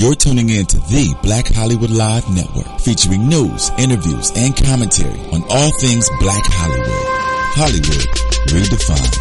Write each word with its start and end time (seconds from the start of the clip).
You're 0.00 0.16
tuning 0.16 0.48
in 0.48 0.64
to 0.64 0.78
the 0.88 1.12
Black 1.20 1.44
Hollywood 1.52 1.92
Live 1.92 2.24
Network, 2.32 2.80
featuring 2.80 3.28
news, 3.28 3.68
interviews, 3.76 4.32
and 4.32 4.56
commentary 4.56 5.20
on 5.28 5.44
all 5.52 5.70
things 5.76 6.08
Black 6.16 6.40
Hollywood. 6.48 7.04
Hollywood 7.52 8.08
redefined. 8.48 9.12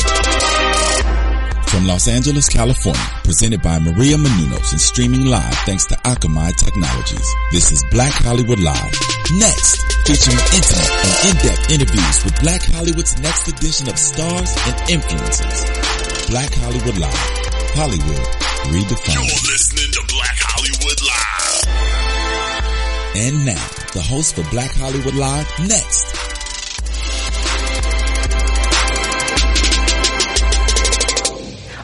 From 1.68 1.84
Los 1.86 2.08
Angeles, 2.08 2.48
California, 2.48 3.04
presented 3.28 3.62
by 3.62 3.78
Maria 3.80 4.16
Menounos 4.16 4.72
and 4.72 4.80
streaming 4.80 5.26
live 5.26 5.54
thanks 5.68 5.84
to 5.92 5.96
Akamai 6.08 6.56
Technologies. 6.56 7.28
This 7.52 7.74
is 7.76 7.84
Black 7.92 8.16
Hollywood 8.24 8.64
Live. 8.64 8.96
Next, 9.36 9.84
featuring 10.08 10.40
intimate 10.56 10.96
and 10.96 11.14
in-depth 11.28 11.76
interviews 11.76 12.24
with 12.24 12.40
Black 12.40 12.64
Hollywood's 12.64 13.20
next 13.20 13.52
edition 13.52 13.92
of 13.92 14.00
stars 14.00 14.56
and 14.64 14.76
influencers. 14.88 15.60
Black 16.32 16.56
Hollywood 16.56 16.96
Live. 16.96 17.28
Hollywood 17.76 18.24
redefined. 18.72 19.89
And 23.22 23.46
now, 23.46 23.68
the 23.92 24.02
host 24.02 24.34
for 24.34 24.50
Black 24.50 24.72
Hollywood 24.72 25.14
Live, 25.14 25.46
next. 25.68 26.08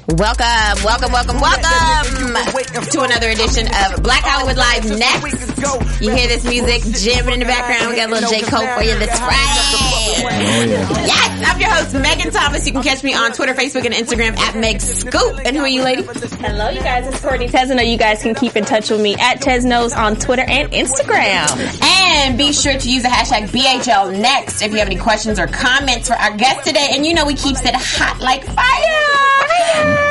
Welcome, 0.07 0.83
welcome, 0.85 1.11
welcome, 1.11 1.41
welcome 1.41 2.85
to 2.89 3.01
another 3.01 3.27
edition 3.27 3.67
of 3.67 4.01
Black 4.01 4.23
Hollywood 4.23 4.55
Live 4.55 4.85
Next. 4.97 6.01
You 6.01 6.11
hear 6.11 6.29
this 6.29 6.45
music 6.45 6.83
jamming 7.03 7.33
in 7.33 7.39
the 7.41 7.45
background. 7.45 7.89
We 7.89 7.97
got 7.97 8.09
a 8.09 8.13
little 8.13 8.29
J. 8.29 8.39
Cole 8.43 8.65
for 8.73 8.83
you 8.83 8.97
this 8.97 9.19
Friday. 9.19 9.84
Oh, 10.07 11.03
yes, 11.05 11.43
I'm 11.45 11.59
your 11.59 11.69
host, 11.69 11.93
Megan 11.95 12.31
Thomas. 12.31 12.65
You 12.67 12.73
can 12.73 12.83
catch 12.83 13.03
me 13.03 13.13
on 13.15 13.31
Twitter, 13.31 13.53
Facebook, 13.53 13.85
and 13.85 13.93
Instagram 13.93 14.37
at 14.37 14.55
Meg 14.55 14.79
Scoop. 14.79 15.39
And 15.43 15.55
who 15.55 15.63
are 15.63 15.67
you, 15.67 15.83
lady? 15.83 16.03
Hello, 16.03 16.69
you 16.69 16.79
guys. 16.81 17.07
It's 17.07 17.19
Courtney 17.21 17.47
Tesno. 17.47 17.89
You 17.89 17.97
guys 17.97 18.21
can 18.21 18.35
keep 18.35 18.55
in 18.55 18.65
touch 18.65 18.89
with 18.91 19.01
me 19.01 19.15
at 19.15 19.41
Tesnos 19.41 19.95
on 19.97 20.15
Twitter 20.15 20.45
and 20.47 20.71
Instagram. 20.71 21.81
And 21.83 22.37
be 22.37 22.53
sure 22.53 22.77
to 22.77 22.89
use 22.89 23.03
the 23.03 23.09
hashtag 23.09 23.47
BHL 23.49 24.19
Next 24.19 24.61
if 24.61 24.71
you 24.71 24.77
have 24.77 24.87
any 24.87 24.97
questions 24.97 25.39
or 25.39 25.47
comments 25.47 26.07
for 26.07 26.15
our 26.15 26.35
guest 26.37 26.65
today. 26.65 26.89
And 26.91 27.05
you 27.05 27.13
know 27.13 27.25
we 27.25 27.33
keeps 27.33 27.65
it 27.65 27.73
hot 27.75 28.19
like 28.21 28.43
fire. 28.43 29.24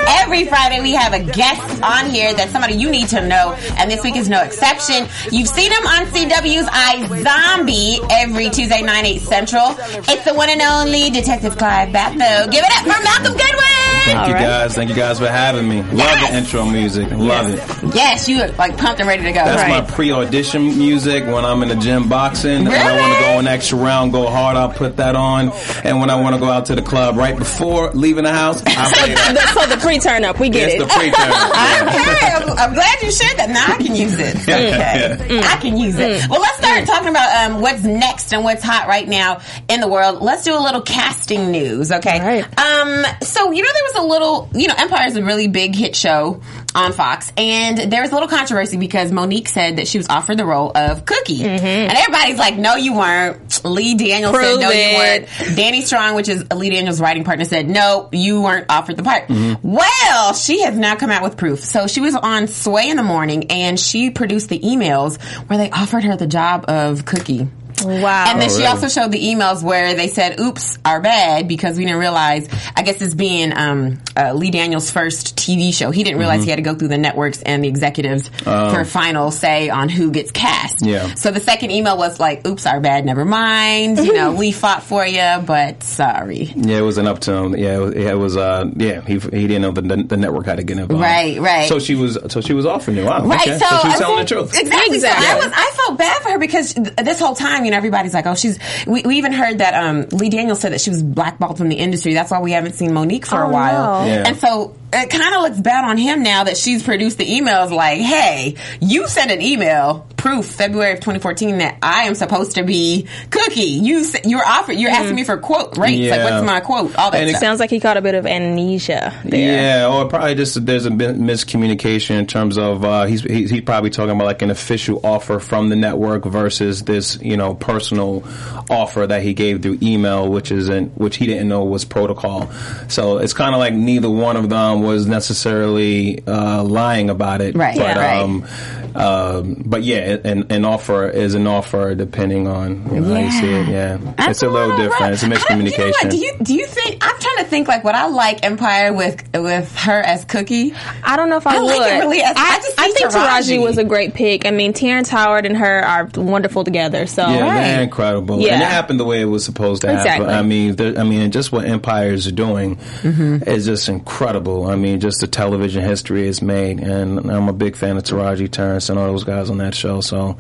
Every 0.07 0.47
Friday 0.47 0.81
we 0.81 0.93
have 0.93 1.13
a 1.13 1.23
guest 1.23 1.83
on 1.83 2.11
here 2.11 2.33
that's 2.35 2.51
somebody 2.51 2.75
you 2.75 2.91
need 2.91 3.09
to 3.09 3.27
know, 3.27 3.53
and 3.77 3.91
this 3.91 4.03
week 4.03 4.17
is 4.17 4.29
no 4.29 4.43
exception. 4.43 5.07
You've 5.31 5.49
seen 5.49 5.71
him 5.71 5.87
on 5.87 6.07
CW's 6.07 6.69
I 6.71 7.07
Zombie 7.23 8.01
every 8.11 8.51
Tuesday, 8.51 8.83
9, 8.83 9.07
8 9.07 9.21
Central. 9.21 9.75
It's 10.09 10.25
the 10.25 10.35
one 10.35 10.49
and 10.49 10.63
only 10.63 11.11
Detective 11.11 11.57
Clive 11.59 11.91
Batho. 11.91 12.51
Give 12.51 12.65
it 12.65 12.73
up 12.73 12.83
for 12.83 13.03
Malcolm 13.03 13.37
Goodwin! 13.37 13.84
Thank 14.05 14.29
you 14.29 14.35
guys. 14.35 14.75
Thank 14.75 14.91
you 14.91 14.97
guys 14.97 15.19
for 15.19 15.29
having 15.29 15.69
me. 15.69 15.83
Love 15.83 16.21
the 16.21 16.37
intro 16.37 16.65
music. 16.67 17.11
Love 17.11 17.49
it. 17.51 17.95
Yes, 17.95 18.29
you 18.29 18.39
look 18.39 18.57
like 18.59 18.77
pumped 18.77 19.01
and 19.01 19.09
ready 19.09 19.23
to 19.25 19.33
go. 19.33 19.45
That's 19.45 19.63
right. 19.63 19.83
my 19.85 19.91
pre-audition 19.91 20.79
music 20.79 21.25
when 21.27 21.45
I'm 21.45 21.63
in 21.63 21.69
the 21.69 21.77
gym 21.77 22.09
boxing 22.09 22.67
and 22.67 22.69
I 22.69 22.97
want 23.01 23.15
to 23.15 23.21
go 23.21 23.39
an 23.39 23.47
extra 23.47 23.79
round, 23.79 24.13
go 24.13 24.29
hard. 24.29 24.57
I'll 24.57 24.71
put 24.73 24.97
that 24.99 25.17
on. 25.17 25.51
And 25.85 26.01
when 26.01 26.11
I 26.11 26.21
want 26.21 26.35
to 26.35 26.41
go 26.41 26.51
out 26.51 26.67
to 26.67 26.75
the 26.75 26.83
club 26.83 27.17
right 27.17 27.37
before 27.37 27.91
leaving 27.93 28.25
the 28.25 28.33
house, 28.33 28.63
I 28.63 28.65
play 28.93 29.15
that. 29.15 29.53
so 29.55 29.75
the 29.75 29.81
pre-turn 29.81 30.25
up, 30.25 30.39
we 30.39 30.49
get 30.51 30.69
It's 30.71 30.75
it. 30.83 30.87
the 30.87 30.95
pre-turn. 30.95 31.33
Okay, 31.85 32.33
I'm, 32.33 32.59
I'm 32.59 32.75
glad 32.75 33.03
you 33.03 33.11
shared 33.11 33.37
that. 33.39 33.51
Now 33.51 33.75
I 33.75 33.77
can 33.83 33.95
use 33.95 34.19
it. 34.19 34.35
Okay, 34.45 35.41
I 35.41 35.57
can 35.57 35.77
use 35.77 35.99
it. 35.99 36.29
Well, 36.29 36.41
let's 36.41 36.59
start 36.59 36.87
talking 36.87 37.09
about 37.09 37.51
um, 37.51 37.61
what's 37.61 37.83
next 37.83 38.33
and 38.33 38.45
what's 38.45 38.63
hot 38.63 38.87
right 38.89 39.07
now 39.09 39.41
in 39.69 39.81
the 39.81 39.89
world. 39.89 40.23
Let's 40.23 40.45
do 40.45 40.57
a 40.57 40.61
little 40.61 40.81
casting 40.83 41.51
news, 41.51 41.91
okay? 41.91 42.21
Right. 42.21 42.59
Um, 42.59 43.05
so 43.23 43.51
you 43.53 43.63
know 43.63 43.69
there 43.73 43.83
was 43.85 43.94
a 43.95 44.03
little, 44.03 44.49
you 44.53 44.69
know, 44.69 44.75
Empire 44.77 45.07
is 45.07 45.17
a 45.17 45.25
really 45.25 45.49
big 45.49 45.75
hit 45.75 45.97
show 45.97 46.43
on 46.75 46.93
Fox, 46.93 47.33
and 47.37 47.79
there 47.93 48.03
was 48.03 48.11
a 48.11 48.15
little 48.15 48.29
controversy 48.29 48.77
because 48.77 49.13
Mo'Nique 49.13 49.49
said 49.49 49.77
that 49.77 49.89
she 49.89 49.99
was 49.99 50.09
offered 50.09 50.39
the 50.39 50.47
role 50.47 50.73
of 50.75 51.05
Cookie, 51.05 51.41
mm-hmm. 51.41 51.65
and 51.65 51.93
everybody's 51.93 52.39
like, 52.39 52.57
"No, 52.57 52.77
you 52.77 52.95
weren't." 52.95 53.65
Lee 53.65 53.95
Daniels 53.95 54.35
said, 54.35 54.41
Prove 54.41 54.61
"No, 54.61 54.71
you 54.71 54.97
weren't." 54.97 55.57
Danny 55.57 55.83
Strong, 55.83 56.15
which 56.15 56.29
is 56.29 56.45
Lee 56.53 56.71
Daniels' 56.71 57.01
writing 57.01 57.25
partner, 57.25 57.45
said, 57.45 57.69
"No, 57.69 58.09
you 58.13 58.43
weren't 58.43 58.67
offered 58.69 58.97
the 58.97 59.03
part." 59.03 59.29
Mm-hmm. 59.29 59.67
Well, 59.69 60.35
she 60.35 60.63
has 60.63 60.77
now 60.77 60.97
come 60.97 61.11
out 61.11 61.23
with 61.23 61.37
proof. 61.37 61.61
So 61.61 61.87
she 61.87 62.01
was 62.01 62.15
on 62.15 62.47
Sway 62.47 62.91
in 62.91 62.97
the 62.97 63.03
morning, 63.03 63.51
and 63.51 63.79
she 63.79 64.11
produced 64.11 64.49
the 64.49 64.59
emails 64.59 65.21
where 65.49 65.59
they 65.59 65.71
offered 65.71 66.05
her 66.05 66.17
the 66.17 66.27
job 66.27 66.65
of 66.69 67.05
Cookie. 67.05 67.49
Wow. 67.83 68.25
And 68.29 68.41
then 68.41 68.49
Oh, 68.51 68.53
she 68.53 68.59
really? 68.59 68.67
also 68.67 68.89
showed 68.89 69.11
the 69.13 69.21
emails 69.23 69.63
where 69.63 69.95
they 69.95 70.09
said, 70.09 70.39
"Oops, 70.41 70.79
our 70.85 71.01
bad," 71.01 71.49
because 71.49 71.77
we 71.77 71.85
didn't 71.85 71.99
realize. 72.01 72.49
I 72.77 72.83
guess 72.83 73.01
it's 73.03 73.15
being 73.15 73.57
um, 73.57 74.01
uh, 74.17 74.33
Lee 74.33 74.51
Daniels' 74.51 74.91
first 74.91 75.37
TV 75.37 75.73
show. 75.73 75.91
He 75.91 76.03
didn't 76.05 76.19
realize 76.19 76.35
Mm-hmm. 76.41 76.45
he 76.45 76.51
had 76.51 76.57
to 76.57 76.63
go 76.63 76.75
through 76.75 76.89
the 76.89 76.99
networks 76.99 77.43
and 77.43 77.63
the 77.65 77.69
executives 77.69 78.29
for 78.45 78.85
final 78.85 79.31
say 79.31 79.69
on 79.71 79.89
who 79.89 80.11
gets 80.11 80.31
cast. 80.31 80.85
Yeah. 80.85 81.15
So 81.15 81.31
the 81.31 81.41
second 81.41 81.71
email 81.71 81.97
was 81.97 82.21
like, 82.21 82.47
"Oops, 82.47 82.65
our 82.67 82.81
bad. 82.81 83.05
Never 83.05 83.25
mind. 83.25 83.99
You 83.99 84.13
know, 84.13 84.33
we 84.37 84.53
fought 84.53 84.83
for 84.83 85.05
you, 85.07 85.43
but 85.47 85.83
sorry." 85.83 86.45
Yeah, 86.55 86.79
it 86.79 86.83
was 86.83 86.99
an 86.99 87.07
up 87.07 87.21
to 87.21 87.33
him. 87.33 87.57
Yeah, 87.57 87.77
it 87.77 87.79
was, 87.81 87.95
it 87.95 88.19
was 88.19 88.37
uh, 88.37 88.71
yeah, 88.77 89.01
he, 89.03 89.15
he 89.15 89.47
didn't 89.47 89.63
know 89.63 89.73
the, 89.73 89.83
the 90.03 90.17
network 90.17 90.47
had 90.47 90.57
to 90.57 90.65
get 90.65 90.79
involved. 90.79 91.03
Right, 91.03 91.41
right. 91.41 91.69
So 91.69 91.79
she 91.79 91.95
was, 91.95 92.19
so 92.29 92.41
she 92.41 92.53
was 92.55 92.67
offering 92.67 92.97
you. 92.97 93.05
Wow. 93.05 93.25
Right, 93.27 93.41
okay. 93.41 93.59
so, 93.59 93.67
she 93.83 93.89
was 93.89 93.99
telling 93.99 94.19
the 94.21 94.25
truth. 94.27 94.55
Exactly. 94.59 94.97
Exactly. 94.97 95.27
So 95.27 95.33
I 95.33 95.37
was, 95.37 95.53
I 95.55 95.71
felt 95.77 95.99
bad 95.99 96.23
for 96.23 96.31
her 96.31 96.39
because 96.39 96.75
th- 96.75 96.95
this 96.97 97.19
whole 97.21 97.35
time, 97.35 97.64
you 97.65 97.71
know, 97.71 97.77
everybody's 97.77 98.15
like, 98.15 98.27
"Oh, 98.27 98.35
she's." 98.35 98.59
We, 98.87 99.03
we 99.03 99.17
even 99.19 99.33
heard 99.33 99.59
that 99.59 99.75
um, 99.75 100.07
Lee 100.13 100.29
Daniels 100.29 100.61
said 100.61 100.73
that 100.73 100.81
she 100.81 100.91
was 100.91 101.03
blackballed 101.03 101.59
from 101.59 101.69
the 101.69 101.77
industry. 101.77 102.15
That's 102.15 102.31
why 102.31 102.41
we 102.41 102.53
haven't 102.53 102.75
seen 102.75 102.93
Mo'Nique 102.93 103.27
for 103.27 103.41
a 103.43 103.47
Oh, 103.49 103.51
while. 103.51 104.03
no. 104.03 104.07
Yeah. 104.07 104.25
And 104.27 104.37
so 104.37 104.75
it 104.95 105.11
kind 105.11 105.35
of 105.35 105.43
looks 105.43 105.61
bad 105.61 105.85
on 105.85 105.99
him 105.99 106.23
now 106.23 106.45
that 106.45 106.57
she's 106.57 106.83
produced 106.83 107.19
the 107.19 107.27
emails. 107.27 107.71
Like, 107.71 107.99
hey, 107.99 108.57
you 108.81 109.09
sent 109.09 109.31
an 109.31 109.43
email, 109.43 110.07
proof, 110.17 110.47
February 110.47 110.93
of 110.93 110.99
2014, 111.01 111.59
that 111.59 111.79
I 111.83 112.05
am 112.05 112.15
supposed 112.15 112.53
to 112.53 112.63
be 112.63 113.07
Cookie. 113.31 113.63
You 113.63 114.07
you're 114.25 114.47
offered. 114.47 114.75
You're 114.75 114.91
asking 114.91 115.17
me 115.17 115.25
for 115.25 115.37
quote 115.37 115.77
rates. 115.77 116.11
Like, 116.11 116.31
what's 116.31 116.47
my 116.47 116.61
quote? 116.61 116.97
All 116.97 117.11
that 117.11 117.21
And 117.21 117.31
it. 117.31 117.37
Sounds 117.37 117.61
like 117.61 117.71
he 117.71 117.81
caught 117.81 117.97
a 117.97 118.03
bit 118.03 118.15
of 118.15 118.27
amnesia 118.27 119.21
there. 119.25 119.81
Yeah, 119.81 119.93
or 119.93 120.09
probably 120.09 120.35
just 120.35 120.65
there's 120.65 120.87
a 120.87 120.91
bit 120.91 121.17
miscommunication 121.17 122.19
in 122.19 122.27
terms 122.27 122.59
of 122.59 122.85
uh, 122.85 123.05
he's 123.05 123.23
he's 123.23 123.51
he's 123.51 123.63
probably 123.63 123.91
talking 123.91 124.15
about 124.15 124.25
like 124.25 124.43
an 124.43 124.51
official 124.51 125.01
offer 125.05 125.41
from 125.41 125.69
the 125.69 125.77
network 125.77 126.25
versus 126.25 126.83
this 126.85 127.21
you 127.21 127.37
know 127.37 127.55
personal 127.55 128.25
offer 128.71 129.07
that 129.07 129.23
he 129.23 129.35
gave 129.35 129.63
through 129.63 129.79
email, 129.83 130.29
which 130.29 130.53
isn't 130.53 130.97
which 130.97 131.17
he 131.17 131.27
didn't 131.27 131.49
know 131.49 131.65
was 131.65 131.85
protocol. 131.85 132.51
So 132.89 133.19
it's 133.19 133.33
kind 133.33 133.55
of 133.55 133.59
like 133.59 133.75
neither 133.75 134.09
one 134.11 134.37
of 134.37 134.49
them 134.49 134.84
was 134.85 135.07
necessarily 135.07 136.25
uh, 136.27 136.63
lying 136.63 137.11
about 137.11 137.41
it. 137.41 137.57
Right, 137.57 137.77
But, 137.77 137.97
right. 137.97 138.21
Um, 138.21 138.47
um, 138.95 139.63
but 139.67 139.83
yeah, 139.83 140.19
an, 140.25 140.47
an 140.51 140.65
offer 140.65 141.09
is 141.09 141.35
an 141.35 141.47
offer 141.49 141.95
depending 141.97 142.47
on 142.47 142.85
you 142.95 143.01
know, 143.01 143.15
how 143.15 143.21
you 143.21 143.31
see 143.33 143.51
it. 143.53 143.69
Yeah, 143.69 143.97
That's 144.17 144.31
it's 144.31 144.43
a 144.43 144.49
little 144.49 144.77
different. 144.77 145.01
rough. 145.01 145.13
It's 145.15 145.23
a 145.25 145.27
miscommunication. 145.27 145.77
you 145.79 146.05
know? 146.05 146.11
Do 146.11 146.17
you 146.17 146.35
do 146.45 146.55
you 146.55 146.67
think 146.67 147.01
to 147.01 147.14
think 147.55 147.69
like 147.69 147.85
what 147.85 147.95
I 147.95 148.07
like 148.09 148.45
Empire 148.45 148.93
with 148.93 149.23
with 149.35 149.75
her 149.79 150.01
as 150.01 150.25
Cookie? 150.25 150.75
I 151.03 151.17
don't 151.17 151.29
know 151.31 151.37
if 151.37 151.47
I, 151.47 151.57
I 151.57 151.61
would. 151.61 151.67
like 151.79 151.93
it 151.93 151.99
really 152.01 152.21
as- 152.23 152.35
I 152.37 152.57
just 152.57 152.81
I 152.81 152.91
think 152.93 153.11
Taraji. 153.13 153.57
Taraji 153.59 153.63
was 153.63 153.79
a 153.79 153.85
great 153.85 154.15
pick. 154.15 154.45
I 154.47 154.51
mean, 154.51 154.73
Terrence 154.73 155.09
Howard 155.09 155.47
and 155.47 155.57
her 155.57 155.81
are 155.85 156.11
wonderful 156.17 156.65
together. 156.65 157.07
So 157.07 157.23
Yeah, 157.23 157.41
Right. 157.41 157.55
they're 157.65 157.83
incredible, 157.83 158.41
Yeah. 158.41 158.55
and 158.55 158.63
it 158.63 158.69
happened 158.69 158.99
the 159.01 159.05
way 159.05 159.21
it 159.21 159.27
was 159.27 159.45
supposed 159.45 159.83
to 159.83 159.89
happen. 159.89 160.01
Exactly. 160.07 160.35
I 160.35 160.43
mean, 160.43 160.77
there- 160.77 160.99
I 160.99 161.05
mean, 161.05 161.31
just 161.31 161.53
what 161.53 161.65
Empire 161.67 162.13
is 162.13 162.31
doing 162.33 162.77
Mm-hmm. 163.03 163.49
is 163.49 163.65
just 163.67 163.89
incredible. 163.89 164.67
I 164.69 164.77
mean, 164.77 165.01
just 165.01 165.21
the 165.21 165.27
television 165.27 165.83
history 165.85 166.27
is 166.27 166.43
made, 166.43 166.81
and 166.81 167.31
I'm 167.31 167.49
a 167.49 167.53
big 167.53 167.77
fan 167.77 167.97
of 167.97 168.03
Taraji 168.03 168.51
Terrence 168.51 168.89
and 168.89 168.99
all 168.99 169.07
those 169.07 169.25
guys 169.25 169.51
on 169.51 169.59
that 169.59 169.75
show. 169.75 170.01
So, 170.01 170.37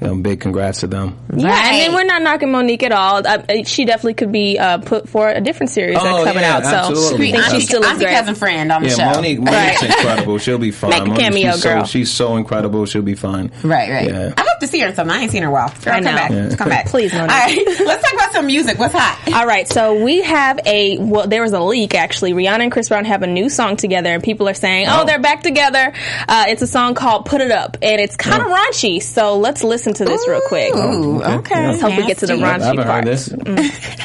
you 0.00 0.06
know, 0.06 0.16
big 0.16 0.40
congrats 0.40 0.80
to 0.80 0.86
them. 0.86 1.18
Yeah, 1.34 1.48
Right. 1.48 1.64
and 1.66 1.76
then 1.80 1.94
we're 1.94 2.04
not 2.04 2.22
knocking 2.22 2.48
Mo'Nique 2.50 2.82
at 2.84 2.92
all. 2.92 3.26
Uh, 3.26 3.64
she 3.64 3.84
definitely 3.84 4.14
could 4.14 4.32
be 4.32 4.58
uh, 4.58 4.78
put 4.78 5.08
for 5.08 5.28
a 5.28 5.40
different 5.40 5.70
series 5.70 5.98
Oh, 6.00 6.04
that's 6.04 6.24
coming 6.24 6.42
yeah, 6.42 6.56
out. 6.56 6.64
So 6.64 6.70
absolutely. 6.70 7.28
I 7.28 7.32
think 7.32 7.44
Auntie, 7.46 7.60
she 7.60 7.66
still 7.66 7.82
is 7.82 7.88
Auntie 7.90 8.04
great. 8.04 8.14
cousin 8.16 8.34
friend 8.34 8.72
on 8.72 8.82
the 8.82 8.88
Yeah, 8.88 8.94
show. 9.12 9.20
Mo'Nique, 9.20 9.38
Mo'Nique's 9.40 9.82
incredible. 9.82 10.38
She'll 10.38 10.58
be 10.58 10.70
fine. 10.70 10.90
Make 10.90 11.02
a 11.02 11.04
Mo'Nique, 11.06 11.18
cameo, 11.18 11.52
she's 11.52 11.62
girl. 11.64 11.84
So, 11.84 11.90
she's 11.90 12.10
so 12.12 12.36
incredible. 12.36 12.86
She'll 12.86 13.02
be 13.02 13.14
fine. 13.14 13.50
Right, 13.62 13.90
right. 13.90 14.08
Yeah. 14.08 14.34
I 14.36 14.40
hope 14.40 14.60
to 14.60 14.66
see 14.66 14.80
her 14.80 14.88
in 14.88 14.94
something. 14.94 15.16
I 15.16 15.20
ain't 15.22 15.30
seen 15.32 15.42
her 15.42 15.48
in 15.48 15.50
a 15.50 15.52
while. 15.52 15.68
Girl, 15.84 15.94
I 15.94 16.02
come 16.02 16.14
back. 16.14 16.30
Yeah. 16.30 16.54
Come 16.56 16.68
back. 16.68 16.86
Please, 16.86 17.12
Mo'Nique. 17.12 17.20
All 17.22 17.26
right. 17.28 17.56
Let's 17.86 18.02
talk 18.02 18.12
about 18.14 18.32
some 18.32 18.46
music. 18.46 18.78
What's 18.78 18.94
hot? 18.94 19.32
All 19.34 19.46
right, 19.46 19.66
so 19.68 20.02
we 20.02 20.22
have 20.22 20.60
a 20.66 20.98
well. 20.98 21.26
There 21.26 21.42
was 21.42 21.52
a 21.52 21.60
leak 21.60 21.94
actually. 21.94 22.32
Rihanna 22.32 22.60
and 22.60 22.72
Chris 22.72 22.88
Brown 22.88 23.04
have 23.04 23.22
a 23.22 23.26
new 23.26 23.48
song 23.48 23.76
together, 23.76 24.10
and 24.10 24.22
people 24.22 24.48
are 24.48 24.54
saying, 24.54 24.86
"Oh, 24.88 25.02
Oh. 25.02 25.04
they're 25.06 25.18
back 25.18 25.42
together." 25.42 25.92
Uh, 26.28 26.44
it's 26.48 26.62
a 26.62 26.66
song 26.66 26.94
called 26.94 27.26
"Put 27.26 27.40
It 27.40 27.50
Up," 27.50 27.76
and 27.82 28.00
it's 28.00 28.16
kind 28.16 28.42
of 28.42 28.48
Oh. 28.48 28.54
raunchy. 28.54 29.02
So 29.02 29.38
let's 29.38 29.62
listen 29.64 29.87
to 29.94 30.04
this 30.04 30.26
real 30.28 30.40
quick. 30.42 30.74
Ooh, 30.74 31.22
okay. 31.22 31.68
Let's 31.68 31.80
hope 31.80 31.96
we 31.96 32.06
get 32.06 32.18
to 32.18 32.26
the 32.26 32.36
Nasty. 32.36 32.76
raunchy 32.76 32.78
I 32.78 32.84
haven't 32.84 32.84
part. 32.84 33.04
heard 33.04 33.62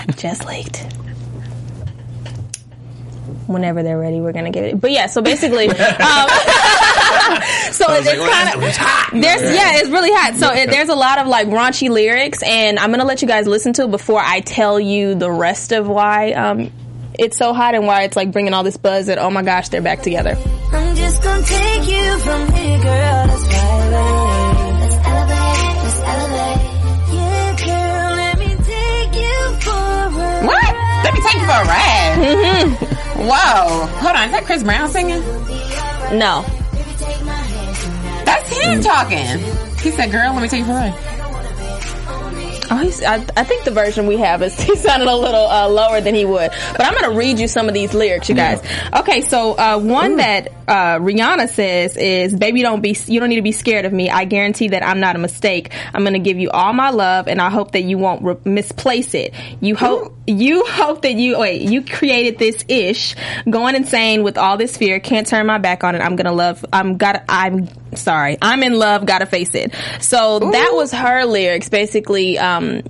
this. 0.08 0.16
Just 0.22 0.46
leaked. 0.46 0.86
Whenever 3.48 3.84
they're 3.84 4.00
ready, 4.00 4.20
we're 4.22 4.32
gonna 4.32 4.52
get 4.52 4.64
it. 4.64 4.82
But 4.82 4.92
yeah, 4.92 5.08
so 5.08 5.22
basically, 5.22 5.68
um, 5.70 5.76
so 5.78 5.86
it's 7.90 8.08
like, 8.08 8.18
well, 8.18 8.32
kind 8.32 8.64
of 8.64 8.76
hot. 8.76 9.10
there's 9.14 9.56
yeah, 9.56 9.80
it's 9.80 9.90
really 9.90 10.12
hot. 10.12 10.36
So 10.36 10.52
it, 10.54 10.70
there's 10.70 10.90
a 10.90 10.96
lot 10.96 11.20
of 11.20 11.28
like 11.28 11.48
raunchy 11.48 11.90
lyrics, 11.90 12.42
and 12.42 12.80
I'm 12.80 12.90
gonna 12.92 13.06
let 13.06 13.22
you 13.22 13.28
guys 13.28 13.46
listen 13.48 13.74
to 13.74 13.84
it 13.84 13.92
before 13.92 14.22
I 14.22 14.40
tell 14.40 14.80
you 14.80 15.16
the 15.16 15.30
rest 15.30 15.72
of 15.74 15.88
why 15.88 16.32
um, 16.32 16.72
it's 17.20 17.38
so 17.38 17.54
hot 17.54 17.76
and 17.76 17.86
why 17.86 18.04
it's 18.04 18.16
like 18.16 18.32
bringing 18.32 18.54
all 18.54 18.64
this 18.64 18.78
buzz. 18.78 19.08
That 19.08 19.20
oh 19.20 19.30
my 19.30 19.44
gosh, 19.44 19.70
they're 19.70 19.82
back 19.82 20.02
together. 20.02 20.38
I'm 20.72 20.96
just 20.96 21.04
just 21.04 21.22
gonna 21.22 21.44
take 21.44 21.90
you 21.90 22.20
from 22.20 22.52
here, 22.54 22.80
girl. 22.80 23.26
Let's 23.28 23.46
fly 23.46 24.33
take 31.24 31.40
you 31.42 31.48
for 31.48 31.60
a 31.60 31.66
ride. 31.66 32.16
Mm-hmm. 32.20 33.28
Whoa. 33.28 33.86
Hold 33.88 34.16
on. 34.16 34.26
Is 34.26 34.32
that 34.32 34.44
Chris 34.46 34.64
Brown 34.64 34.90
singing? 34.90 35.22
No. 36.18 36.44
That's 38.26 38.50
him 38.50 38.82
talking. 38.82 39.40
He 39.80 39.92
said, 39.92 40.12
girl, 40.12 40.34
let 40.34 40.42
me 40.42 40.48
take 40.48 40.60
you 40.60 40.66
for 40.66 40.72
a 40.72 40.76
ride. 40.76 41.13
Oh, 42.74 42.78
he's, 42.78 43.04
I, 43.04 43.18
I 43.38 43.44
think 43.44 43.66
the 43.66 43.72
version 43.72 44.08
we 44.08 44.18
have 44.18 44.42
is 44.42 44.60
he 44.60 44.76
sounded 44.76 45.08
a 45.08 45.16
little 45.16 45.46
uh, 45.46 45.70
lower 45.70 46.02
than 46.02 46.16
he 46.16 46.26
would. 46.26 46.50
But 46.72 46.84
I'm 46.84 46.94
going 46.94 47.12
to 47.12 47.16
read 47.16 47.38
you 47.38 47.48
some 47.48 47.68
of 47.68 47.76
these 47.76 47.94
lyrics, 47.94 48.30
you 48.30 48.36
guys. 48.36 48.64
Okay, 48.96 49.22
so 49.22 49.56
uh, 49.56 49.78
one 49.78 50.18
that 50.18 50.52
uh, 50.68 50.98
Rihanna 50.98 51.50
says 51.50 51.96
is, 51.96 52.36
"Baby, 52.36 52.64
don't 52.64 52.82
be 52.82 52.98
you 53.06 53.20
don't 53.20 53.30
need 53.30 53.36
to 53.36 53.44
be 53.44 53.52
scared 53.52 53.86
of 53.86 53.94
me. 53.94 54.10
I 54.10 54.26
guarantee 54.26 54.70
that 54.70 54.82
I'm 54.82 55.00
not 55.00 55.16
a 55.16 55.20
mistake. 55.20 55.72
I'm 55.94 56.02
going 56.02 56.14
to 56.14 56.20
give 56.20 56.40
you 56.40 56.50
all 56.50 56.74
my 56.74 56.90
love, 56.90 57.28
and 57.28 57.40
I 57.40 57.52
hope 57.52 57.74
that 57.74 57.84
you 57.84 58.00
won't 58.00 58.24
re- 58.24 58.38
misplace 58.44 59.14
it. 59.14 59.36
You 59.62 59.76
hope 59.76 60.18
you 60.26 60.66
hope 60.66 61.04
that 61.04 61.14
you 61.14 61.38
wait. 61.38 61.62
You 61.62 61.86
created 61.86 62.40
this 62.40 62.66
ish, 62.68 63.16
going 63.48 63.76
insane 63.76 64.24
with 64.24 64.40
all 64.40 64.58
this 64.58 64.78
fear. 64.78 65.00
Can't 65.00 65.28
turn 65.28 65.46
my 65.46 65.60
back 65.60 65.84
on 65.84 65.94
it. 65.94 66.00
I'm 66.00 66.16
gonna 66.16 66.34
love. 66.34 66.66
I'm 66.74 66.98
got. 66.98 67.24
I'm 67.30 67.68
sorry. 67.96 68.38
I'm 68.42 68.64
in 68.64 68.74
love. 68.74 69.06
Gotta 69.06 69.26
face 69.26 69.54
it. 69.54 69.74
So 70.02 70.40
that 70.40 70.72
was 70.74 70.92
her 70.92 71.26
lyrics, 71.26 71.70
basically. 71.70 72.38
Um, 72.38 72.84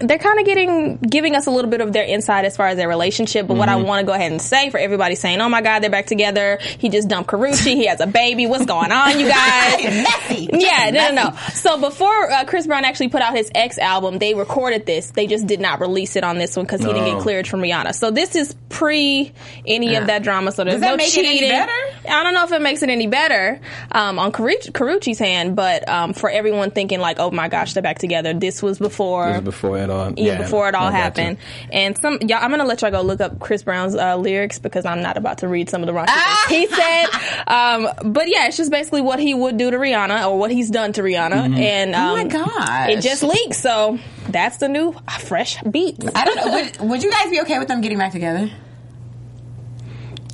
they're 0.00 0.18
kind 0.18 0.38
of 0.38 0.46
getting 0.46 0.96
giving 0.98 1.34
us 1.34 1.46
a 1.46 1.50
little 1.50 1.70
bit 1.70 1.80
of 1.80 1.92
their 1.92 2.04
insight 2.04 2.44
as 2.44 2.56
far 2.56 2.68
as 2.68 2.76
their 2.76 2.88
relationship. 2.88 3.46
But 3.46 3.56
what 3.56 3.68
I 3.68 3.76
want 3.76 4.00
to 4.00 4.06
go 4.06 4.12
ahead 4.12 4.30
and 4.30 4.40
say 4.40 4.70
for 4.70 4.78
everybody 4.78 5.14
saying, 5.14 5.40
"Oh 5.40 5.48
my 5.48 5.62
God, 5.62 5.80
they're 5.80 5.90
back 5.90 6.06
together." 6.06 6.58
He 6.78 6.88
just 6.88 7.08
dumped 7.08 7.30
Karrueche. 7.30 7.64
He 7.64 7.86
has 7.86 8.00
a 8.00 8.06
baby. 8.06 8.46
What's 8.46 8.66
going 8.66 8.92
on, 8.92 9.18
you 9.18 9.28
guys? 9.28 9.84
Messy. 9.84 10.48
Yeah, 10.52 10.90
no, 10.90 11.10
no, 11.10 11.30
no. 11.30 11.36
So 11.54 11.80
before 11.80 12.30
uh, 12.30 12.44
Chris 12.44 12.66
Brown 12.66 12.84
actually 12.84 13.08
put 13.08 13.22
out 13.22 13.34
his 13.34 13.50
X 13.54 13.78
album, 13.78 14.18
they 14.18 14.34
recorded 14.34 14.86
this. 14.86 15.10
They 15.10 15.26
just 15.26 15.46
did 15.46 15.60
not 15.60 15.80
release 15.80 16.16
it 16.16 16.24
on 16.24 16.38
this 16.38 16.56
one 16.56 16.66
because 16.66 16.80
he 16.80 16.86
didn't 16.86 17.14
get 17.14 17.22
cleared 17.22 17.48
from 17.48 17.60
Rihanna. 17.60 17.94
So 17.94 18.10
this 18.10 18.34
is 18.36 18.54
pre 18.68 19.32
any 19.66 19.94
of 19.96 20.06
that 20.08 20.22
drama. 20.22 20.52
So 20.52 20.64
there's 20.64 20.74
Does 20.74 20.80
that 20.82 20.90
no 20.90 20.96
make 20.96 21.08
it 21.08 21.12
cheating. 21.12 21.38
any 21.44 21.50
better? 21.50 21.72
I 22.08 22.22
don't 22.22 22.34
know 22.34 22.44
if 22.44 22.52
it 22.52 22.60
makes 22.60 22.82
it 22.82 22.90
any 22.90 23.06
better 23.06 23.60
um, 23.92 24.18
on 24.18 24.32
Karrueche, 24.32 24.70
Karrueche's 24.72 25.18
hand, 25.18 25.56
but 25.56 25.88
um, 25.88 26.12
for 26.12 26.28
everyone 26.28 26.70
thinking 26.70 27.00
like, 27.00 27.18
oh 27.18 27.30
my 27.30 27.48
gosh, 27.48 27.72
they're 27.72 27.82
back 27.82 27.98
together. 27.98 28.34
This 28.34 28.62
was 28.62 28.78
before. 28.78 29.40
This 29.54 29.58
is 29.58 29.60
before 29.62 29.78
it 29.78 29.90
all. 29.90 30.12
yeah, 30.16 30.38
before 30.38 30.68
it 30.68 30.74
all 30.74 30.86
I 30.86 30.90
you. 30.90 30.96
happened, 30.96 31.38
and 31.72 31.96
some 31.98 32.18
y'all, 32.22 32.38
I'm 32.42 32.50
gonna 32.50 32.64
let 32.64 32.82
y'all 32.82 32.90
go 32.90 33.02
look 33.02 33.20
up 33.20 33.38
Chris 33.40 33.62
Brown's 33.62 33.94
uh, 33.94 34.16
lyrics 34.16 34.58
because 34.58 34.84
I'm 34.84 35.02
not 35.02 35.16
about 35.16 35.38
to 35.38 35.48
read 35.48 35.68
some 35.70 35.82
of 35.82 35.86
the 35.86 35.92
raunchy 35.92 36.06
Ah! 36.08 36.44
things 36.48 36.70
he 36.70 36.76
said. 36.76 37.06
Um, 37.46 38.12
but 38.12 38.28
yeah, 38.28 38.46
it's 38.48 38.56
just 38.56 38.70
basically 38.70 39.00
what 39.02 39.18
he 39.18 39.34
would 39.34 39.56
do 39.56 39.70
to 39.70 39.76
Rihanna 39.76 40.28
or 40.28 40.38
what 40.38 40.50
he's 40.50 40.70
done 40.70 40.92
to 40.94 41.02
Rihanna, 41.02 41.56
and 41.58 41.94
um, 41.94 42.10
Oh 42.10 42.16
my 42.16 42.24
god, 42.24 42.90
it 42.90 43.00
just 43.00 43.22
leaked. 43.22 43.54
So 43.54 43.98
that's 44.28 44.56
the 44.58 44.68
new 44.68 44.94
uh, 45.06 45.18
fresh 45.18 45.62
beat. 45.62 45.96
I 46.14 46.24
don't 46.24 46.36
know. 46.36 46.52
Would, 46.54 46.80
would 46.90 47.02
you 47.02 47.10
guys 47.10 47.30
be 47.30 47.40
okay 47.42 47.58
with 47.58 47.68
them 47.68 47.80
getting 47.80 47.98
back 47.98 48.12
together? 48.12 48.50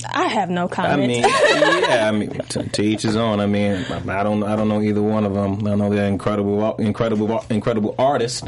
I 0.09 0.25
have 0.29 0.51
no 0.51 0.69
comment. 0.69 0.93
I 1.03 1.07
mean, 1.07 1.23
yeah. 1.23 2.09
I 2.09 2.11
mean, 2.17 2.31
to, 2.31 2.63
to 2.63 2.83
each 2.83 3.03
his 3.03 3.17
own. 3.17 3.41
I 3.41 3.47
mean, 3.47 3.85
I 4.09 4.23
don't, 4.23 4.43
I 4.43 4.57
don't 4.57 4.69
know 4.69 4.81
either 4.81 5.03
one 5.03 5.25
of 5.25 5.35
them. 5.35 5.67
I 5.67 5.75
know 5.75 5.91
they're 5.91 6.07
incredible, 6.07 6.77
incredible, 6.77 7.45
incredible 7.51 7.95
artists. 7.99 8.43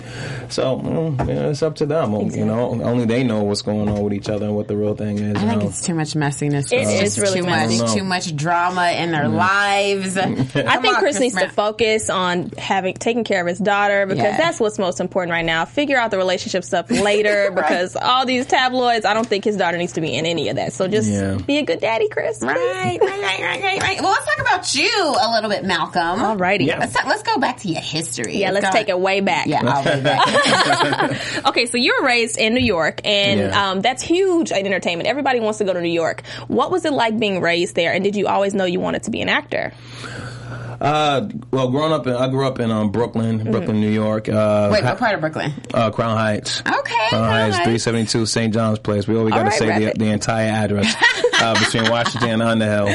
So 0.48 0.78
mm, 0.78 1.18
yeah, 1.28 1.48
it's 1.48 1.62
up 1.62 1.76
to 1.76 1.86
them. 1.86 2.12
You 2.30 2.44
know, 2.44 2.82
only 2.82 3.04
they 3.04 3.24
know 3.24 3.42
what's 3.42 3.62
going 3.62 3.88
on 3.88 4.02
with 4.02 4.12
each 4.12 4.28
other 4.28 4.46
and 4.46 4.54
what 4.56 4.68
the 4.68 4.76
real 4.76 4.94
thing 4.94 5.18
is. 5.18 5.36
I 5.36 5.40
think 5.48 5.62
know? 5.62 5.68
it's 5.68 5.82
too 5.82 5.94
much 5.94 6.14
messiness. 6.14 6.72
It 6.72 6.80
It's 6.82 6.90
is 6.90 7.00
just 7.00 7.18
really 7.18 7.40
too 7.40 7.46
messy. 7.46 7.78
much. 7.78 7.88
Know. 7.88 7.94
Too 7.94 8.04
much 8.04 8.36
drama 8.36 8.90
in 8.92 9.10
their 9.12 9.28
lives. 9.28 10.16
I 10.16 10.78
think 10.78 10.96
Chris 10.98 11.18
needs 11.20 11.34
to 11.36 11.48
focus 11.48 12.10
on 12.10 12.50
having 12.58 12.94
taking 12.94 13.24
care 13.24 13.40
of 13.40 13.46
his 13.46 13.58
daughter 13.58 14.06
because 14.06 14.22
Yeah. 14.22 14.36
that's 14.36 14.60
what's 14.60 14.78
most 14.78 15.00
important 15.00 15.32
right 15.32 15.44
now. 15.44 15.64
Figure 15.64 15.96
out 15.96 16.10
the 16.10 16.18
relationship 16.18 16.64
stuff 16.64 16.90
later 16.90 17.50
because 17.54 17.96
all 17.96 18.26
these 18.26 18.46
tabloids, 18.46 19.04
I 19.04 19.14
don't 19.14 19.26
think 19.26 19.44
his 19.44 19.56
daughter 19.56 19.76
needs 19.78 19.92
to 19.94 20.00
be 20.00 20.14
in 20.14 20.26
any 20.26 20.48
of 20.48 20.56
that. 20.56 20.72
So 20.72 20.88
just 20.88 21.08
Yeah. 21.10 21.38
Be 21.46 21.58
a 21.58 21.62
good 21.64 21.80
daddy, 21.80 22.08
Chris. 22.08 22.40
Right, 22.42 22.56
right, 22.56 23.00
right, 23.00 23.20
right, 23.20 23.62
right, 23.62 23.82
right. 23.82 24.00
Well, 24.02 24.12
let's 24.12 24.24
talk 24.24 24.40
about 24.40 24.74
you 24.74 24.88
a 25.20 25.30
little 25.34 25.50
bit, 25.50 25.64
Malcolm. 25.64 26.00
Alrighty. 26.20 26.66
Yeah. 26.66 26.78
Let's 26.78 26.92
talk, 26.94 27.06
let's 27.06 27.22
go 27.22 27.38
back 27.38 27.58
to 27.58 27.68
your 27.68 27.80
history. 27.80 28.36
Yeah, 28.38 28.50
let's 28.50 28.66
go- 28.66 28.72
take 28.72 28.88
it 28.88 28.98
way 28.98 29.20
back. 29.20 29.46
Yeah, 29.46 29.60
I'll 29.64 29.82
be 29.96 30.02
back. 30.02 31.20
Okay, 31.46 31.66
so 31.66 31.76
you 31.78 31.96
were 32.00 32.06
raised 32.06 32.38
in 32.38 32.54
New 32.54 32.64
York, 32.64 33.00
and 33.04 33.40
Yeah. 33.40 33.70
um, 33.70 33.80
that's 33.80 34.02
huge 34.02 34.50
in 34.52 34.64
entertainment. 34.66 35.08
Everybody 35.08 35.40
wants 35.40 35.58
to 35.58 35.64
go 35.64 35.72
to 35.72 35.80
New 35.80 35.90
York. 35.92 36.22
What 36.48 36.70
was 36.70 36.84
it 36.84 36.92
like 36.92 37.18
being 37.18 37.40
raised 37.40 37.74
there, 37.74 37.92
and 37.92 38.02
did 38.04 38.16
you 38.16 38.26
always 38.26 38.54
know 38.54 38.64
you 38.64 38.80
wanted 38.80 39.04
to 39.04 39.10
be 39.10 39.20
an 39.20 39.28
actor? 39.28 39.72
Uh, 40.80 41.28
well, 41.52 41.70
growing 41.70 41.92
up, 41.92 42.06
in, 42.08 42.12
I 42.14 42.28
grew 42.28 42.44
up 42.46 42.58
in 42.58 42.70
um, 42.72 42.90
Brooklyn, 42.90 43.44
Brooklyn, 43.50 43.80
New 43.80 43.90
York. 43.90 44.28
Uh, 44.28 44.68
Wait, 44.72 44.82
ha- 44.82 44.90
what 44.90 44.98
part 44.98 45.14
of 45.14 45.20
Brooklyn? 45.20 45.52
uh, 45.72 45.90
Crown 45.92 46.16
Heights. 46.16 46.60
Okay, 46.60 46.72
Crown 47.08 47.08
Crown 47.08 47.24
Heights, 47.24 47.56
Heights. 47.58 47.84
372 47.84 48.26
St. 48.26 48.52
John's 48.54 48.78
Place. 48.80 49.06
We 49.06 49.16
always 49.16 49.32
got 49.32 49.44
to 49.44 49.50
right, 49.50 49.58
say 49.58 49.84
the, 49.86 49.92
the 49.96 50.06
entire 50.06 50.48
address 50.48 50.92
uh, 51.34 51.58
between 51.58 51.90
Washington 51.90 52.40
and 52.40 52.42
Underhill. 52.42 52.88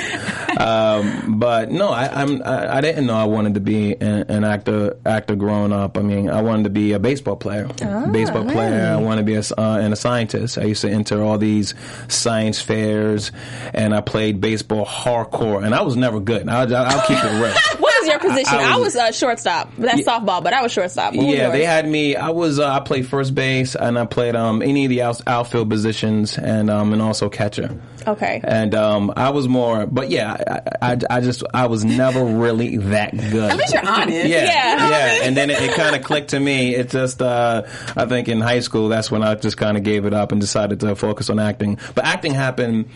Um, 0.60 1.39
but 1.39 1.72
no, 1.72 1.89
I, 1.89 2.07
I'm, 2.22 2.42
I, 2.44 2.78
I 2.78 2.81
didn't 2.81 3.06
know 3.06 3.16
I 3.16 3.25
wanted 3.25 3.56
to 3.56 3.60
be 3.60 3.94
an, 3.94 4.24
an 4.30 4.44
actor. 4.44 4.98
Actor 5.06 5.36
growing 5.36 5.72
up. 5.72 5.98
I 5.98 6.01
mean, 6.01 6.30
I 6.30 6.42
wanted 6.42 6.63
to 6.63 6.69
be 6.69 6.94
a 6.94 7.00
baseball 7.00 7.36
player. 7.36 7.68
Ah, 7.81 8.07
baseball 8.07 8.44
player. 8.44 8.94
I 8.94 8.98
wanted 8.98 9.22
to 9.22 9.25
be 9.25 9.36
a, 9.36 9.44
uh, 9.57 9.78
and 9.80 9.94
a 9.94 9.95
scientist. 9.95 10.57
I 10.57 10.63
used 10.63 10.81
to 10.81 10.89
enter 10.89 11.22
all 11.22 11.38
these 11.38 11.74
science 12.07 12.62
fairs, 12.62 13.31
and 13.74 13.94
I 13.94 14.01
played 14.01 14.42
baseball 14.42 14.86
hardcore. 14.86 15.63
And 15.63 15.75
I 15.75 15.81
was 15.81 15.95
never 15.95 16.19
good. 16.19 16.48
I'll, 16.50 16.75
I'll 16.75 17.07
keep 17.07 17.18
it 17.22 17.42
real. 17.42 17.84
Was 18.07 18.24
your 18.24 18.31
position? 18.31 18.57
I, 18.57 18.74
I 18.74 18.75
was, 18.77 18.86
was- 18.86 18.95
uh, 18.95 19.12
shortstop. 19.12 19.71
That's 19.77 20.01
softball, 20.01 20.44
but 20.44 20.54
I 20.54 20.62
was 20.62 20.71
shortstop. 20.71 21.13
What 21.15 21.25
Yeah, 21.25 21.44
yours? 21.44 21.51
they 21.54 21.65
had 21.65 21.88
me. 21.88 22.15
I 22.15 22.30
was. 22.30 22.59
Uh, 22.59 22.69
I 22.71 22.80
played 22.80 23.07
first 23.07 23.36
base, 23.36 23.75
and 23.75 23.98
I 24.00 24.06
played 24.06 24.36
um, 24.36 24.62
any 24.62 24.86
of 24.86 24.89
the 24.89 25.01
out, 25.04 25.21
outfield 25.27 25.69
positions, 25.69 26.38
and 26.38 26.69
um, 26.69 26.94
and 26.94 27.01
also 27.01 27.30
catcher. 27.30 27.80
Okay. 28.07 28.39
And 28.42 28.74
um, 28.74 29.12
I 29.18 29.31
was 29.31 29.50
more, 29.50 29.86
but 29.86 30.09
yeah, 30.09 30.62
I, 30.81 30.94
I, 30.94 30.98
I 31.09 31.19
just 31.21 31.44
I 31.54 31.68
was 31.68 31.83
never 31.83 32.24
really 32.24 32.77
that 32.77 33.12
good. 33.12 33.51
At 33.51 33.57
least 33.57 33.74
you're 33.74 33.86
honest. 33.86 34.27
Yeah, 34.27 34.44
Yeah. 34.45 34.89
yeah, 34.89 35.19
and 35.24 35.36
then 35.36 35.50
it, 35.50 35.62
it 35.62 35.75
kind 35.75 35.94
of 35.94 36.03
clicked 36.03 36.30
to 36.30 36.39
me. 36.39 36.74
It 36.74 36.89
just, 36.89 37.21
uh, 37.21 37.63
I 37.98 38.06
think 38.06 38.30
in 38.30 38.39
high 38.39 38.62
school, 38.62 38.88
that's 38.88 39.12
when 39.12 39.24
I 39.24 39.36
just 39.36 39.57
kind 39.57 39.75
of 39.75 39.83
gave 39.83 40.06
it 40.06 40.13
up 40.13 40.31
and 40.31 40.39
decided 40.39 40.80
to 40.81 40.95
focus 40.95 41.30
on 41.30 41.38
acting. 41.38 41.77
But 41.95 42.06
acting 42.06 42.33
happened, 42.33 42.88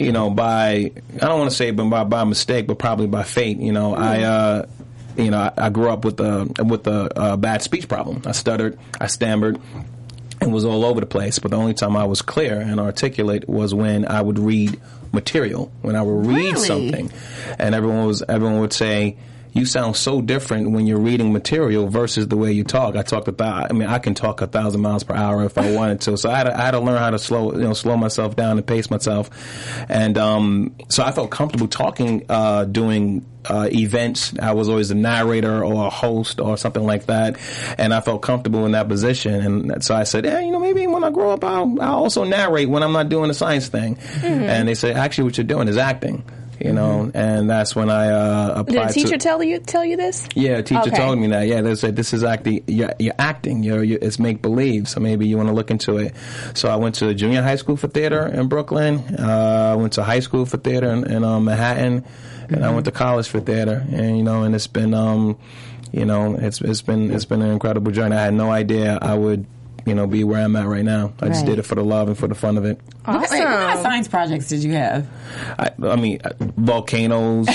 you 0.00 0.12
know, 0.12 0.30
by 0.30 0.90
I 1.14 1.18
don't 1.18 1.38
want 1.38 1.50
to 1.50 1.56
say 1.56 1.70
but 1.70 1.84
by 1.84 2.04
by 2.04 2.24
mistake, 2.24 2.66
but 2.66 2.78
probably 2.78 3.06
by 3.06 3.22
fate. 3.22 3.58
You 3.58 3.72
know, 3.72 3.94
I. 3.94 4.22
Uh, 4.22 4.66
you 5.16 5.30
know, 5.30 5.38
I, 5.38 5.52
I 5.66 5.70
grew 5.70 5.90
up 5.90 6.04
with 6.04 6.18
a 6.18 6.44
with 6.64 6.88
a 6.88 7.16
uh, 7.16 7.36
bad 7.36 7.62
speech 7.62 7.86
problem. 7.86 8.22
I 8.26 8.32
stuttered, 8.32 8.76
I 9.00 9.06
stammered, 9.06 9.60
and 10.40 10.52
was 10.52 10.64
all 10.64 10.84
over 10.84 10.98
the 10.98 11.06
place. 11.06 11.38
But 11.38 11.52
the 11.52 11.56
only 11.56 11.72
time 11.74 11.96
I 11.96 12.04
was 12.04 12.20
clear 12.20 12.60
and 12.60 12.80
articulate 12.80 13.48
was 13.48 13.72
when 13.72 14.06
I 14.06 14.20
would 14.20 14.40
read 14.40 14.80
material. 15.12 15.70
When 15.82 15.94
I 15.94 16.02
would 16.02 16.26
read 16.26 16.54
Really? 16.54 16.66
something, 16.66 17.12
and 17.60 17.76
everyone 17.76 18.06
was 18.06 18.22
everyone 18.28 18.58
would 18.58 18.72
say. 18.72 19.16
You 19.54 19.64
sound 19.66 19.94
so 19.96 20.20
different 20.20 20.72
when 20.72 20.84
you're 20.86 20.98
reading 20.98 21.32
material 21.32 21.86
versus 21.86 22.26
the 22.26 22.36
way 22.36 22.50
you 22.50 22.64
talk. 22.64 22.96
I 22.96 23.02
talk 23.02 23.28
a 23.28 23.32
thou- 23.32 23.68
I 23.70 23.72
mean, 23.72 23.88
I 23.88 24.00
can 24.00 24.14
talk 24.14 24.42
a 24.42 24.48
thousand 24.48 24.80
miles 24.80 25.04
per 25.04 25.14
hour 25.14 25.44
if 25.44 25.56
I 25.56 25.70
wanted 25.76 26.00
to. 26.02 26.16
So 26.16 26.28
I 26.28 26.36
had 26.38 26.44
to, 26.44 26.58
I 26.58 26.62
had 26.62 26.70
to 26.72 26.80
learn 26.80 26.98
how 26.98 27.10
to 27.10 27.20
slow, 27.20 27.52
you 27.52 27.60
know, 27.60 27.72
slow 27.72 27.96
myself 27.96 28.34
down 28.34 28.58
and 28.58 28.66
pace 28.66 28.90
myself. 28.90 29.30
And 29.88 30.18
um, 30.18 30.74
so 30.88 31.04
I 31.04 31.12
felt 31.12 31.30
comfortable 31.30 31.68
talking, 31.68 32.26
uh, 32.28 32.64
doing 32.64 33.24
uh, 33.48 33.68
events. 33.70 34.34
I 34.40 34.54
was 34.54 34.68
always 34.68 34.90
a 34.90 34.94
narrator 34.96 35.62
or 35.64 35.86
a 35.86 35.90
host 35.90 36.40
or 36.40 36.56
something 36.56 36.82
like 36.82 37.06
that, 37.06 37.36
and 37.78 37.94
I 37.94 38.00
felt 38.00 38.22
comfortable 38.22 38.64
in 38.66 38.72
that 38.72 38.88
position. 38.88 39.34
And 39.70 39.84
so 39.84 39.94
I 39.94 40.02
said, 40.04 40.24
"Yeah, 40.24 40.40
you 40.40 40.50
know, 40.50 40.58
maybe 40.58 40.86
when 40.86 41.04
I 41.04 41.10
grow 41.10 41.30
up, 41.30 41.44
I'll, 41.44 41.80
I'll 41.80 41.96
also 42.04 42.24
narrate 42.24 42.68
when 42.70 42.82
I'm 42.82 42.92
not 42.92 43.08
doing 43.10 43.28
the 43.28 43.34
science 43.34 43.68
thing." 43.68 43.98
And 44.22 44.66
they 44.66 44.74
said, 44.74 44.96
"Actually, 44.96 45.24
what 45.24 45.36
you're 45.38 45.44
doing 45.44 45.68
is 45.68 45.76
acting." 45.76 46.24
You 46.64 46.72
know, 46.72 47.10
and 47.12 47.50
that's 47.50 47.76
when 47.76 47.90
I 47.90 48.08
uh, 48.08 48.62
Did 48.64 48.76
applied. 48.76 48.90
a 48.90 48.92
teacher 48.94 49.10
to, 49.10 49.18
tell 49.18 49.42
you 49.44 49.58
tell 49.58 49.84
you 49.84 49.96
this? 49.98 50.26
yeah, 50.34 50.58
a 50.58 50.62
teacher 50.62 50.80
Okay. 50.88 50.96
told 50.96 51.18
me 51.18 51.26
that. 51.28 51.46
Yeah, 51.46 51.60
they 51.60 51.74
said 51.74 51.94
this 51.94 52.14
is 52.14 52.24
acting. 52.24 52.64
You're, 52.66 52.94
you're 52.98 53.14
acting. 53.18 53.62
You're, 53.62 53.82
you 53.84 53.98
it's 54.00 54.18
make 54.18 54.40
believe. 54.40 54.88
So 54.88 55.00
maybe 55.00 55.26
you 55.26 55.36
want 55.36 55.50
to 55.50 55.54
look 55.54 55.70
into 55.70 55.98
it. 55.98 56.14
So 56.54 56.70
I 56.70 56.76
went 56.76 56.94
to 56.96 57.12
junior 57.14 57.42
high 57.42 57.56
school 57.56 57.76
for 57.76 57.88
theater 57.88 58.26
in 58.26 58.48
Brooklyn. 58.48 58.98
Uh, 59.18 59.72
I 59.72 59.76
went 59.76 59.92
to 59.94 60.02
high 60.02 60.20
school 60.20 60.46
for 60.46 60.56
theater 60.56 60.88
in, 60.90 61.04
in 61.10 61.22
um, 61.22 61.44
Manhattan, 61.44 62.04
and 62.48 62.64
I 62.64 62.70
went 62.72 62.86
to 62.86 62.92
college 62.92 63.28
for 63.28 63.40
theater. 63.40 63.84
And 63.92 64.16
you 64.16 64.22
know, 64.24 64.42
and 64.44 64.54
it's 64.54 64.66
been, 64.66 64.94
um, 64.94 65.36
you 65.92 66.06
know, 66.06 66.34
it's 66.34 66.60
it's 66.62 66.80
been 66.82 67.10
it's 67.12 67.26
been 67.26 67.42
an 67.42 67.50
incredible 67.50 67.92
journey. 67.92 68.16
I 68.16 68.22
had 68.24 68.34
no 68.34 68.50
idea 68.50 68.98
I 69.02 69.14
would. 69.14 69.44
You 69.86 69.94
know, 69.94 70.06
be 70.06 70.24
where 70.24 70.42
I'm 70.42 70.56
at 70.56 70.66
right 70.66 70.84
now. 70.84 71.12
I 71.20 71.28
just 71.28 71.40
Right. 71.42 71.50
did 71.50 71.58
it 71.58 71.62
for 71.66 71.74
the 71.74 71.84
love 71.84 72.08
and 72.08 72.16
for 72.16 72.26
the 72.26 72.34
fun 72.34 72.56
of 72.56 72.64
it. 72.64 72.80
Wait, 73.06 73.14
what 73.16 73.28
kind 73.28 73.44
of 73.76 73.80
science 73.80 74.08
projects 74.08 74.48
did 74.48 74.64
you 74.64 74.72
have? 74.72 75.06
I, 75.58 75.70
I 75.82 75.96
mean, 75.96 76.20
uh, 76.24 76.30
volcanoes. 76.56 77.46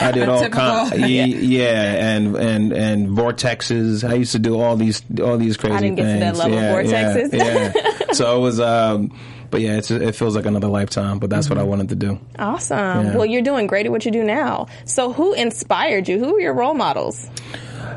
I 0.00 0.10
did 0.14 0.28
all 0.28 0.40
Typical. 0.40 0.60
kind, 0.60 0.92
yeah, 1.10 1.24
yeah, 1.26 2.14
and 2.16 2.36
and 2.36 2.72
and 2.72 3.08
vortexes. 3.08 4.08
I 4.08 4.14
used 4.14 4.32
to 4.32 4.38
do 4.38 4.58
all 4.60 4.76
these 4.76 5.02
all 5.22 5.36
these 5.36 5.56
crazy 5.56 5.76
things. 5.78 5.78
I 5.78 5.80
didn't 5.80 5.96
get 5.96 6.02
to 6.04 6.18
things. 6.18 6.38
that 6.38 6.50
level 6.50 6.58
of 6.58 6.86
yeah, 6.86 7.14
vortexes. 7.16 7.32
Yeah, 7.32 7.72
yeah. 7.74 8.06
so 8.12 8.36
it 8.36 8.40
was. 8.40 8.60
Um, 8.60 9.12
but 9.50 9.62
yeah, 9.62 9.78
it's, 9.78 9.90
it 9.90 10.14
feels 10.14 10.36
like 10.36 10.44
another 10.44 10.68
lifetime. 10.68 11.18
But 11.18 11.30
that's 11.30 11.48
what 11.48 11.58
I 11.58 11.62
wanted 11.62 11.88
to 11.88 11.94
do. 11.94 12.20
Awesome. 12.38 12.76
Yeah. 13.06 13.16
Well, 13.16 13.24
you're 13.26 13.42
doing 13.42 13.66
great 13.66 13.86
at 13.86 13.92
what 13.92 14.04
you 14.04 14.10
do 14.12 14.22
now. 14.22 14.66
So, 14.84 15.12
who 15.12 15.32
inspired 15.32 16.06
you? 16.06 16.18
Who 16.18 16.36
are 16.36 16.40
your 16.40 16.52
role 16.54 16.74
models? 16.74 17.28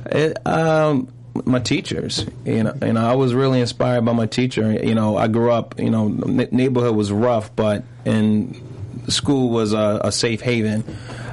It, 0.06 0.38
um, 0.48 1.10
my 1.46 1.60
teachers, 1.60 2.26
you 2.46 2.64
know, 2.64 2.74
you 2.82 2.94
know, 2.94 3.10
I 3.10 3.16
was 3.16 3.34
really 3.34 3.62
inspired 3.62 4.06
by 4.06 4.14
my 4.14 4.26
teacher. 4.26 4.72
You 4.72 4.96
know, 4.96 5.18
I 5.18 5.28
grew 5.28 5.52
up, 5.52 5.80
you 5.80 5.90
know, 5.90 6.08
n- 6.08 6.50
neighborhood 6.52 6.96
was 6.96 7.12
rough, 7.12 7.56
but 7.56 7.84
in 8.06 8.62
school 9.08 9.50
was 9.50 9.74
a, 9.74 10.02
a 10.04 10.12
safe 10.12 10.42
haven. 10.42 10.84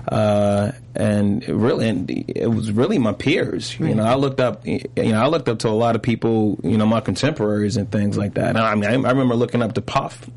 Uh, 0.07 0.73
and 0.95 1.43
it 1.45 1.55
really, 1.55 1.88
and 1.88 2.11
it 2.11 2.50
was 2.50 2.73
really 2.73 2.99
my 2.99 3.12
peers. 3.12 3.78
You 3.78 3.95
know, 3.95 4.05
I 4.05 4.14
looked 4.14 4.40
up, 4.40 4.67
you 4.67 4.81
know, 4.97 5.23
I 5.23 5.26
looked 5.26 5.49
up 5.49 5.59
to 5.61 5.69
a 5.69 5.71
lot 5.71 5.97
of 5.97 6.02
people, 6.02 6.59
you 6.62 6.78
know, 6.78 6.87
my 6.87 7.00
contemporaries 7.00 7.76
and 7.76 7.90
things 7.93 8.17
like 8.17 8.35
that. 8.35 8.50
And 8.50 8.59
I 8.59 8.75
mean, 8.75 8.85
I, 8.85 8.93
I 9.09 9.11
remember 9.11 9.35
looking 9.35 9.62
up 9.62 9.75
to 9.75 9.83
Puff. 9.83 10.28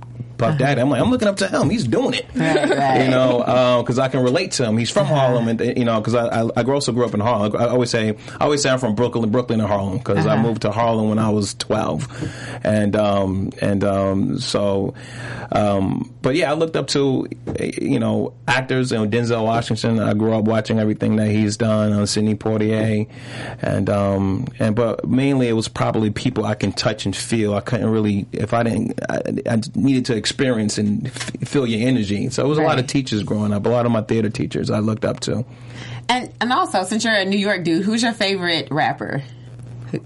Puff 0.41 0.57
Daddy. 0.57 0.81
I'm 0.81 0.89
like, 0.89 1.01
I'm 1.01 1.11
looking 1.11 1.27
up 1.27 1.37
to 1.37 1.47
him. 1.47 1.69
He's 1.69 1.87
doing 1.87 2.15
it. 2.15 2.25
Right, 2.35 2.69
right. 2.69 3.03
You 3.03 3.11
know, 3.11 3.81
because 3.81 3.99
I 3.99 4.07
can 4.07 4.23
relate 4.23 4.51
to 4.53 4.65
him. 4.65 4.75
He's 4.75 4.89
from 4.89 5.05
Harlem, 5.05 5.47
and 5.47 5.77
you 5.77 5.85
know, 5.85 6.01
because 6.01 6.15
I, 6.15 6.41
I 6.41 6.49
I 6.57 6.63
also 6.63 6.91
grew 6.91 7.05
up 7.05 7.13
in 7.13 7.19
Harlem. 7.19 7.55
I 7.55 7.67
always 7.67 7.91
say 7.91 8.09
I 8.39 8.43
always 8.43 8.63
say 8.63 8.71
I'm 8.71 8.79
from 8.79 8.95
Brooklyn, 8.95 9.29
Brooklyn 9.29 9.59
and 9.59 9.69
Harlem, 9.69 9.99
because 9.99 10.25
I 10.25 10.41
moved 10.41 10.63
to 10.63 10.71
Harlem 10.71 11.09
when 11.09 11.19
I 11.19 11.29
was 11.29 11.53
12, 11.53 12.59
and 12.63 12.95
um 12.95 13.51
and 13.61 13.83
um 13.83 14.39
so, 14.39 14.95
um 15.51 16.11
but 16.23 16.35
yeah, 16.35 16.51
I 16.51 16.55
looked 16.55 16.75
up 16.75 16.87
to 16.87 17.27
you 17.79 17.99
know 17.99 18.33
actors. 18.47 18.91
You 18.91 18.97
know, 18.97 19.07
Denzel 19.07 19.43
Washington. 19.43 19.99
I 19.99 20.15
grew 20.15 20.33
up 20.33 20.45
watching 20.45 20.79
everything 20.79 21.17
that 21.17 21.27
he's 21.27 21.55
done 21.55 21.93
on 21.93 22.07
Sidney 22.07 22.35
Poitier, 22.35 23.07
and 23.61 23.89
um 23.91 24.47
and 24.57 24.75
but 24.75 25.07
mainly 25.07 25.47
it 25.47 25.53
was 25.53 25.67
probably 25.67 26.09
people 26.09 26.45
I 26.45 26.55
can 26.55 26.71
touch 26.71 27.05
and 27.05 27.15
feel. 27.15 27.53
I 27.53 27.61
couldn't 27.61 27.89
really 27.89 28.25
if 28.31 28.55
I 28.55 28.63
didn't 28.63 28.99
I, 29.07 29.21
I 29.47 29.61
needed 29.75 30.05
to 30.07 30.15
experience 30.15 30.30
and 30.39 31.07
f- 31.07 31.31
feel 31.47 31.65
your 31.67 31.87
energy. 31.87 32.29
So 32.29 32.45
it 32.45 32.47
was 32.47 32.57
a 32.57 32.61
lot 32.61 32.79
of 32.79 32.87
teachers 32.87 33.23
growing 33.23 33.53
up. 33.53 33.65
A 33.65 33.69
lot 33.69 33.85
of 33.85 33.91
my 33.91 34.01
theater 34.01 34.29
teachers 34.29 34.69
I 34.69 34.79
looked 34.79 35.05
up 35.05 35.19
to. 35.21 35.45
And 36.09 36.31
and 36.41 36.51
also, 36.51 36.83
since 36.83 37.03
you're 37.03 37.13
a 37.13 37.25
New 37.25 37.37
York 37.37 37.63
dude, 37.63 37.83
who's 37.83 38.03
your 38.03 38.13
favorite 38.13 38.67
rapper? 38.71 39.23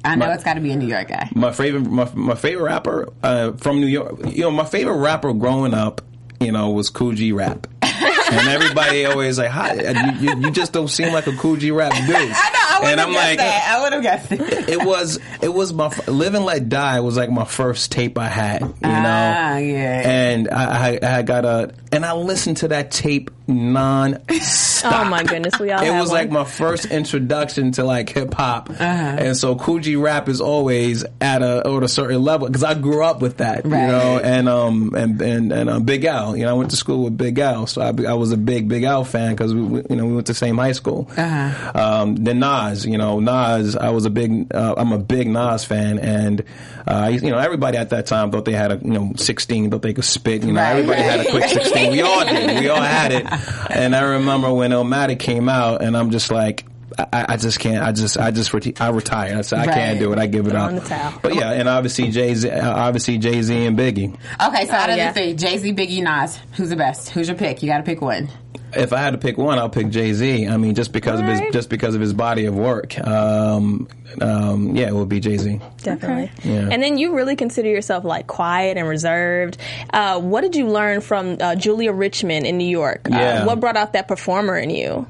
I 0.03 0.15
know 0.15 0.25
My- 0.27 0.33
it's 0.33 0.43
got 0.43 0.55
to 0.55 0.61
be 0.61 0.71
a 0.71 0.75
New 0.75 0.87
York 0.87 1.07
guy. 1.09 1.29
My 1.35 1.51
favorite, 1.51 1.85
my, 1.85 2.09
my 2.15 2.35
favorite 2.35 2.63
rapper 2.63 3.09
uh, 3.23 3.51
from 3.53 3.79
New 3.79 3.87
York. 3.87 4.19
You 4.33 4.41
know, 4.43 4.51
my 4.51 4.65
favorite 4.65 4.97
rapper 4.97 5.31
growing 5.33 5.73
up, 5.73 6.01
you 6.39 6.51
know, 6.51 6.71
was 6.71 6.89
Kool 6.89 7.11
G 7.13 7.31
Rap. 7.31 7.67
and 7.81 8.47
everybody 8.49 9.05
always 9.05 9.37
like, 9.37 9.51
"Hi, 9.51 9.73
you, 9.73 10.29
you, 10.29 10.41
you 10.41 10.51
just 10.51 10.73
don't 10.73 10.87
seem 10.87 11.13
like 11.13 11.27
a 11.27 11.33
Kool 11.37 11.55
G 11.57 11.69
Rap 11.71 11.91
dude." 12.07 12.15
I 12.15 12.49
know. 12.49 12.64
I 12.75 12.79
would 12.79 12.89
and 12.89 12.99
have 12.99 13.09
I'm 13.09 13.13
guessed 13.13 13.27
like, 13.27 13.37
that. 13.37 13.75
I 13.75 13.81
would 13.83 13.93
have 13.93 14.01
guessed 14.03 14.31
it. 14.31 14.69
it 14.69 14.85
was 14.85 15.19
it 15.41 15.53
was 15.53 15.73
my 15.73 15.87
Live 16.07 16.33
and 16.35 16.45
Let 16.45 16.69
Die 16.69 16.99
was 16.99 17.17
like 17.17 17.29
my 17.29 17.45
first 17.45 17.91
tape 17.91 18.17
I 18.17 18.27
had, 18.27 18.61
you 18.61 18.67
know. 18.67 18.73
Ah, 18.81 19.57
yeah. 19.57 20.01
And 20.09 20.49
I, 20.49 20.99
I 21.01 21.17
I 21.17 21.21
got 21.21 21.45
a 21.45 21.73
and 21.91 22.05
I 22.05 22.13
listened 22.13 22.57
to 22.57 22.67
that 22.69 22.91
tape 22.91 23.31
non. 23.47 24.19
Oh 24.29 25.05
my 25.09 25.23
goodness, 25.23 25.57
we 25.59 25.71
all 25.71 25.81
It 25.83 25.89
was 25.91 26.09
one. 26.09 26.17
like 26.17 26.31
my 26.31 26.43
first 26.43 26.85
introduction 26.85 27.71
to 27.73 27.83
like 27.83 28.09
hip 28.09 28.33
hop, 28.33 28.69
Uh-huh. 28.69 28.83
and 28.83 29.37
so 29.37 29.55
G 29.79 29.95
rap 29.95 30.29
is 30.29 30.41
always 30.41 31.03
at 31.21 31.41
a 31.41 31.63
at 31.65 31.83
a 31.83 31.87
certain 31.87 32.21
level 32.21 32.47
because 32.47 32.63
I 32.63 32.73
grew 32.75 33.03
up 33.03 33.21
with 33.21 33.37
that, 33.37 33.65
Right. 33.65 33.81
you 33.81 33.87
know, 33.87 34.19
and 34.19 34.47
um 34.49 34.93
and 34.95 35.21
and 35.21 35.51
and 35.51 35.69
um, 35.69 35.83
Big 35.83 36.05
L, 36.05 36.35
you 36.37 36.43
know, 36.45 36.51
I 36.51 36.53
went 36.53 36.71
to 36.71 36.77
school 36.77 37.03
with 37.05 37.17
Big 37.17 37.39
L, 37.39 37.67
so 37.67 37.81
I, 37.81 37.87
I 38.09 38.13
was 38.13 38.31
a 38.31 38.37
big 38.37 38.67
Big 38.67 38.83
L 38.83 39.03
fan 39.03 39.33
because 39.33 39.53
we, 39.53 39.61
we 39.61 39.81
you 39.89 39.95
know 39.95 40.05
we 40.05 40.13
went 40.13 40.27
to 40.27 40.33
the 40.33 40.37
same 40.37 40.57
high 40.57 40.71
school. 40.73 41.09
Uh-huh. 41.17 41.71
Um, 41.75 42.15
then 42.15 42.39
Nas, 42.39 42.85
you 42.85 42.97
know, 42.97 43.19
Nas, 43.19 43.75
I 43.75 43.89
was 43.89 44.05
a 44.05 44.09
big 44.09 44.53
uh, 44.53 44.75
I'm 44.77 44.91
a 44.91 44.97
big 44.99 45.27
Nas 45.27 45.65
fan, 45.65 45.99
and 45.99 46.43
uh, 46.87 47.09
you 47.11 47.31
know 47.31 47.37
everybody 47.37 47.77
at 47.77 47.89
that 47.89 48.05
time 48.05 48.31
thought 48.31 48.45
they 48.45 48.51
had 48.53 48.71
a 48.71 48.77
you 48.83 48.91
know 48.91 49.13
16, 49.15 49.71
thought 49.71 49.81
they 49.81 49.93
could 49.93 50.05
spit, 50.05 50.43
you 50.43 50.53
know, 50.53 50.61
Right. 50.61 50.71
everybody 50.77 51.01
had 51.01 51.19
a 51.25 51.29
quick 51.31 51.45
16. 51.49 51.91
We 51.91 52.01
all 52.01 52.25
did, 52.25 52.59
we 52.59 52.69
all 52.69 52.81
had 52.81 53.11
it, 53.11 53.25
and 53.69 53.95
I 53.95 54.01
remember 54.01 54.53
when 54.53 54.71
Illmatic 54.71 55.19
came 55.19 55.49
out, 55.49 55.81
and 55.81 55.95
I'm 55.97 56.11
just 56.11 56.31
like. 56.31 56.65
I, 56.97 57.25
I 57.29 57.37
just 57.37 57.59
can't. 57.59 57.83
I 57.83 57.91
just, 57.91 58.17
I 58.17 58.31
just, 58.31 58.51
reti- 58.53 58.79
I 58.79 58.89
retired. 58.89 59.37
I 59.37 59.41
said, 59.41 59.59
I 59.59 59.65
Right. 59.65 59.73
can't 59.73 59.99
do 59.99 60.13
it. 60.13 60.19
I 60.19 60.27
give 60.27 60.47
it 60.47 60.51
Throw 60.51 60.61
up. 60.61 60.69
in 60.69 60.75
the 60.75 60.81
towel. 60.81 61.19
But 61.21 61.35
yeah, 61.35 61.51
and 61.51 61.67
obviously 61.67 62.09
Jay 62.09 62.33
Z, 62.35 62.49
uh, 62.49 62.71
obviously 62.73 63.17
Jay 63.17 63.41
Z 63.41 63.65
and 63.65 63.77
Biggie. 63.77 64.15
Okay, 64.41 64.65
so 64.65 64.71
oh, 64.71 64.75
out 64.75 64.89
of 64.91 64.95
yeah. 64.95 65.11
the 65.11 65.19
three, 65.19 65.33
Jay 65.33 65.57
Z, 65.57 65.73
Biggie, 65.73 66.01
Nas, 66.03 66.39
who's 66.53 66.69
the 66.69 66.77
best? 66.77 67.09
Who's 67.09 67.27
your 67.27 67.35
pick? 67.35 67.61
You 67.63 67.67
got 67.69 67.77
to 67.79 67.83
pick 67.83 67.99
one. 68.01 68.29
If 68.73 68.93
I 68.93 68.97
had 68.99 69.11
to 69.11 69.17
pick 69.17 69.37
one, 69.37 69.57
I'll 69.57 69.69
pick 69.69 69.89
Jay 69.89 70.13
Z. 70.13 70.47
I 70.47 70.57
mean, 70.57 70.75
just 70.75 70.91
because 70.91 71.19
of 71.19 71.25
his, 71.25 71.41
just 71.53 71.69
because 71.69 71.95
of 71.95 72.01
his 72.01 72.13
body 72.13 72.45
of 72.45 72.55
work. 72.55 72.97
Um, 72.99 73.87
um, 74.21 74.75
yeah, 74.75 74.87
it 74.87 74.93
would 74.93 75.09
be 75.09 75.19
Jay 75.19 75.37
Z. 75.37 75.59
Definitely. 75.83 76.31
Yeah. 76.43 76.69
And 76.71 76.81
then 76.81 76.97
you 76.97 77.15
really 77.15 77.35
consider 77.35 77.69
yourself 77.69 78.03
like 78.03 78.27
quiet 78.27 78.77
and 78.77 78.87
reserved. 78.87 79.57
Uh, 79.91 80.19
what 80.19 80.41
did 80.41 80.55
you 80.55 80.67
learn 80.67 81.01
from 81.01 81.37
uh, 81.39 81.55
Julia 81.55 81.91
Richman 81.91 82.45
in 82.45 82.57
New 82.57 82.67
York? 82.67 83.07
Yeah. 83.09 83.41
Uh, 83.41 83.45
what 83.45 83.59
brought 83.59 83.77
out 83.77 83.93
that 83.93 84.07
performer 84.07 84.57
in 84.57 84.69
you? 84.69 85.07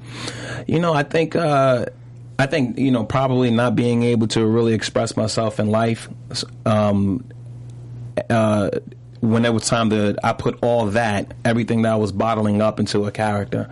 You 0.68 0.80
know, 0.80 0.94
I 0.94 1.04
think 1.04 1.36
uh, 1.36 1.86
I 2.38 2.46
think 2.46 2.78
you 2.78 2.92
know 2.92 3.04
probably 3.04 3.52
not 3.52 3.76
being 3.76 4.04
able 4.04 4.28
to 4.30 4.46
really 4.46 4.74
express 4.74 5.16
myself 5.16 5.60
in 5.60 5.70
life. 5.70 6.10
Um, 6.66 7.26
uh, 8.30 8.70
when 9.26 9.46
it 9.46 9.54
was 9.54 9.66
time 9.66 9.90
to, 9.90 10.16
I 10.24 10.34
put 10.34 10.60
all 10.62 10.88
that, 10.88 11.34
everything 11.44 11.82
that 11.84 11.94
I 11.94 11.96
was 11.96 12.12
bottling 12.12 12.62
up 12.62 12.80
into 12.80 13.06
a 13.06 13.12
character, 13.12 13.70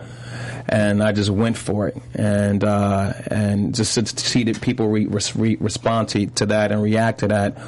and 0.66 1.02
I 1.02 1.12
just 1.12 1.30
went 1.30 1.56
for 1.58 1.88
it, 1.88 1.96
and 2.14 2.62
uh, 2.64 3.12
and 3.28 3.74
just 3.74 3.94
to 3.94 4.06
see 4.06 4.44
that 4.44 4.60
people 4.60 4.88
re- 4.88 5.06
re- 5.06 5.56
respond 5.60 6.08
to, 6.10 6.26
to 6.26 6.46
that 6.46 6.72
and 6.72 6.82
react 6.82 7.20
to 7.20 7.28
that 7.28 7.58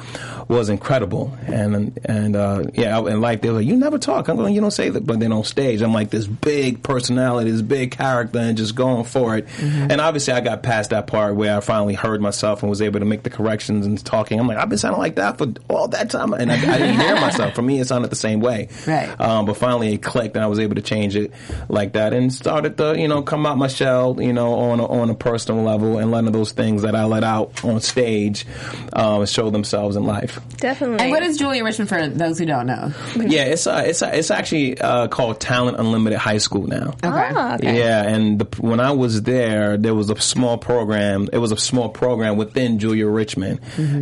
was 0.47 0.69
incredible, 0.69 1.37
and 1.45 1.99
and 2.05 2.35
uh, 2.35 2.63
yeah, 2.73 2.97
in 2.99 3.21
life 3.21 3.41
they 3.41 3.49
were 3.49 3.57
like, 3.57 3.65
you 3.67 3.75
never 3.75 3.97
talk, 3.97 4.27
I'm 4.29 4.37
going, 4.37 4.53
you 4.55 4.61
don't 4.61 4.71
say 4.71 4.89
that, 4.89 5.05
but 5.05 5.19
then 5.19 5.31
on 5.31 5.43
stage 5.43 5.81
I'm 5.81 5.93
like 5.93 6.09
this 6.09 6.25
big 6.27 6.83
personality, 6.83 7.51
this 7.51 7.61
big 7.61 7.91
character, 7.91 8.39
and 8.39 8.57
just 8.57 8.73
going 8.75 9.03
for 9.03 9.37
it, 9.37 9.47
and 9.61 9.99
obviously 10.01 10.33
I 10.33 10.39
got 10.41 10.63
past 10.63 10.89
that 10.91 11.07
part 11.07 11.35
where 11.35 11.57
I 11.57 11.59
finally 11.59 11.93
heard 11.95 12.21
myself 12.21 12.63
and 12.63 12.69
was 12.69 12.81
able 12.81 12.99
to 12.99 13.05
make 13.05 13.23
the 13.23 13.29
corrections 13.29 13.85
and 13.85 14.03
talking. 14.03 14.39
I'm 14.39 14.47
like, 14.47 14.57
I've 14.57 14.69
been 14.69 14.77
sounding 14.77 14.99
like 15.01 15.15
that 15.15 15.37
for 15.37 15.47
all 15.69 15.87
that 15.89 16.09
time, 16.09 16.33
and 16.33 16.51
I, 16.51 16.55
I 16.55 16.77
didn't 16.77 16.99
hear 16.99 17.15
myself. 17.21 17.53
For 17.55 17.61
me, 17.61 17.79
it 17.79 17.87
sounded 17.87 18.09
the 18.09 18.15
same 18.15 18.39
way, 18.39 18.69
Right. 18.87 19.09
um, 19.19 19.45
but 19.45 19.57
finally 19.57 19.93
it 19.93 20.01
clicked, 20.01 20.35
and 20.35 20.43
I 20.43 20.47
was 20.47 20.59
able 20.59 20.75
to 20.75 20.81
change 20.81 21.15
it 21.15 21.31
like 21.69 21.93
that, 21.93 22.13
and 22.13 22.33
started 22.33 22.77
to 22.93 22.99
you 22.99 23.07
know 23.07 23.21
come 23.21 23.45
out 23.45 23.57
my 23.57 23.67
shell, 23.67 24.21
you 24.21 24.33
know, 24.33 24.53
on 24.53 24.79
a, 24.79 24.85
on 24.85 25.09
a 25.09 25.15
personal 25.15 25.63
level, 25.63 25.97
and 25.97 26.11
letting 26.11 26.31
those 26.31 26.51
things 26.51 26.81
that 26.81 26.95
I 26.95 27.05
let 27.05 27.23
out 27.23 27.63
on 27.63 27.79
stage 27.81 28.45
um, 28.93 29.25
show 29.25 29.49
themselves 29.49 29.95
in 29.95 30.03
life. 30.03 30.39
Definitely. 30.57 31.03
And 31.03 31.11
what 31.11 31.23
is 31.23 31.37
Julia 31.37 31.63
Richman 31.63 31.87
for 31.87 32.07
those 32.07 32.39
who 32.39 32.45
don't 32.45 32.67
know? 32.67 32.91
Yeah, 33.15 33.43
it's 33.43 33.67
uh, 33.67 33.83
it's 33.85 34.01
uh, 34.01 34.11
it's 34.13 34.31
actually 34.31 34.79
uh, 34.79 35.07
called 35.07 35.39
Talent 35.39 35.77
Unlimited 35.79 36.19
High 36.19 36.39
School 36.39 36.67
now. 36.67 36.89
Okay. 37.03 37.31
Ah, 37.35 37.55
okay. 37.55 37.77
Yeah, 37.77 38.03
and 38.03 38.39
the, 38.39 38.61
when 38.61 38.79
I 38.79 38.91
was 38.91 39.21
there, 39.23 39.77
there 39.77 39.95
was 39.95 40.09
a 40.09 40.19
small 40.19 40.57
program. 40.57 41.29
It 41.31 41.37
was 41.37 41.51
a 41.51 41.57
small 41.57 41.89
program 41.89 42.37
within 42.37 42.79
Julia 42.79 43.07
Richman 43.07 43.59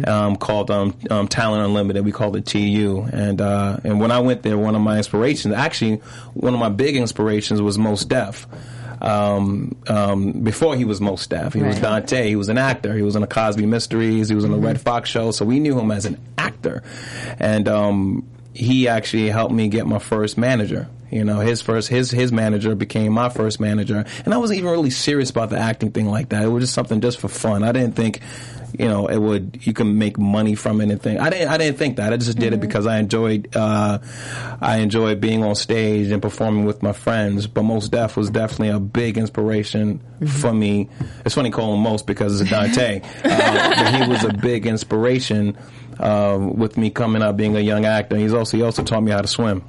um, 0.08 0.36
called 0.36 0.72
um, 0.72 0.96
um, 1.10 1.27
Talent 1.27 1.65
Unlimited. 1.65 2.06
We 2.06 2.12
called 2.12 2.36
it 2.36 2.46
TU. 2.46 3.08
And 3.12 3.42
uh, 3.42 3.77
and 3.84 4.00
when 4.00 4.12
I 4.12 4.20
went 4.20 4.44
there, 4.44 4.58
one 4.58 4.75
of 4.75 4.82
my 4.82 4.98
inspirations, 4.98 5.54
actually, 5.54 5.98
one 6.34 6.54
of 6.54 6.60
my 6.60 6.70
big 6.70 6.96
inspirations 6.96 7.62
was 7.62 7.77
Mos 7.77 8.06
Def. 8.06 8.48
Um, 9.06 9.76
um, 9.88 10.32
before 10.32 10.76
he 10.76 10.84
was 10.84 11.00
Mos 11.00 11.28
Def, 11.28 11.54
he 11.54 11.62
was 11.62 11.80
Dante. 11.80 12.28
He 12.28 12.36
was 12.36 12.50
an 12.50 12.58
actor. 12.58 12.96
He 12.96 13.04
was 13.04 13.16
in 13.16 13.22
the 13.22 13.28
Cosby 13.28 13.66
Mysteries. 13.66 14.30
He 14.30 14.36
was 14.36 14.46
on 14.46 14.52
the 14.52 14.58
Redd 14.58 14.82
Foxx 14.82 15.10
Show. 15.10 15.32
So 15.32 15.46
we 15.46 15.60
knew 15.60 15.78
him 15.80 15.92
as 15.92 16.06
an 16.06 16.20
actor, 16.38 16.82
and 17.40 17.68
um, 17.68 18.28
he 18.54 18.88
actually 18.88 19.30
helped 19.30 19.54
me 19.54 19.68
get 19.68 19.86
my 19.86 20.00
first 20.00 20.38
manager. 20.38 20.88
You 21.12 21.24
know, 21.24 21.40
his 21.40 21.62
first 21.62 21.88
his 21.88 22.10
his 22.10 22.32
manager 22.32 22.74
became 22.74 23.14
my 23.14 23.30
first 23.30 23.60
manager, 23.60 24.06
and 24.26 24.34
I 24.34 24.38
wasn't 24.38 24.58
even 24.60 24.72
really 24.72 24.90
serious 24.90 25.30
about 25.30 25.50
the 25.50 25.58
acting 25.60 25.92
thing 25.92 26.08
like 26.08 26.30
that. 26.30 26.44
It 26.44 26.48
was 26.48 26.64
just 26.64 26.74
something 26.74 27.00
just 27.00 27.20
for 27.20 27.28
fun. 27.28 27.64
I 27.64 27.72
didn't 27.72 27.96
think, 27.96 28.22
you 28.79 28.88
know, 28.88 29.08
it 29.08 29.17
would 29.17 29.60
you 29.65 29.74
can 29.74 29.98
make 29.98 30.17
money 30.17 30.55
from 30.55 30.82
anything. 30.82 31.20
I 31.20 31.29
didn't 31.29 31.50
I 31.50 31.58
didn't 31.58 31.77
think 31.77 31.98
that. 31.98 32.13
I 32.13 32.17
just 32.17 32.38
did 32.38 32.53
it 32.53 32.60
because 32.60 32.86
I 32.86 33.00
enjoyed 33.00 33.55
uh, 33.55 34.00
I 34.62 34.77
enjoyed 34.77 35.22
being 35.22 35.44
on 35.44 35.55
stage 35.55 36.12
and 36.12 36.22
performing 36.22 36.65
with 36.65 36.84
my 36.84 36.94
friends. 36.94 37.48
But 37.48 37.63
Mos 37.63 37.89
Def 37.89 38.17
was 38.17 38.29
definitely 38.29 38.70
a 38.70 38.79
big 38.79 39.17
inspiration 39.17 40.01
for 40.27 40.53
me. 40.53 40.89
It's 41.25 41.36
funny 41.36 41.51
calling 41.51 41.82
Mos 41.82 42.01
because 42.01 42.39
it's 42.41 42.50
Dante, 42.50 43.01
uh, 43.24 43.84
but 43.84 43.96
he 43.96 44.10
was 44.10 44.24
a 44.24 44.34
big 44.34 44.65
inspiration. 44.65 45.58
Uh, 46.00 46.38
with 46.53 46.77
me 46.77 46.89
coming 46.89 47.22
up 47.22 47.38
being 47.38 47.55
a 47.55 47.62
young 47.62 47.86
actor, 47.86 48.17
he's 48.17 48.34
also 48.34 48.58
he 48.58 48.63
also 48.63 48.84
taught 48.84 49.01
me 49.01 49.12
how 49.12 49.22
to 49.22 49.27
swim. 49.27 49.63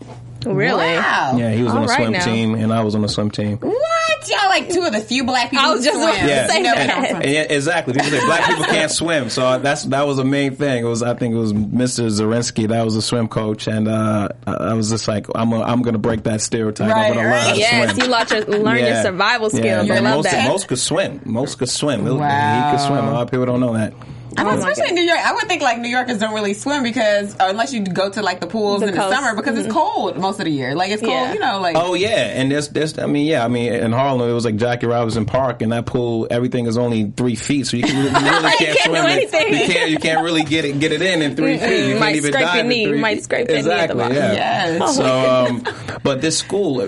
Really? 0.55 0.95
Wow. 0.97 1.35
Yeah, 1.37 1.53
he 1.53 1.63
was 1.63 1.73
on 1.73 1.79
All 1.79 1.83
the 1.85 1.89
right 1.89 1.97
swim 1.99 2.13
now. 2.13 2.25
team, 2.25 2.55
and 2.55 2.73
I 2.73 2.83
was 2.83 2.95
on 2.95 3.03
the 3.03 3.09
swim 3.09 3.31
team. 3.31 3.59
What? 3.59 4.29
Y'all 4.29 4.49
like 4.49 4.69
two 4.69 4.83
of 4.83 4.93
the 4.93 5.01
few 5.01 5.23
black 5.25 5.51
people 5.51 5.65
I 5.65 5.73
was 5.73 5.85
just 5.85 5.97
swim. 5.97 6.09
about 6.09 6.19
to 6.21 6.27
Yeah, 6.29 6.47
say 6.49 6.59
You 6.59 6.65
that. 6.65 7.25
we 7.25 7.37
And 7.37 7.51
exactly. 7.51 7.95
People 7.95 8.11
say 8.11 8.25
black 8.27 8.45
people 8.49 8.65
can't 8.65 8.91
swim, 8.91 9.31
so 9.31 9.59
that's 9.61 9.85
that 9.85 10.05
was 10.07 10.19
a 10.19 10.25
main 10.25 10.57
thing. 10.57 10.85
It 10.85 10.89
was 10.89 11.03
I 11.03 11.15
think 11.15 11.35
it 11.35 11.39
was 11.39 11.53
Mr. 11.53 12.07
Zarinsky 12.11 12.67
that 12.69 12.85
was 12.85 12.97
a 12.97 13.03
swim 13.03 13.29
coach, 13.29 13.69
and 13.69 13.87
uh, 13.87 14.29
I 14.47 14.53
I 14.53 14.73
was 14.75 14.91
just 14.91 15.07
like 15.07 15.27
I'm 15.35 15.53
a, 15.53 15.63
I'm 15.63 15.83
gonna 15.83 15.99
break 15.99 16.25
that 16.25 16.41
stereotype. 16.41 16.91
Right, 16.91 17.09
I'm 17.11 17.15
gonna 17.15 17.21
learn 17.29 17.33
how 17.33 17.47
right. 17.47 17.55
to 17.55 17.59
Yes, 17.61 17.95
swim. 17.95 18.05
you 18.05 18.13
learn 18.13 18.27
your, 18.51 18.59
learn 18.65 18.77
your 18.79 18.87
Yeah. 18.89 19.03
survival 19.03 19.51
Yeah, 19.53 19.59
skills. 19.61 19.91
I 19.91 19.99
love 20.01 20.17
most, 20.17 20.31
that. 20.31 20.49
Mos 20.49 20.65
could 20.65 20.79
swim. 20.79 21.21
Mos 21.25 21.55
could 21.55 21.69
swim. 21.69 22.05
Wow. 22.05 22.11
He 22.15 22.19
Wow. 22.19 22.71
could 22.73 22.81
swim. 22.81 23.05
A 23.05 23.13
lot 23.13 23.23
of 23.23 23.31
people 23.31 23.47
don't 23.47 23.61
know 23.61 23.75
that. 23.75 23.93
I 24.39 24.45
mean, 24.45 24.53
Oh 24.55 24.59
especially 24.59 24.89
in 24.91 24.95
New 24.95 25.03
York. 25.03 25.19
I 25.25 25.33
would 25.33 25.45
think 25.49 25.63
like 25.63 25.79
New 25.79 25.89
Yorkers 25.89 26.19
don't 26.19 26.35
really 26.35 26.55
swim 26.55 26.83
because, 26.83 27.35
unless 27.41 27.73
you 27.73 27.85
go 27.85 28.11
to 28.11 28.23
like 28.23 28.41
the 28.41 28.47
pools 28.47 28.81
The 28.81 28.89
in 28.89 28.95
coast. 28.95 29.11
the 29.11 29.15
summer 29.17 29.35
because 29.37 29.59
it's 29.59 29.73
cold 29.73 30.17
most 30.19 30.39
of 30.39 30.45
the 30.45 30.51
year. 30.51 30.75
Like 30.75 30.91
it's 30.91 31.01
cold, 31.03 31.13
Yeah. 31.13 31.33
you 31.35 31.41
know, 31.41 31.61
like. 31.61 31.77
Oh 31.77 31.95
yeah, 31.95 32.09
and 32.41 32.51
there's 32.51 32.69
there's 32.69 32.99
I 32.99 33.07
mean 33.07 33.27
yeah 33.27 33.45
I 33.45 33.49
mean 33.49 33.73
in 33.73 33.93
Harlem 33.93 34.29
it 34.29 34.33
was 34.33 34.45
like 34.45 34.57
Jackie 34.57 34.87
Robinson 34.87 35.27
Park 35.27 35.63
and 35.63 35.73
that 35.73 35.87
pool 35.87 36.27
everything 36.31 36.67
is 36.67 36.77
only 36.77 37.11
three 37.17 37.35
feet 37.35 37.67
so 37.67 37.77
you, 37.77 37.85
can, 37.85 37.97
you 37.97 38.03
really 38.03 38.13
can't, 38.23 38.59
can't 38.59 38.79
swim 38.81 39.05
it. 39.05 39.11
anything. 39.11 39.53
you 39.55 39.67
can't 39.75 39.91
you 39.91 39.99
can't 39.99 40.23
really 40.23 40.43
get 40.43 40.65
it 40.65 40.79
get 40.79 40.93
it 40.93 41.03
in 41.03 41.23
in 41.23 41.35
3 41.37 41.59
feet 41.59 41.89
you 41.89 41.99
Might 41.99 42.05
can't 42.07 42.17
even 42.17 42.33
scrape 42.33 42.45
dive 42.45 42.55
your 42.57 42.63
in 42.65 42.69
knee. 42.69 42.83
You 42.89 42.97
Might 42.97 43.23
scrape 43.23 43.47
your 43.49 43.55
knee 43.57 43.61
exactly 43.61 44.01
yeah 44.15 44.33
Yes. 44.33 44.97
so 44.97 45.05
um 45.47 45.65
but 46.03 46.21
this 46.21 46.39
school 46.39 46.81
uh, 46.81 46.87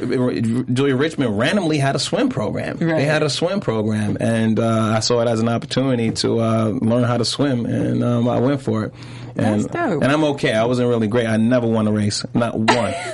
Julia 0.72 0.96
Richman 0.96 1.36
randomly 1.36 1.78
had 1.78 1.96
a 1.96 1.98
swim 1.98 2.28
program 2.28 2.78
Right. 2.78 2.96
they 2.98 3.04
had 3.04 3.22
a 3.22 3.30
swim 3.30 3.60
program 3.60 4.16
and 4.20 4.58
uh, 4.58 4.92
I 4.96 5.00
saw 5.00 5.20
it 5.22 5.28
as 5.28 5.40
an 5.40 5.48
opportunity 5.48 6.10
to 6.12 6.40
uh, 6.40 6.64
learn 6.80 7.04
how 7.04 7.16
to 7.16 7.24
swim 7.24 7.37
and 7.38 8.02
um, 8.04 8.28
I 8.28 8.38
went 8.40 8.60
for 8.62 8.84
it 8.84 8.94
and 9.36 9.62
That's 9.62 9.66
dope. 9.66 10.02
and 10.02 10.10
I'm 10.12 10.24
okay 10.24 10.52
I 10.52 10.64
wasn't 10.64 10.88
really 10.88 11.06
great 11.08 11.26
I 11.26 11.36
never 11.36 11.66
won 11.66 11.86
a 11.86 11.92
race 11.92 12.24
not 12.34 12.58
one. 12.58 12.94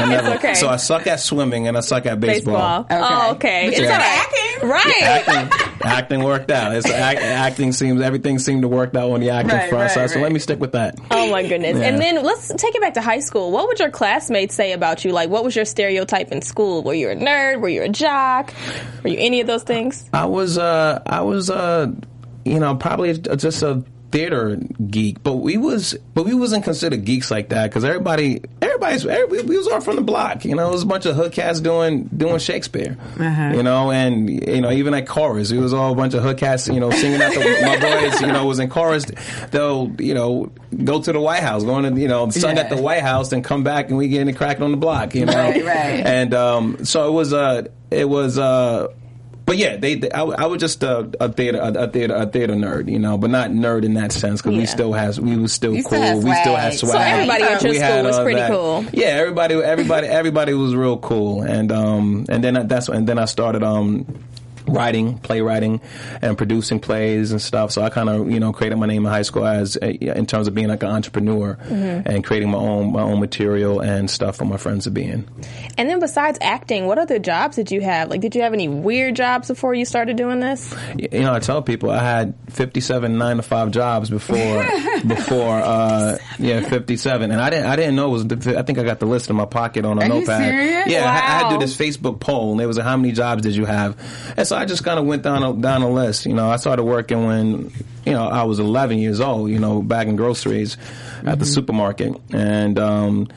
I 0.00 0.36
okay. 0.36 0.54
So 0.54 0.68
I 0.68 0.76
suck 0.76 1.08
at 1.08 1.18
swimming 1.18 1.66
and 1.66 1.76
I 1.76 1.80
suck 1.80 2.06
at 2.06 2.20
Baseball. 2.20 2.84
baseball. 2.84 3.28
Oh, 3.28 3.32
okay. 3.32 3.64
But 3.64 3.72
It's 3.72 3.80
you 3.80 3.86
all 3.86 3.90
got 3.90 3.98
right. 3.98 4.18
acting. 4.20 4.68
Right. 4.68 5.02
Acting, 5.02 5.80
acting 5.82 6.22
worked 6.22 6.50
out. 6.52 6.74
It's 6.76 6.88
act, 6.88 7.20
acting 7.20 7.72
seems 7.72 8.00
everything 8.00 8.38
seemed 8.38 8.62
to 8.62 8.68
work 8.68 8.94
out 8.94 9.10
on 9.10 9.20
the 9.20 9.30
acting 9.30 9.56
Right, 9.56 9.68
front. 9.68 9.90
so, 9.90 10.00
right, 10.00 10.10
so 10.10 10.20
let 10.20 10.30
me 10.30 10.38
stick 10.38 10.60
with 10.60 10.72
that. 10.72 10.96
Oh 11.10 11.30
my 11.30 11.46
goodness. 11.46 11.78
Yeah. 11.78 11.84
And 11.84 12.00
then 12.00 12.22
let's 12.24 12.48
take 12.54 12.76
it 12.76 12.80
back 12.80 12.94
to 12.94 13.00
high 13.00 13.18
school. 13.20 13.50
What 13.50 13.66
would 13.66 13.80
your 13.80 13.90
classmates 13.90 14.54
say 14.54 14.70
about 14.72 15.04
you? 15.04 15.10
Like, 15.10 15.30
what 15.30 15.42
was 15.42 15.56
your 15.56 15.64
stereotype 15.64 16.30
in 16.30 16.42
school? 16.42 16.82
Were 16.84 16.94
you 16.94 17.10
a 17.10 17.16
nerd? 17.16 17.60
Were 17.60 17.68
you 17.68 17.82
a 17.82 17.88
jock? 17.88 18.54
Were 19.02 19.10
you 19.10 19.18
any 19.18 19.40
of 19.40 19.48
those 19.48 19.64
things? 19.64 20.08
I 20.12 20.26
was, 20.26 20.58
uh, 20.58 21.02
I 21.06 21.22
was, 21.22 21.50
uh, 21.50 21.88
you 22.48 22.58
know, 22.58 22.74
probably 22.76 23.12
just 23.16 23.62
a 23.62 23.82
theater 24.10 24.56
geek, 24.88 25.22
but 25.22 25.34
we 25.34 25.58
was, 25.58 25.94
but 26.14 26.24
we 26.24 26.32
wasn't 26.32 26.64
considered 26.64 27.04
geeks 27.04 27.30
like 27.30 27.50
that 27.50 27.68
because 27.68 27.84
everybody, 27.84 28.40
everybody's, 28.62 29.04
everybody, 29.04 29.42
we 29.46 29.58
was 29.58 29.68
all 29.68 29.82
from 29.82 29.96
the 29.96 30.02
block. 30.02 30.46
You 30.46 30.54
know, 30.54 30.66
it 30.66 30.72
was 30.72 30.82
a 30.82 30.86
bunch 30.86 31.04
of 31.04 31.14
hood 31.14 31.32
cats 31.32 31.60
doing 31.60 32.04
doing 32.04 32.38
Shakespeare. 32.38 32.96
You 33.18 33.62
know, 33.62 33.90
and 33.92 34.30
you 34.30 34.62
know, 34.62 34.70
even 34.70 34.94
at 34.94 35.06
chorus, 35.06 35.50
it 35.50 35.58
was 35.58 35.74
all 35.74 35.92
a 35.92 35.94
bunch 35.94 36.14
of 36.14 36.22
hood 36.22 36.38
cats. 36.38 36.68
You 36.68 36.80
know, 36.80 36.90
singing 36.90 37.20
at 37.20 37.34
the 37.34 37.40
my 37.62 37.78
boys. 38.10 38.20
You 38.22 38.28
know, 38.28 38.46
was 38.46 38.60
in 38.60 38.70
chorus. 38.70 39.04
They'll, 39.50 39.92
you 39.98 40.14
know, 40.14 40.50
go 40.84 41.02
to 41.02 41.12
the 41.12 41.20
White 41.20 41.42
House, 41.42 41.64
going 41.64 41.94
to, 41.94 42.00
you 42.00 42.08
know, 42.08 42.30
sung 42.30 42.56
Yeah. 42.56 42.62
at 42.62 42.70
the 42.70 42.80
White 42.80 43.02
House, 43.02 43.32
and 43.32 43.44
come 43.44 43.62
back 43.62 43.88
and 43.90 43.98
we 43.98 44.08
getting 44.08 44.28
it 44.28 44.36
cracking 44.38 44.62
on 44.62 44.70
the 44.70 44.76
block. 44.78 45.14
You 45.14 45.26
know, 45.26 45.34
Right, 45.34 45.62
right. 45.64 46.06
and 46.06 46.32
um, 46.32 46.84
so 46.86 47.08
it 47.08 47.12
was, 47.12 47.34
uh, 47.34 47.64
it 47.90 48.08
was. 48.08 48.38
Uh, 48.38 48.88
but 49.48 49.56
yeah, 49.56 49.76
they, 49.76 49.96
they 49.96 50.10
I, 50.12 50.22
I 50.22 50.46
was 50.46 50.60
just 50.60 50.82
a, 50.84 51.10
a 51.18 51.32
theater, 51.32 51.58
a, 51.58 51.72
a 51.72 51.88
theater, 51.88 52.14
a 52.14 52.26
theater 52.26 52.54
nerd, 52.54 52.88
you 52.88 52.98
know, 53.00 53.18
but 53.18 53.30
not 53.30 53.50
nerd 53.50 53.82
in 53.84 53.94
that 53.94 54.12
sense 54.12 54.40
because 54.40 54.54
Yeah. 54.54 54.60
we 54.60 54.66
still 54.66 54.92
has, 54.92 55.18
we 55.20 55.36
was 55.36 55.52
still 55.52 55.74
You 55.74 55.82
cool. 55.82 55.98
still 55.98 56.20
we 56.22 56.34
still 56.34 56.54
had 56.54 56.74
swag. 56.74 56.92
So 56.92 56.98
everybody 56.98 57.42
at 57.42 57.62
your 57.62 57.72
We 57.72 57.78
school 57.78 58.02
was 58.04 58.18
pretty 58.20 58.38
that. 58.38 58.50
cool. 58.50 58.84
Yeah, 58.92 59.06
everybody, 59.06 59.54
everybody, 59.56 60.06
everybody 60.06 60.52
was 60.54 60.74
real 60.76 60.98
cool, 60.98 61.42
and 61.42 61.72
um, 61.72 62.26
and 62.28 62.44
then 62.44 62.56
I- 62.56 62.62
that's 62.64 62.88
and 62.88 63.08
then 63.08 63.18
I 63.18 63.24
started 63.24 63.62
um. 63.64 64.04
Writing, 64.68 65.18
playwriting, 65.18 65.80
and 66.22 66.36
producing 66.36 66.80
plays 66.80 67.32
and 67.32 67.40
stuff. 67.40 67.72
So 67.72 67.82
I 67.82 67.90
kind 67.90 68.08
of, 68.08 68.30
you 68.30 68.40
know, 68.40 68.52
created 68.52 68.76
my 68.76 68.86
name 68.86 69.04
in 69.06 69.12
high 69.12 69.22
school 69.22 69.46
as 69.46 69.76
a, 69.80 69.90
in 70.18 70.26
terms 70.26 70.46
of 70.48 70.54
being 70.54 70.68
like 70.68 70.82
an 70.82 70.90
entrepreneur 70.90 71.56
Mm-hmm. 71.68 72.08
and 72.08 72.24
creating 72.24 72.50
my 72.50 72.58
own 72.58 72.92
my 72.92 73.02
own 73.02 73.20
material 73.20 73.80
and 73.80 74.10
stuff 74.10 74.36
for 74.36 74.44
my 74.44 74.56
friends 74.56 74.84
to 74.84 74.90
be 74.90 75.04
in. 75.04 75.28
And 75.76 75.88
then 75.88 76.00
besides 76.00 76.38
acting, 76.40 76.86
what 76.86 76.98
other 76.98 77.18
jobs 77.18 77.56
did 77.56 77.70
you 77.70 77.80
have? 77.80 78.08
Like, 78.08 78.20
did 78.20 78.34
you 78.34 78.42
have 78.42 78.52
any 78.52 78.68
weird 78.68 79.16
jobs 79.16 79.48
before 79.48 79.74
you 79.74 79.84
started 79.84 80.16
doing 80.16 80.40
this? 80.40 80.74
you 80.96 81.20
know, 81.20 81.32
I 81.34 81.38
tell 81.40 81.62
people 81.62 81.90
I 81.90 82.02
had 82.02 82.34
57 82.50 83.18
nine 83.18 83.36
to 83.36 83.42
five 83.42 83.70
jobs 83.70 84.10
before, 84.10 84.64
before, 85.06 85.58
uh, 85.60 86.18
yeah, 86.38 86.60
57. 86.68 87.30
And 87.30 87.40
I 87.40 87.50
didn't, 87.50 87.66
I 87.66 87.76
didn't 87.76 87.96
know 87.96 88.08
it 88.14 88.28
was, 88.28 88.46
I 88.56 88.62
think 88.62 88.78
I 88.78 88.82
got 88.84 89.00
the 89.00 89.06
list 89.06 89.30
in 89.30 89.36
my 89.36 89.44
pocket 89.46 89.84
on 89.84 89.98
a 89.98 90.02
Are 90.04 90.08
notepad. 90.08 90.88
Yeah, 90.90 91.04
I, 91.04 91.14
I 91.16 91.18
had 91.18 91.48
to 91.50 91.54
do 91.56 91.58
this 91.60 91.76
Facebook 91.76 92.20
poll 92.20 92.52
and 92.52 92.60
it 92.60 92.66
was 92.66 92.76
like, 92.76 92.86
how 92.86 92.96
many 92.96 93.12
jobs 93.12 93.42
did 93.42 93.54
you 93.56 93.64
have? 93.64 93.96
And 94.36 94.46
so 94.46 94.56
I 94.58 94.64
just 94.64 94.82
kind 94.82 94.98
of 94.98 95.06
went 95.06 95.22
down 95.22 95.44
a, 95.44 95.52
down 95.52 95.82
a 95.82 95.90
list. 95.90 96.26
You 96.26 96.34
know, 96.34 96.50
I 96.50 96.56
started 96.56 96.82
working 96.82 97.24
when, 97.26 97.72
you 98.04 98.12
know, 98.12 98.26
I 98.26 98.42
was 98.42 98.58
11 98.58 98.98
years 98.98 99.20
old, 99.20 99.50
you 99.50 99.58
know, 99.60 99.82
bagging 99.82 100.16
groceries 100.16 100.76
at 101.24 101.38
the 101.38 101.46
supermarket. 101.46 102.20
And, 102.32 102.76
um, 102.78 103.28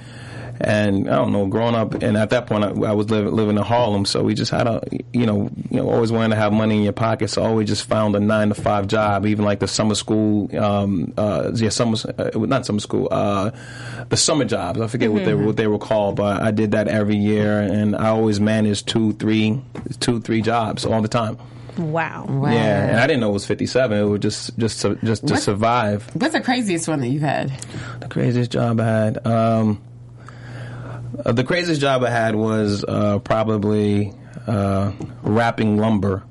and 0.63 1.09
I 1.09 1.15
don't 1.15 1.31
know, 1.31 1.45
growing 1.47 1.75
up, 1.75 1.95
and 1.95 2.15
at 2.17 2.29
that 2.29 2.47
point, 2.47 2.63
I, 2.63 2.69
I 2.69 2.93
was 2.93 3.09
living, 3.09 3.33
living 3.33 3.57
in 3.57 3.63
Harlem, 3.63 4.05
so 4.05 4.23
we 4.23 4.33
just 4.33 4.51
had 4.51 4.67
a, 4.67 4.81
you 5.13 5.25
know, 5.25 5.49
you 5.69 5.77
know, 5.77 5.89
always 5.89 6.11
wanting 6.11 6.29
to 6.31 6.35
have 6.35 6.53
money 6.53 6.77
in 6.77 6.83
your 6.83 6.93
pocket, 6.93 7.29
so 7.29 7.43
I 7.43 7.47
always 7.47 7.67
just 7.67 7.85
found 7.85 8.15
a 8.15 8.19
nine 8.19 8.49
to 8.49 8.55
five 8.55 8.87
job, 8.87 9.25
even 9.25 9.43
like 9.45 9.59
the 9.59 9.67
summer 9.67 9.95
school, 9.95 10.55
um, 10.57 11.13
uh, 11.17 11.51
yeah, 11.55 11.69
summer, 11.69 11.97
uh, 12.17 12.29
not 12.39 12.65
summer 12.65 12.79
school, 12.79 13.07
uh, 13.11 13.51
the 14.09 14.17
summer 14.17 14.45
jobs. 14.45 14.79
I 14.79 14.87
forget 14.87 15.11
what 15.11 15.25
they 15.25 15.33
were, 15.33 15.45
what 15.47 15.57
they 15.57 15.67
were 15.67 15.79
called, 15.79 16.15
but 16.15 16.41
I 16.41 16.51
did 16.51 16.71
that 16.71 16.87
every 16.87 17.17
year, 17.17 17.59
and 17.59 17.95
I 17.95 18.09
always 18.09 18.39
managed 18.39 18.87
two, 18.87 19.13
three, 19.13 19.61
two, 19.99 20.21
three 20.21 20.41
jobs 20.41 20.85
all 20.85 21.01
the 21.01 21.07
time. 21.07 21.37
Wow. 21.77 22.25
Yeah, 22.51 22.89
and 22.89 22.99
I 22.99 23.07
didn't 23.07 23.21
know 23.21 23.29
it 23.29 23.33
was 23.33 23.45
fifty 23.45 23.65
seven. 23.65 23.97
It 23.97 24.03
was 24.03 24.19
just, 24.19 24.57
just, 24.59 24.81
to, 24.81 24.95
just 25.05 25.25
to 25.27 25.33
What? 25.35 25.41
survive. 25.41 26.09
What's 26.13 26.33
the 26.33 26.41
craziest 26.41 26.89
one 26.89 26.99
that 26.99 27.07
you've 27.07 27.21
had? 27.21 27.49
The 28.01 28.09
craziest 28.09 28.51
job 28.51 28.81
I 28.81 28.85
had. 28.85 29.25
Um, 29.25 29.81
uh, 31.25 31.31
the 31.31 31.43
craziest 31.43 31.81
job 31.81 32.03
I 32.03 32.09
had 32.09 32.35
was 32.35 32.83
uh, 32.87 33.19
probably 33.19 34.13
uh, 34.47 34.91
wrapping 35.23 35.77
lumber. 35.77 36.23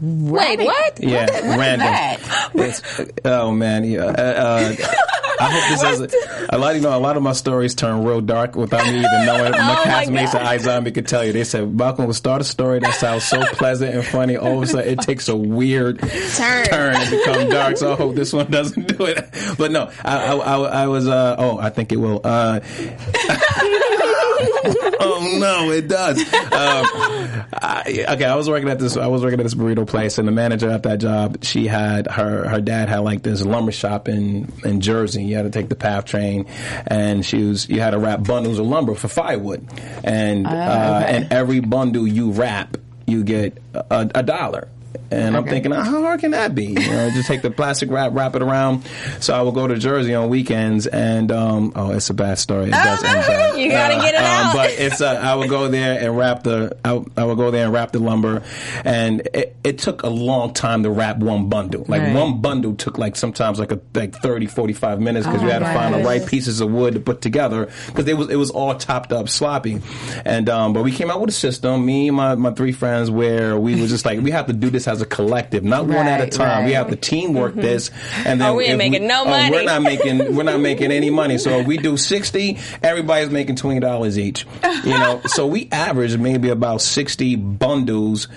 Wait, 0.00 0.58
what? 0.60 0.98
Yeah, 1.02 1.26
random. 1.56 1.78
that? 1.80 2.50
It's- 2.54 3.10
oh 3.24 3.50
man, 3.52 3.84
yeah. 3.84 4.94
I 5.40 5.50
hope 5.50 5.70
this 5.70 5.80
doesn't. 5.80 6.14
A 6.50 6.58
lot, 6.58 6.74
you 6.74 6.80
know, 6.82 6.96
a 6.96 7.00
lot 7.00 7.16
of 7.16 7.22
my 7.22 7.32
stories 7.32 7.74
turn 7.74 8.04
real 8.04 8.20
dark 8.20 8.56
without 8.56 8.84
me 8.86 8.98
even 8.98 9.26
knowing. 9.26 9.52
My 9.52 9.76
Oh, 9.80 9.84
castmates 9.84 10.34
at 10.34 10.60
iZombie 10.60 10.92
could 10.94 11.06
tell 11.08 11.24
you. 11.24 11.32
They 11.32 11.44
said 11.44 11.74
Malcolm 11.74 12.06
will 12.06 12.12
start 12.14 12.40
a 12.42 12.44
story 12.44 12.80
that 12.80 12.94
sounds 12.94 13.24
so 13.24 13.40
pleasant 13.54 13.94
and 13.94 14.04
funny. 14.04 14.36
All 14.36 14.56
of 14.58 14.62
a 14.62 14.66
sudden, 14.66 14.88
it 14.88 15.00
takes 15.00 15.28
a 15.28 15.36
weird 15.36 15.98
Turn. 16.00 16.64
turn 16.66 16.96
and 16.96 17.10
become 17.10 17.48
dark. 17.48 17.76
So 17.78 17.92
I 17.92 17.96
hope 17.96 18.14
this 18.14 18.32
one 18.32 18.50
doesn't 18.50 18.98
do 18.98 19.04
it. 19.06 19.26
But 19.56 19.70
no, 19.72 19.90
I, 20.04 20.26
I, 20.26 20.34
I, 20.36 20.56
I 20.82 20.86
was. 20.88 21.08
Uh, 21.08 21.36
oh, 21.38 21.58
I 21.58 21.70
think 21.70 21.92
it 21.92 21.96
will. 21.96 22.20
Uh, 22.22 22.60
oh 25.00 25.36
no, 25.40 25.70
it 25.70 25.88
does. 25.88 26.18
Um, 26.20 26.86
I, 27.52 28.04
okay, 28.10 28.24
I 28.24 28.34
was 28.36 28.48
working 28.48 28.68
at 28.68 28.78
this. 28.78 28.96
I 28.96 29.06
was 29.06 29.22
working 29.22 29.40
at 29.40 29.42
this 29.44 29.54
burrito 29.54 29.86
place, 29.86 30.18
and 30.18 30.26
the 30.28 30.32
manager 30.32 30.70
at 30.70 30.82
that 30.84 30.98
job, 30.98 31.42
she 31.44 31.66
had 31.66 32.06
her 32.06 32.48
her 32.48 32.60
dad 32.60 32.88
had 32.88 32.98
like 32.98 33.22
this 33.22 33.44
lumber 33.44 33.72
shop 33.72 34.08
in 34.08 34.52
in 34.64 34.80
Jersey. 34.80 35.24
You 35.30 35.36
had 35.36 35.42
to 35.42 35.50
take 35.50 35.68
the 35.68 35.76
PATH 35.76 36.04
train, 36.04 36.46
and 36.86 37.24
she 37.24 37.44
was 37.44 37.68
you 37.68 37.80
had 37.80 37.90
to 37.90 37.98
wrap 37.98 38.22
bundles 38.24 38.58
of 38.58 38.66
lumber 38.66 38.94
for 38.94 39.08
firewood, 39.08 39.66
and 40.04 40.46
uh, 40.46 40.50
okay. 41.02 41.16
and 41.16 41.32
every 41.32 41.60
bundle 41.60 42.06
you 42.06 42.32
wrap, 42.32 42.76
you 43.06 43.24
get 43.24 43.58
a, 43.74 44.10
a 44.14 44.22
dollar. 44.22 44.68
And 45.12 45.36
I'm 45.36 45.42
Okay. 45.42 45.50
thinking, 45.50 45.72
how 45.72 46.02
hard 46.02 46.20
can 46.20 46.30
that 46.32 46.54
be? 46.54 46.66
You 46.66 46.74
know, 46.78 47.10
just 47.10 47.26
take 47.26 47.42
the 47.42 47.50
plastic 47.50 47.90
wrap, 47.90 48.12
wrap 48.14 48.36
it 48.36 48.42
around. 48.42 48.84
So 49.18 49.34
I 49.34 49.42
would 49.42 49.54
go 49.54 49.66
to 49.66 49.76
Jersey 49.76 50.14
on 50.14 50.28
weekends, 50.28 50.86
and 50.86 51.32
um, 51.32 51.72
oh, 51.74 51.90
it's 51.90 52.10
a 52.10 52.14
bad 52.14 52.38
story. 52.38 52.66
It 52.66 52.70
does 52.70 53.02
end 53.02 53.20
bad. 53.26 53.56
You 53.60 53.68
gotta 53.70 53.94
get 54.00 54.14
it 54.14 54.20
um, 54.20 54.24
out. 54.46 54.52
But 54.54 54.70
it's 54.78 55.00
uh, 55.00 55.18
I 55.20 55.34
would 55.34 55.48
go 55.50 55.66
there 55.68 55.98
and 56.00 56.16
wrap 56.16 56.44
the 56.44 56.76
I, 56.84 57.02
I 57.16 57.24
would 57.24 57.36
go 57.36 57.50
there 57.50 57.64
and 57.64 57.72
wrap 57.72 57.90
the 57.92 57.98
lumber, 57.98 58.42
and 58.84 59.20
it, 59.34 59.56
it 59.64 59.78
took 59.78 60.02
a 60.04 60.08
long 60.08 60.54
time 60.54 60.84
to 60.84 60.90
wrap 60.90 61.18
one 61.18 61.48
bundle. 61.48 61.84
Like 61.88 62.02
Right. 62.02 62.14
one 62.14 62.40
bundle 62.40 62.74
took 62.76 62.96
like 62.96 63.16
sometimes 63.16 63.58
like 63.58 63.72
a 63.72 63.80
like 63.94 64.14
30, 64.14 64.46
45 64.46 65.00
minutes 65.00 65.26
because 65.26 65.42
Oh, 65.42 65.46
you 65.46 65.50
had 65.50 65.58
to 65.60 65.64
find 65.72 65.92
the 65.92 65.98
right 65.98 66.24
pieces 66.24 66.60
of 66.60 66.70
wood 66.70 66.94
to 66.94 67.00
put 67.00 67.20
together 67.20 67.68
because 67.86 68.06
it 68.06 68.16
was 68.16 68.28
it 68.30 68.36
was 68.36 68.50
all 68.50 68.74
chopped 68.76 69.12
up 69.12 69.28
sloppy, 69.28 69.80
and 70.24 70.48
um, 70.48 70.72
but 70.72 70.84
we 70.84 70.92
came 70.92 71.10
out 71.10 71.20
with 71.20 71.30
a 71.30 71.32
system. 71.32 71.84
Me 71.84 72.08
and 72.08 72.16
my, 72.16 72.34
my 72.36 72.52
three 72.52 72.72
friends 72.72 73.10
where 73.10 73.58
we 73.58 73.74
was 73.80 73.90
just 73.90 74.04
like 74.04 74.20
we 74.20 74.30
have 74.30 74.46
to 74.46 74.52
do 74.52 74.70
this 74.70 74.79
as 74.88 75.00
a 75.02 75.06
collective, 75.06 75.64
not 75.64 75.86
one 75.86 76.06
at 76.06 76.20
a 76.20 76.24
Right, 76.24 76.32
time. 76.32 76.64
We 76.64 76.72
have 76.72 76.88
to 76.90 76.96
teamwork 76.96 77.54
this, 77.54 77.90
and 78.24 78.40
then 78.40 78.48
Oh, 78.50 78.54
we 78.54 78.64
ain't 78.66 78.78
making 78.78 79.06
no 79.06 79.22
oh, 79.22 79.30
money. 79.30 79.50
we're 79.50 79.64
not 79.64 79.82
making 79.82 80.34
we're 80.36 80.42
not 80.42 80.60
making 80.60 80.92
any 80.92 81.10
money. 81.10 81.38
So 81.38 81.50
if 81.60 81.66
we 81.66 81.76
do 81.76 81.96
sixty, 81.96 82.58
everybody's 82.82 83.30
making 83.30 83.56
twenty 83.56 83.80
dollars 83.80 84.18
each. 84.18 84.46
You 84.84 84.90
know, 84.98 85.20
so 85.26 85.46
we 85.46 85.68
average 85.72 86.16
maybe 86.16 86.48
about 86.50 86.80
sixty 86.82 87.36
bundles 87.36 88.28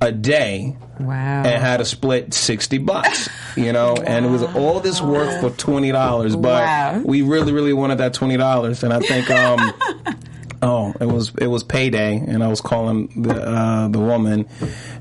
a 0.00 0.12
day. 0.12 0.76
Wow. 1.00 1.44
And 1.44 1.62
had 1.62 1.76
to 1.76 1.84
split 1.84 2.34
sixty 2.34 2.78
bucks, 2.78 3.28
you 3.56 3.72
know, 3.72 3.94
and 3.94 4.26
it 4.26 4.28
was 4.30 4.42
all 4.42 4.80
this 4.80 5.00
work 5.00 5.40
for 5.40 5.50
twenty 5.56 5.92
dollars, 5.92 6.34
but 6.34 6.62
Wow. 6.64 7.02
we 7.04 7.22
really, 7.22 7.52
really 7.52 7.72
wanted 7.72 7.98
that 7.98 8.14
twenty 8.14 8.36
dollars, 8.36 8.82
and 8.82 8.92
I 8.92 8.98
think, 8.98 9.30
um, 9.30 9.72
oh, 10.62 10.94
it 11.00 11.06
was 11.06 11.32
it 11.38 11.46
was 11.46 11.62
payday, 11.64 12.16
and 12.16 12.42
I 12.42 12.48
was 12.48 12.60
calling 12.60 13.22
the 13.22 13.34
uh, 13.34 13.88
the 13.88 13.98
woman, 13.98 14.48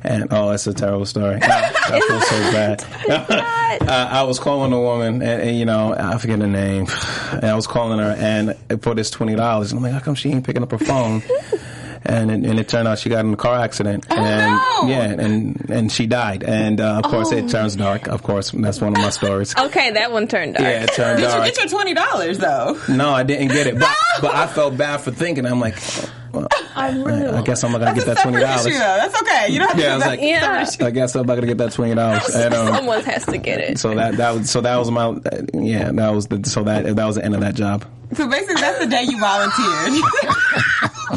and 0.03 0.27
oh, 0.31 0.51
that's 0.51 0.67
a 0.67 0.73
terrible 0.73 1.05
story. 1.05 1.39
I, 1.41 1.71
I 1.85 1.99
feel 1.99 2.21
so 2.21 2.39
bad. 2.51 3.81
uh, 3.81 4.07
I 4.11 4.23
was 4.23 4.39
calling 4.39 4.71
the 4.71 4.79
woman, 4.79 5.21
and, 5.21 5.41
and 5.41 5.57
you 5.57 5.65
know, 5.65 5.95
I 5.97 6.17
forget 6.17 6.39
her 6.39 6.47
name, 6.47 6.87
and 7.31 7.45
I 7.45 7.55
was 7.55 7.67
calling 7.67 7.99
her, 7.99 8.15
and 8.17 8.55
for 8.81 8.95
this 8.95 9.09
twenty 9.09 9.35
dollars, 9.35 9.71
I'm 9.71 9.81
like, 9.81 9.93
how 9.93 9.99
come 9.99 10.15
she 10.15 10.31
ain't 10.31 10.45
picking 10.45 10.63
up 10.63 10.71
her 10.71 10.77
phone? 10.77 11.21
and 12.07 12.31
it, 12.31 12.49
and 12.49 12.59
it 12.59 12.67
turned 12.69 12.87
out 12.87 12.99
she 12.99 13.09
got 13.09 13.23
in 13.25 13.33
a 13.33 13.37
car 13.37 13.57
accident, 13.59 14.05
Oh, 14.09 14.15
and 14.15 14.51
no. 14.87 14.89
yeah, 14.89 15.03
and 15.25 15.69
and 15.69 15.91
she 15.91 16.07
died, 16.07 16.43
and 16.43 16.79
uh, 16.81 17.01
of 17.03 17.09
course 17.11 17.29
Oh. 17.31 17.37
it 17.37 17.49
turns 17.49 17.75
dark. 17.75 18.07
Of 18.07 18.23
course, 18.23 18.51
that's 18.51 18.79
one 18.81 18.95
of 18.95 19.01
my 19.01 19.09
stories. 19.09 19.55
Okay, 19.57 19.91
that 19.91 20.11
one 20.11 20.27
turned 20.27 20.55
dark. 20.55 20.63
Yeah, 20.63 20.83
it 20.83 20.93
turned 20.93 20.97
dark. 20.97 21.17
Did 21.19 21.23
you 21.23 21.27
dark. 21.29 21.45
get 21.45 21.57
your 21.57 21.67
twenty 21.69 21.93
dollars 21.93 22.37
though? 22.39 22.79
No, 22.89 23.09
I 23.11 23.23
didn't 23.23 23.49
get 23.49 23.67
it, 23.67 23.77
but 23.79 23.95
but 24.21 24.33
I 24.35 24.47
felt 24.47 24.77
bad 24.77 24.97
for 25.01 25.11
thinking. 25.11 25.45
I'm 25.45 25.59
like, 25.59 25.75
well, 26.33 26.47
I 26.75 26.89
I 26.89 27.41
guess 27.43 27.63
I'm 27.63 27.71
not 27.71 27.79
gonna 27.81 27.95
get 27.95 28.05
that 28.05 28.19
twenty 28.19 28.39
dollars. 28.39 28.63
though. 28.65 28.71
That's 28.71 29.21
okay. 29.21 29.47
You 29.51 29.59
don't 29.59 29.67
have 29.69 29.77
to 29.77 29.83
Yeah, 29.83 29.91
I 29.91 29.95
was 29.95 30.03
that. 30.03 30.09
like, 30.09 30.21
Yeah. 30.79 30.85
I 30.87 30.91
guess 30.91 31.15
I'm 31.15 31.25
not 31.25 31.35
gonna 31.35 31.47
get 31.47 31.57
that 31.59 31.71
twenty 31.73 31.95
dollars. 31.95 32.33
And, 32.35 32.53
um, 32.53 32.73
Someone 32.75 33.03
has 33.03 33.25
to 33.25 33.37
get 33.37 33.59
it. 33.59 33.79
so 33.79 33.93
that 33.95 34.17
that 34.17 34.33
was 34.35 34.49
so 34.49 34.61
that 34.61 34.77
was 34.77 34.89
my 34.91 35.17
yeah 35.53 35.91
that 35.91 36.09
was 36.09 36.27
the 36.27 36.47
so 36.47 36.63
that 36.63 36.95
that 36.95 37.05
was 37.05 37.15
the 37.15 37.25
end 37.25 37.35
of 37.35 37.41
that 37.41 37.55
job. 37.55 37.85
So 38.13 38.25
basically, 38.27 38.55
that's 38.61 38.79
the 38.79 38.87
day 38.87 39.03
you 39.03 39.19
volunteered. 39.19 40.01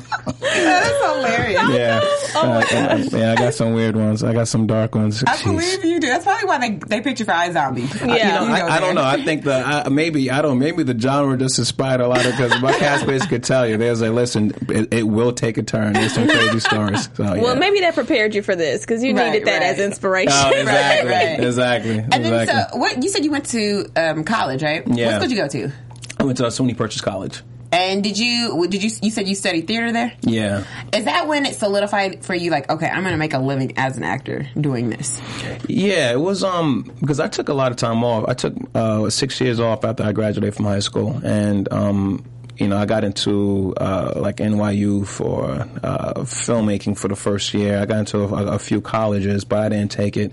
that 0.55 0.87
is 0.87 1.17
hilarious. 1.17 1.79
Yeah, 1.79 2.01
Oh 2.35 2.47
my 2.47 2.63
Uh, 2.63 2.97
yeah. 3.11 3.33
I 3.33 3.35
got 3.37 3.55
some 3.55 3.75
weird 3.75 3.97
ones. 3.97 4.23
I 4.25 4.33
got 4.33 4.49
some 4.49 4.67
dark 4.67 4.95
ones. 4.95 5.23
I 5.25 5.37
Jeez. 5.37 5.45
believe 5.45 5.85
you 5.85 6.01
do. 6.01 6.07
That's 6.09 6.25
probably 6.25 6.47
why 6.47 6.59
they, 6.59 6.71
they 6.77 7.01
picked 7.01 7.19
you 7.21 7.27
for 7.27 7.33
iZombie. 7.33 7.89
Yeah. 8.07 8.41
You 8.43 8.49
know, 8.49 8.55
I, 8.55 8.61
go 8.61 8.67
I 8.69 8.81
don't 8.81 8.95
know. 8.95 9.05
I 9.05 9.23
think 9.25 9.45
the 9.45 9.55
I, 9.55 9.89
maybe 9.89 10.31
I 10.31 10.43
don't. 10.43 10.59
Maybe 10.59 10.83
the 10.83 10.99
genre 10.99 11.37
just 11.37 11.59
inspired 11.59 12.01
a 12.01 12.09
lot 12.09 12.25
of 12.25 12.33
because 12.33 12.61
my 12.63 12.73
castmates 12.73 13.29
could 13.29 13.45
tell 13.45 13.67
you. 13.67 13.77
There's 13.77 14.01
like, 14.01 14.13
listen, 14.13 14.53
it, 14.69 14.93
it 14.95 15.03
will 15.05 15.33
take 15.33 15.59
a 15.59 15.63
turn. 15.63 15.93
There's 15.95 16.15
some 16.15 16.29
crazy 16.29 16.61
stories. 16.61 17.09
So, 17.15 17.23
yeah. 17.25 17.43
Well, 17.43 17.57
maybe 17.57 17.81
that 17.81 17.95
prepared 17.95 18.35
you 18.35 18.43
for 18.43 18.55
this 18.57 18.81
because 18.83 19.03
you 19.03 19.15
Right, 19.15 19.33
needed 19.33 19.47
that 19.49 19.61
right. 19.61 19.67
as 19.71 19.79
inspiration. 19.81 20.33
Oh, 20.35 20.51
exactly, 20.55 21.11
Right, 21.11 21.25
right. 21.39 21.41
exactly, 21.45 21.99
And 21.99 22.25
then, 22.25 22.47
so 22.47 22.79
what 22.79 23.03
you 23.03 23.09
said 23.09 23.25
you 23.25 23.31
went 23.31 23.47
to 23.51 23.87
um, 23.97 24.25
college, 24.25 24.63
right? 24.63 24.83
Yeah. 24.87 25.07
What 25.07 25.11
school 25.17 25.29
did 25.29 25.31
you 25.31 25.37
go 25.37 25.49
to? 25.49 25.73
I 26.19 26.25
went 26.25 26.37
to 26.39 26.45
SUNY 26.45 26.77
Purchase 26.77 27.01
College. 27.01 27.41
And 27.73 28.03
did 28.03 28.19
you 28.19 28.67
did 28.69 28.83
you 28.83 28.91
you 29.01 29.11
said 29.11 29.29
you 29.29 29.35
studied 29.35 29.67
theater 29.67 29.93
there? 29.93 30.13
Yeah. 30.23 30.65
Is 30.93 31.05
that 31.05 31.29
when 31.29 31.47
it 31.47 31.55
solidified 31.55 32.25
for 32.25 32.35
you? 32.35 32.51
Like, 32.51 32.69
okay, 32.71 32.89
I'm 32.89 33.03
going 33.03 33.13
to 33.15 33.19
make 33.19 33.33
a 33.33 33.39
living 33.39 33.75
as 33.77 33.97
an 33.97 34.03
actor 34.03 34.49
doing 34.61 34.91
this. 34.91 35.21
Yeah, 35.69 36.13
it 36.13 36.21
was 36.21 36.43
um 36.43 36.91
because 37.01 37.21
I 37.21 37.29
took 37.29 37.49
a 37.49 37.55
lot 37.55 37.71
of 37.71 37.77
time 37.77 38.03
off. 38.03 38.25
I 38.29 38.35
took 38.35 38.55
uh, 38.75 39.09
six 39.11 39.41
years 39.41 39.61
off 39.61 39.85
after 39.85 40.03
I 40.03 40.13
graduated 40.13 40.55
from 40.55 40.65
high 40.65 40.81
school, 40.81 41.21
and 41.25 41.73
um 41.73 42.25
you 42.61 42.69
know 42.69 42.77
I 42.77 42.85
got 42.85 43.05
into 43.05 43.75
uh, 43.77 44.13
like 44.17 44.37
NYU 44.37 45.07
for 45.07 45.67
uh, 45.83 46.15
filmmaking 46.25 46.99
for 46.99 47.09
the 47.09 47.17
first 47.17 47.55
year. 47.55 47.79
I 47.79 47.87
got 47.87 48.01
into 48.01 48.19
a, 48.19 48.55
a 48.55 48.59
few 48.59 48.81
colleges, 48.81 49.45
but 49.45 49.61
I 49.61 49.69
didn't 49.71 49.91
take 49.91 50.17
it, 50.17 50.33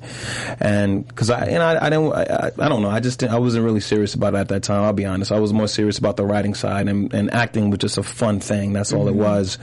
and 0.60 1.08
because 1.08 1.30
I 1.30 1.46
and 1.46 1.64
I, 1.64 1.86
I 1.86 1.90
didn't 1.90 2.14
I, 2.14 2.52
I, 2.60 2.70
don't 2.70 2.82
know 2.82 2.90
I 2.90 3.00
just 3.00 3.20
didn't, 3.20 3.34
I 3.34 3.40
wasn't 3.40 3.64
really 3.64 3.80
serious 3.80 4.14
about 4.14 4.34
it 4.34 4.38
at 4.38 4.50
that 4.50 4.64
time. 4.64 4.84
I'll 4.84 4.94
be 4.94 5.06
honest. 5.06 5.32
I 5.32 5.40
was 5.40 5.54
more 5.54 5.68
serious 5.68 5.98
about 5.98 6.18
the 6.18 6.26
writing 6.26 6.54
side, 6.54 6.88
and, 6.88 7.14
and 7.14 7.34
acting 7.34 7.70
was 7.70 7.80
just 7.80 7.98
a 7.98 8.04
fun 8.04 8.40
thing. 8.40 8.74
That's 8.74 8.92
all 8.92 9.08
it 9.08 9.16
was. 9.16 9.58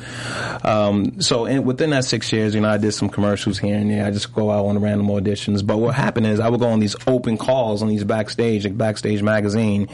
Um, 0.65 1.21
so 1.21 1.45
in, 1.45 1.65
within 1.65 1.91
that 1.91 2.05
six 2.05 2.33
years, 2.33 2.55
you 2.55 2.63
know, 2.63 2.71
I 2.71 2.79
did 2.79 2.93
some 2.93 3.11
commercials 3.11 3.59
here 3.59 3.77
and 3.77 3.91
there. 3.91 4.07
I 4.07 4.11
just 4.11 4.33
go 4.33 4.51
out 4.51 4.67
on 4.67 4.81
random 4.81 5.09
auditions. 5.09 5.67
But 5.67 5.79
what 5.79 5.95
happened 5.95 6.27
is 6.27 6.41
I 6.41 6.49
would 6.49 6.61
go 6.61 6.69
on 6.69 6.81
these 6.81 6.97
open 7.07 7.37
calls 7.37 7.83
on 7.83 7.89
these 7.89 8.05
backstage, 8.05 8.65
like 8.65 8.79
Backstage 8.79 9.23
Magazine, 9.23 9.89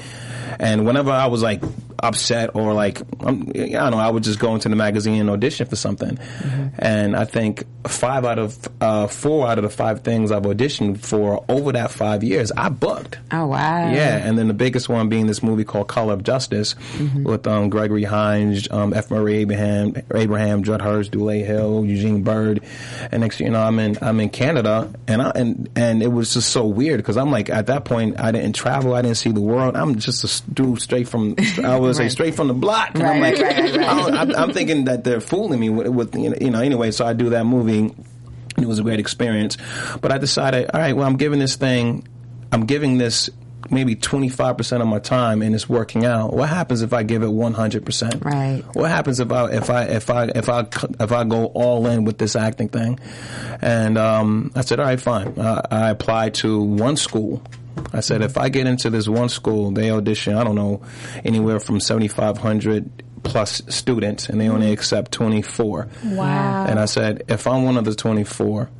and 0.58 0.86
whenever 0.86 1.10
I 1.10 1.26
was 1.26 1.42
like 1.42 1.62
upset 2.02 2.54
or 2.54 2.72
like 2.72 3.00
I'm, 3.20 3.50
I 3.50 3.68
don't 3.68 3.92
know, 3.92 3.98
I 3.98 4.10
would 4.10 4.22
just 4.22 4.38
go 4.38 4.54
into 4.54 4.68
the 4.68 4.76
magazine 4.76 5.20
and 5.20 5.30
audition 5.30 5.66
for 5.66 5.76
something. 5.76 6.18
And 6.78 7.16
I 7.16 7.24
think 7.24 7.64
five 7.86 8.24
out 8.24 8.38
of 8.38 8.68
uh, 8.80 9.06
four 9.06 9.46
out 9.46 9.58
of 9.58 9.62
the 9.64 9.70
five 9.70 10.00
things 10.02 10.32
I've 10.32 10.42
auditioned 10.42 11.00
for 11.00 11.44
over 11.48 11.72
that 11.72 11.90
five 11.90 12.22
years, 12.24 12.52
I 12.52 12.68
booked. 12.68 13.18
Oh 13.32 13.46
wow! 13.46 13.90
Yeah, 13.92 14.16
and 14.16 14.38
then 14.38 14.48
the 14.48 14.54
biggest 14.54 14.88
one 14.88 15.08
being 15.08 15.26
this 15.26 15.42
movie 15.42 15.64
called 15.64 15.88
Color 15.88 16.14
of 16.14 16.22
Justice 16.22 16.74
with 17.24 17.46
um, 17.46 17.70
Gregory 17.70 18.04
Hines, 18.04 18.70
um, 18.70 18.92
F. 18.92 19.10
Murray 19.10 19.36
Abraham, 19.36 19.94
Abraham, 20.14 20.62
Judd 20.62 20.82
Hirsch, 20.82 21.08
Dule 21.08 21.44
Hill, 21.44 21.84
Eugene 21.84 22.22
Byrd, 22.22 22.62
and 23.12 23.20
next, 23.20 23.40
you 23.40 23.50
know, 23.50 23.62
I'm 23.62 23.78
in 23.78 23.98
I'm 24.02 24.20
in 24.20 24.30
Canada, 24.30 24.92
and 25.06 25.22
I 25.22 25.30
and 25.34 25.68
and 25.76 26.02
it 26.02 26.08
was 26.08 26.34
just 26.34 26.50
so 26.50 26.66
weird 26.66 26.98
because 26.98 27.16
I'm 27.16 27.30
like 27.30 27.50
at 27.50 27.66
that 27.66 27.84
point 27.84 28.20
I 28.20 28.32
didn't 28.32 28.54
travel, 28.54 28.94
I 28.94 29.02
didn't 29.02 29.16
see 29.16 29.32
the 29.32 29.40
world. 29.40 29.76
I'm 29.76 29.98
just 29.98 30.24
a 30.24 30.50
dude 30.52 30.80
straight 30.80 31.08
from 31.08 31.34
I 31.62 31.76
would 31.90 31.96
say 31.96 32.04
Right. 32.04 32.12
straight 32.12 32.34
from 32.34 32.48
the 32.48 32.54
block, 32.54 32.90
and 32.94 33.02
I'm 33.04 33.20
like 33.20 33.38
right, 33.38 33.56
right, 33.58 33.76
right. 33.76 33.86
Don't- 33.86 34.14
I'm, 34.14 34.34
I'm 34.36 34.52
thinking 34.52 34.84
that 34.86 35.04
they're 35.04 35.20
fooling 35.20 35.60
me 35.60 35.68
with, 35.70 35.88
with 35.88 36.14
you 36.14 36.30
know, 36.30 36.36
you 36.40 36.50
know 36.50 36.60
anyway. 36.60 36.90
So 36.90 37.06
I 37.06 37.12
do 37.12 37.30
that 37.30 37.44
movie. 37.44 37.94
It 38.58 38.66
was 38.66 38.78
a 38.78 38.82
great 38.82 39.00
experience, 39.00 39.56
but 40.00 40.12
I 40.12 40.18
decided, 40.18 40.70
all 40.74 40.80
right, 40.80 40.94
well, 40.94 41.06
I'm 41.06 41.16
giving 41.16 41.38
this 41.38 41.56
thing, 41.56 42.06
I'm 42.52 42.66
giving 42.66 42.98
this 42.98 43.30
maybe 43.70 43.94
25% 43.94 44.80
of 44.80 44.88
my 44.88 44.98
time 44.98 45.42
and 45.42 45.54
it's 45.54 45.68
working 45.68 46.04
out. 46.04 46.32
What 46.34 46.48
happens 46.48 46.82
if 46.82 46.92
I 46.92 47.04
give 47.04 47.22
it 47.22 47.28
100%? 47.28 48.24
Right. 48.24 48.64
What 48.72 48.90
happens 48.90 49.20
if 49.20 49.30
I 49.30 49.50
if 49.52 49.70
I 49.70 49.84
if 49.84 50.10
I 50.10 50.24
if 50.34 50.48
I 50.48 50.66
if 50.98 51.12
I 51.12 51.24
go 51.24 51.46
all 51.46 51.86
in 51.86 52.04
with 52.04 52.18
this 52.18 52.34
acting 52.36 52.68
thing? 52.68 52.98
And 53.62 53.96
um, 53.96 54.50
I 54.56 54.62
said, 54.62 54.80
all 54.80 54.86
right, 54.86 55.00
fine. 55.00 55.28
Uh, 55.38 55.62
I 55.70 55.90
applied 55.90 56.34
to 56.36 56.60
one 56.60 56.96
school. 56.96 57.42
I 57.92 58.00
said, 58.00 58.22
if 58.22 58.38
I 58.38 58.48
get 58.48 58.66
into 58.66 58.90
this 58.90 59.08
one 59.08 59.28
school, 59.28 59.70
they 59.70 59.90
audition. 59.90 60.34
I 60.36 60.44
don't 60.44 60.54
know 60.54 60.82
anywhere 61.24 61.60
from 61.60 61.80
7,500 61.80 62.90
plus 63.22 63.62
students, 63.68 64.28
and 64.28 64.40
they 64.40 64.48
only 64.48 64.72
accept 64.72 65.12
24. 65.12 65.88
Wow. 66.04 66.66
And 66.66 66.78
I 66.78 66.86
said, 66.86 67.24
if 67.28 67.46
I'm 67.46 67.64
one 67.64 67.76
of 67.76 67.84
the 67.84 67.94
24, 67.94 68.70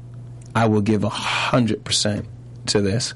I 0.54 0.66
will 0.66 0.80
give 0.80 1.02
hundred 1.04 1.84
percent 1.84 2.26
to 2.66 2.80
this. 2.80 3.14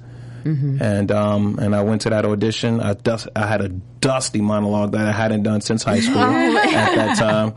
And 0.81 1.11
um, 1.11 1.59
and 1.59 1.75
I 1.75 1.83
went 1.83 2.03
to 2.03 2.11
that 2.11 2.27
audition. 2.27 2.81
I 2.81 2.93
dust, 2.93 3.29
I 3.35 3.47
had 3.47 3.63
a 3.63 3.69
dusty 3.71 4.43
monologue 4.43 4.93
that 4.93 5.07
I 5.07 5.13
hadn't 5.13 5.43
done 5.43 5.63
since 5.63 5.83
high 5.83 6.01
school 6.01 6.19
at 6.23 6.95
that 6.95 7.17
time, 7.17 7.55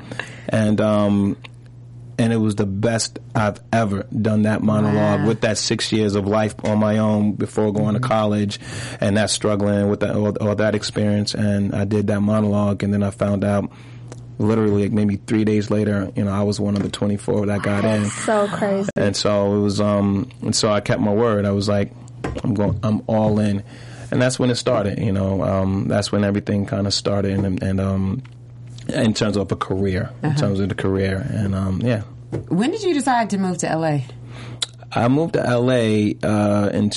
and 0.48 0.80
um, 0.80 1.38
and 2.17 2.34
it 2.34 2.38
was 2.38 2.56
the 2.56 2.65
best 2.65 3.19
I've 3.36 3.60
ever 3.71 4.03
done 4.03 4.43
that 4.43 4.62
monologue 4.63 5.21
Wow. 5.21 5.27
with 5.27 5.41
that 5.41 5.58
six 5.58 5.91
years 5.91 6.15
of 6.15 6.25
life 6.27 6.56
on 6.63 6.80
my 6.80 6.97
own 6.97 7.34
before 7.34 7.71
going 7.71 7.93
to 7.93 7.99
college, 7.99 8.60
and 8.99 9.17
that 9.17 9.30
struggling 9.30 9.89
with 9.89 9.99
that 10.01 10.15
all, 10.15 10.36
all 10.38 10.56
that 10.56 10.75
experience. 10.75 11.34
And 11.34 11.73
I 11.75 11.86
did 11.86 12.08
that 12.08 12.21
monologue, 12.21 12.84
and 12.84 12.93
then 12.93 13.03
I 13.03 13.12
found 13.12 13.43
out. 13.43 13.71
Literally, 14.39 14.84
like 14.84 14.91
maybe 14.91 15.15
three 15.15 15.43
days 15.45 15.71
later, 15.71 16.12
you 16.15 16.23
know, 16.23 16.30
I 16.32 16.43
was 16.43 16.60
one 16.60 16.75
of 16.75 16.84
the 16.84 16.89
twenty-four 16.89 17.47
that 17.47 17.63
got 17.63 17.84
in. 17.84 18.06
So 18.06 18.47
crazy. 18.47 18.88
And 18.95 19.15
so 19.15 19.56
it 19.56 19.60
was, 19.62 19.82
um, 19.82 20.30
and 20.43 20.56
so 20.56 20.71
I 20.71 20.80
kept 20.80 21.01
my 21.01 21.12
word. 21.12 21.43
I 21.45 21.49
was 21.53 21.67
like, 21.67 21.91
I'm 22.43 22.53
going, 22.53 22.80
I'm 22.84 23.01
all 23.08 23.39
in. 23.39 23.63
And 24.12 24.21
that's 24.21 24.38
when 24.38 24.51
it 24.51 24.56
started, 24.58 24.99
you 24.99 25.12
know, 25.12 25.41
um, 25.41 25.88
that's 25.88 26.12
when 26.12 26.23
everything 26.23 26.67
kind 26.67 26.86
of 26.86 26.93
started 26.93 27.32
and, 27.32 27.63
and, 27.63 27.82
um, 27.82 28.21
in 28.89 29.13
terms 29.13 29.38
of 29.38 29.52
a 29.52 29.56
career, 29.56 30.10
in 30.23 30.36
terms 30.36 30.60
of 30.60 30.69
the 30.69 30.76
career. 30.76 31.26
And, 31.30 31.54
um, 31.56 31.82
yeah. 31.82 32.02
When 32.50 32.71
did 32.71 32.84
you 32.84 32.93
decide 32.93 33.30
to 33.32 33.38
move 33.38 33.58
to 33.60 33.76
LA? 33.76 34.00
I 34.91 35.08
moved 35.10 35.34
to 35.34 35.39
LA 35.43 36.12
uh, 36.28 36.69
in 36.73 36.89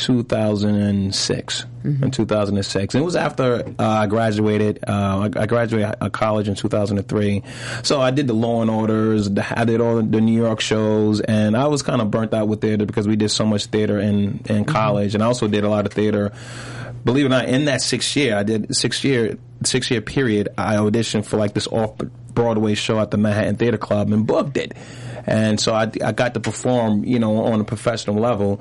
2006. 0.74 1.66
In 1.82 2.10
2006, 2.10 2.94
and 2.94 3.00
it 3.00 3.04
was 3.06 3.16
after 3.16 3.64
uh, 3.78 3.82
I 3.88 4.06
graduated. 4.06 4.80
Uh, 4.86 5.30
I, 5.34 5.40
I 5.44 5.46
graduated 5.46 6.12
college 6.12 6.46
in 6.46 6.54
2003, 6.54 7.42
so 7.82 8.02
I 8.02 8.10
did 8.10 8.26
the 8.26 8.34
Law 8.34 8.60
and 8.60 8.70
Orders. 8.70 9.30
the- 9.30 9.58
I 9.58 9.64
did 9.64 9.80
all 9.80 10.02
the 10.02 10.20
New 10.20 10.38
York 10.38 10.60
shows, 10.60 11.22
and 11.22 11.56
I 11.56 11.68
was 11.68 11.80
kind 11.82 12.02
of 12.02 12.10
burnt 12.10 12.34
out 12.34 12.48
with 12.48 12.60
theater 12.60 12.84
because 12.84 13.08
we 13.08 13.16
did 13.16 13.30
so 13.30 13.46
much 13.46 13.64
theater 13.66 13.98
in 13.98 14.40
in 14.50 14.66
college, 14.66 15.14
and 15.14 15.22
I 15.22 15.26
also 15.26 15.48
did 15.48 15.64
a 15.64 15.70
lot 15.70 15.86
of 15.86 15.92
theater. 15.94 16.32
Believe 17.06 17.24
it 17.24 17.28
or 17.28 17.30
not, 17.30 17.48
in 17.48 17.64
that 17.64 17.80
six 17.80 18.14
year, 18.14 18.36
I 18.36 18.42
did 18.42 18.76
six 18.76 19.02
year 19.02 19.38
six 19.64 19.90
year 19.90 20.00
period. 20.00 20.48
I 20.56 20.76
auditioned 20.76 21.24
for 21.26 21.36
like 21.36 21.54
this 21.54 21.66
off 21.66 21.96
Broadway 22.34 22.74
show 22.74 22.98
at 23.00 23.10
the 23.10 23.16
Manhattan 23.16 23.56
Theater 23.56 23.78
Club 23.78 24.12
and 24.12 24.26
booked 24.26 24.56
it. 24.56 24.72
And 25.26 25.60
so 25.60 25.74
I, 25.74 25.90
I 26.02 26.12
got 26.12 26.34
to 26.34 26.40
perform, 26.40 27.04
you 27.04 27.18
know, 27.18 27.44
on 27.44 27.60
a 27.60 27.64
professional 27.64 28.16
level. 28.16 28.60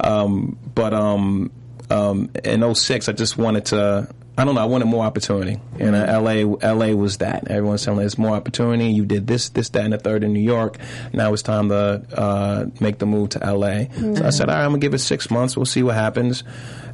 Um, 0.00 0.58
but 0.74 0.92
um, 0.92 1.52
um, 1.90 2.30
in 2.44 2.74
06, 2.74 3.08
I 3.08 3.12
just 3.12 3.36
wanted 3.38 3.66
to. 3.66 4.08
I 4.42 4.44
don't 4.44 4.56
know. 4.56 4.60
I 4.60 4.64
wanted 4.64 4.86
more 4.86 5.04
opportunity, 5.04 5.60
and 5.78 5.94
uh, 5.94 6.20
LA, 6.20 6.42
LA 6.72 6.94
was 6.96 7.18
that. 7.18 7.48
Everyone's 7.48 7.84
telling 7.84 8.00
me 8.00 8.04
it's 8.04 8.18
more 8.18 8.34
opportunity. 8.34 8.88
You 8.90 9.04
did 9.06 9.24
this, 9.28 9.50
this, 9.50 9.68
that, 9.68 9.84
and 9.84 9.92
the 9.92 9.98
third 9.98 10.24
in 10.24 10.32
New 10.32 10.40
York. 10.40 10.78
Now 11.12 11.32
it's 11.32 11.42
time 11.42 11.68
to 11.68 12.02
uh, 12.12 12.66
make 12.80 12.98
the 12.98 13.06
move 13.06 13.28
to 13.30 13.38
LA. 13.38 13.84
So 14.16 14.26
I 14.26 14.30
said, 14.30 14.48
all 14.48 14.56
right, 14.56 14.64
I'm 14.64 14.70
gonna 14.70 14.78
give 14.78 14.94
it 14.94 14.98
six 14.98 15.30
months. 15.30 15.56
We'll 15.56 15.64
see 15.64 15.84
what 15.84 15.94
happens. 15.94 16.42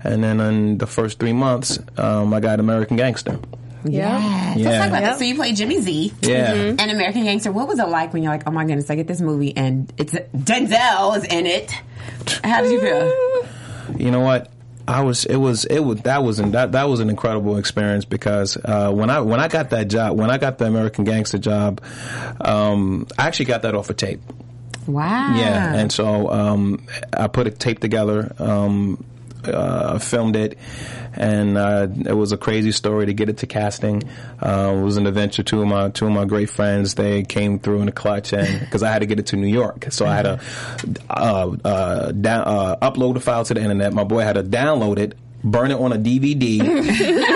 And 0.05 0.23
then 0.23 0.41
in 0.41 0.77
the 0.77 0.87
first 0.87 1.19
three 1.19 1.33
months, 1.33 1.79
um, 1.97 2.35
I 2.35 2.41
got 2.41 2.61
American 2.61 2.99
Gangster. 2.99 3.39
Yeah. 3.83 4.53
So, 4.53 4.61
Yeah. 4.61 4.69
let's 4.69 4.79
talk 4.79 4.89
about 4.89 5.01
Yep. 5.01 5.11
that. 5.13 5.19
so 5.19 5.25
you 5.25 5.35
played 5.35 5.57
Jimmy 5.57 5.81
Z. 5.81 6.13
Yeah. 6.21 6.53
And 6.53 6.81
American 6.91 7.25
Gangster. 7.25 7.51
What 7.51 7.67
was 7.67 7.79
it 7.79 7.89
like 7.89 8.13
when 8.13 8.23
you're 8.23 8.33
like, 8.33 8.43
oh 8.47 8.51
my 8.51 8.67
goodness, 8.67 8.91
I 8.91 8.95
get 8.95 9.07
this 9.09 9.23
movie 9.23 9.57
and 9.57 9.91
it's 9.97 10.13
Denzel 10.37 11.17
is 11.17 11.25
in 11.25 11.47
it. 11.47 11.71
How 12.45 12.61
did 12.61 12.73
you 12.73 12.81
feel? 12.83 13.97
you 13.97 14.11
know 14.11 14.21
what 14.21 14.51
I 14.89 15.03
was 15.03 15.27
it 15.27 15.37
was 15.37 15.67
it 15.67 15.81
was 15.81 16.01
that 16.03 16.23
was 16.25 16.39
an, 16.39 16.53
that 16.53 16.73
that 16.73 16.89
was 16.89 17.01
an 17.01 17.11
incredible 17.11 17.59
experience 17.59 18.07
because 18.07 18.57
uh, 18.65 18.91
when 18.91 19.11
I 19.11 19.21
when 19.21 19.39
I 19.39 19.47
got 19.49 19.69
that 19.71 19.89
job 19.89 20.19
when 20.19 20.31
I 20.31 20.39
got 20.39 20.57
the 20.57 20.65
American 20.65 21.05
Gangster 21.05 21.37
job 21.37 21.83
um, 22.41 23.07
I 23.19 23.27
actually 23.27 23.45
got 23.47 23.63
that 23.63 23.75
off 23.75 23.91
a 23.91 23.95
tape 23.95 24.21
Wow. 24.87 25.37
yeah 25.37 25.75
and 25.75 25.93
so 25.93 26.31
um, 26.31 26.87
I 27.13 27.27
put 27.29 27.47
a 27.47 27.51
tape 27.51 27.81
together 27.81 28.35
um, 28.39 29.05
uh, 29.45 29.99
filmed 29.99 30.37
it, 30.37 30.59
and 31.15 31.57
uh, 31.57 31.89
it 32.07 32.15
was 32.15 32.33
a 32.33 32.37
crazy 32.37 32.73
story 32.73 33.07
to 33.07 33.15
get 33.15 33.29
it 33.29 33.39
to 33.39 33.47
casting. 33.47 34.03
Uh, 34.41 34.75
it 34.77 34.83
was 34.83 34.97
an 34.97 35.07
adventure. 35.07 35.43
Two 35.43 35.63
of 35.63 35.69
my 35.69 35.91
two 35.91 36.07
of 36.07 36.13
my 36.13 36.25
great 36.25 36.51
friends 36.51 36.95
they 36.95 37.23
came 37.23 37.59
through 37.59 37.81
in 37.81 37.87
the 37.87 37.93
clutch, 37.93 38.33
and 38.33 38.61
because 38.61 38.83
I 38.83 38.91
had 38.91 39.01
to 39.01 39.07
get 39.07 39.19
it 39.19 39.27
to 39.27 39.37
New 39.37 39.47
York, 39.49 39.87
so 39.91 40.07
I 40.07 40.15
had 40.15 40.23
to 40.23 40.41
uh, 41.11 41.57
uh, 41.65 42.13
down, 42.13 42.45
uh, 42.47 42.77
upload 42.83 43.15
the 43.15 43.21
file 43.21 43.45
to 43.45 43.55
the 43.55 43.61
internet. 43.61 43.93
My 43.93 44.05
boy 44.05 44.21
had 44.21 44.35
to 44.35 44.43
download 44.43 44.99
it. 44.99 45.17
Burn 45.45 45.71
it 45.71 45.79
on 45.79 45.93
a 45.93 45.97
DVD, 45.97 46.59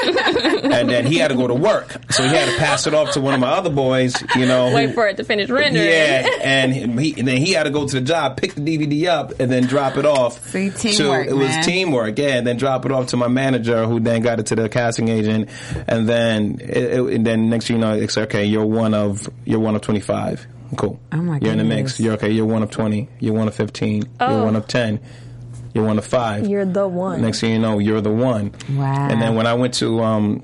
and 0.72 0.88
then 0.88 1.06
he 1.06 1.16
had 1.18 1.28
to 1.28 1.34
go 1.36 1.46
to 1.46 1.54
work, 1.54 1.96
so 2.10 2.22
he 2.22 2.28
had 2.30 2.48
to 2.50 2.56
pass 2.58 2.86
it 2.86 2.94
off 2.94 3.12
to 3.12 3.20
one 3.20 3.34
of 3.34 3.40
my 3.40 3.48
other 3.48 3.70
boys. 3.70 4.14
You 4.36 4.46
know, 4.46 4.74
Wait 4.74 4.94
for 4.94 5.06
it 5.08 5.16
to 5.18 5.24
finish 5.24 5.48
rendering. 5.48 5.86
yeah, 5.86 6.26
and 6.42 6.72
he, 6.98 7.14
and 7.18 7.28
then 7.28 7.36
he 7.38 7.52
had 7.52 7.64
to 7.64 7.70
go 7.70 7.86
to 7.86 7.94
the 7.94 8.00
job, 8.00 8.36
pick 8.36 8.54
the 8.54 8.60
DVD 8.60 9.06
up, 9.08 9.38
and 9.40 9.50
then 9.50 9.64
drop 9.66 9.96
it 9.96 10.06
off. 10.06 10.42
See, 10.50 10.70
to- 10.70 10.76
teamwork, 10.78 11.26
it 11.28 11.34
was 11.34 11.48
man. 11.48 11.64
teamwork, 11.64 12.18
yeah. 12.18 12.36
And 12.36 12.46
then 12.46 12.56
drop 12.56 12.84
it 12.86 12.92
off 12.92 13.08
to 13.08 13.16
my 13.16 13.28
manager, 13.28 13.84
who 13.86 14.00
then 14.00 14.22
got 14.22 14.40
it 14.40 14.46
to 14.46 14.56
the 14.56 14.68
casting 14.68 15.08
agent, 15.08 15.48
and 15.86 16.08
then 16.08 16.58
it, 16.60 16.76
it- 16.76 17.12
and 17.14 17.26
then 17.26 17.50
next 17.50 17.66
thing 17.68 17.76
you 17.76 17.80
know, 17.80 17.92
it's 17.94 18.16
okay. 18.16 18.44
You're 18.44 18.66
one 18.66 18.94
of 18.94 19.28
you're 19.44 19.60
one 19.60 19.74
of 19.76 19.82
twenty 19.82 20.00
five. 20.00 20.46
Cool. 20.76 20.98
Oh 21.12 21.18
my 21.18 21.38
You're 21.42 21.52
in 21.52 21.58
the 21.58 21.64
mix. 21.64 22.00
You're 22.00 22.14
okay. 22.14 22.30
You're 22.30 22.46
one 22.46 22.62
of 22.62 22.70
twenty. 22.70 23.08
You're 23.20 23.34
one 23.34 23.46
of 23.46 23.54
fifteen. 23.54 24.02
You're 24.18 24.30
Oh. 24.30 24.44
one 24.44 24.56
of 24.56 24.66
ten. 24.66 25.00
You're 25.74 25.84
one 25.84 25.98
of 25.98 26.06
five. 26.06 26.46
You're 26.46 26.64
the 26.64 26.86
one. 26.88 27.20
Next 27.20 27.40
thing 27.40 27.52
you 27.52 27.58
know, 27.58 27.78
you're 27.78 28.00
the 28.00 28.10
one. 28.10 28.52
Wow. 28.70 29.08
And 29.10 29.20
then 29.20 29.34
when 29.34 29.46
I 29.46 29.52
went 29.54 29.74
to 29.74 30.02
um, 30.02 30.42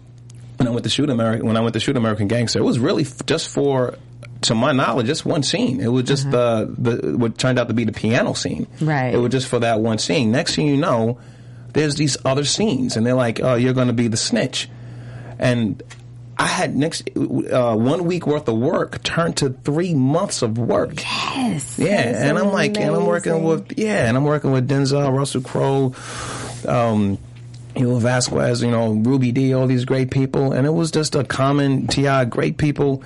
when 0.58 0.68
I 0.68 0.70
went 0.70 0.84
to 0.84 0.90
shoot 0.90 1.08
American, 1.08 1.46
when 1.46 1.56
I 1.56 1.60
went 1.60 1.72
to 1.74 1.80
shoot 1.80 1.96
American 1.96 2.28
Gangster, 2.28 2.58
it 2.58 2.62
was 2.62 2.78
really 2.78 3.04
f- 3.04 3.24
just 3.26 3.48
for, 3.48 3.94
to 4.42 4.54
my 4.54 4.72
knowledge, 4.72 5.06
just 5.06 5.24
one 5.24 5.42
scene. 5.42 5.80
It 5.80 5.88
was 5.88 6.04
just 6.04 6.30
the 6.30 6.72
the 6.76 7.16
what 7.16 7.38
turned 7.38 7.58
out 7.58 7.68
to 7.68 7.74
be 7.74 7.84
the 7.84 7.92
piano 7.92 8.34
scene. 8.34 8.66
Right. 8.80 9.14
It 9.14 9.18
was 9.18 9.30
just 9.30 9.48
for 9.48 9.60
that 9.60 9.80
one 9.80 9.98
scene. 9.98 10.32
Next 10.32 10.56
thing 10.56 10.66
you 10.66 10.76
know, 10.76 11.18
there's 11.72 11.94
these 11.94 12.16
other 12.24 12.44
scenes, 12.44 12.96
and 12.96 13.06
they're 13.06 13.14
like, 13.14 13.40
"Oh, 13.40 13.54
you're 13.54 13.72
going 13.72 13.86
to 13.88 13.92
be 13.94 14.08
the 14.08 14.16
snitch," 14.18 14.68
and. 15.38 15.82
I 16.40 16.46
had 16.46 16.76
next 16.76 17.10
uh, 17.16 17.74
one 17.74 18.04
week 18.04 18.24
worth 18.24 18.46
of 18.46 18.56
work 18.56 19.02
turned 19.02 19.38
to 19.38 19.50
three 19.50 19.92
months 19.92 20.40
of 20.42 20.56
work. 20.56 20.92
Yes. 20.94 21.76
Yeah, 21.80 21.98
and 21.98 22.38
I'm 22.38 22.52
like, 22.52 22.76
and 22.78 22.94
I'm 22.94 23.06
working 23.06 23.42
with, 23.42 23.76
yeah, 23.76 24.06
and 24.06 24.16
I'm 24.16 24.22
working 24.22 24.52
with 24.52 24.68
Denzel, 24.68 25.12
Russell 25.12 25.40
Crowe, 25.40 25.94
um, 26.64 27.18
you 27.78 27.86
know, 27.86 27.98
Vasquez, 27.98 28.60
you 28.62 28.70
know, 28.70 28.92
Ruby 28.92 29.32
Dee, 29.32 29.54
all 29.54 29.66
these 29.66 29.84
great 29.84 30.10
people, 30.10 30.52
and 30.52 30.66
it 30.66 30.70
was 30.72 30.90
just 30.90 31.14
a 31.14 31.22
common 31.24 31.86
T.I., 31.86 32.24
great 32.26 32.58
people, 32.58 33.02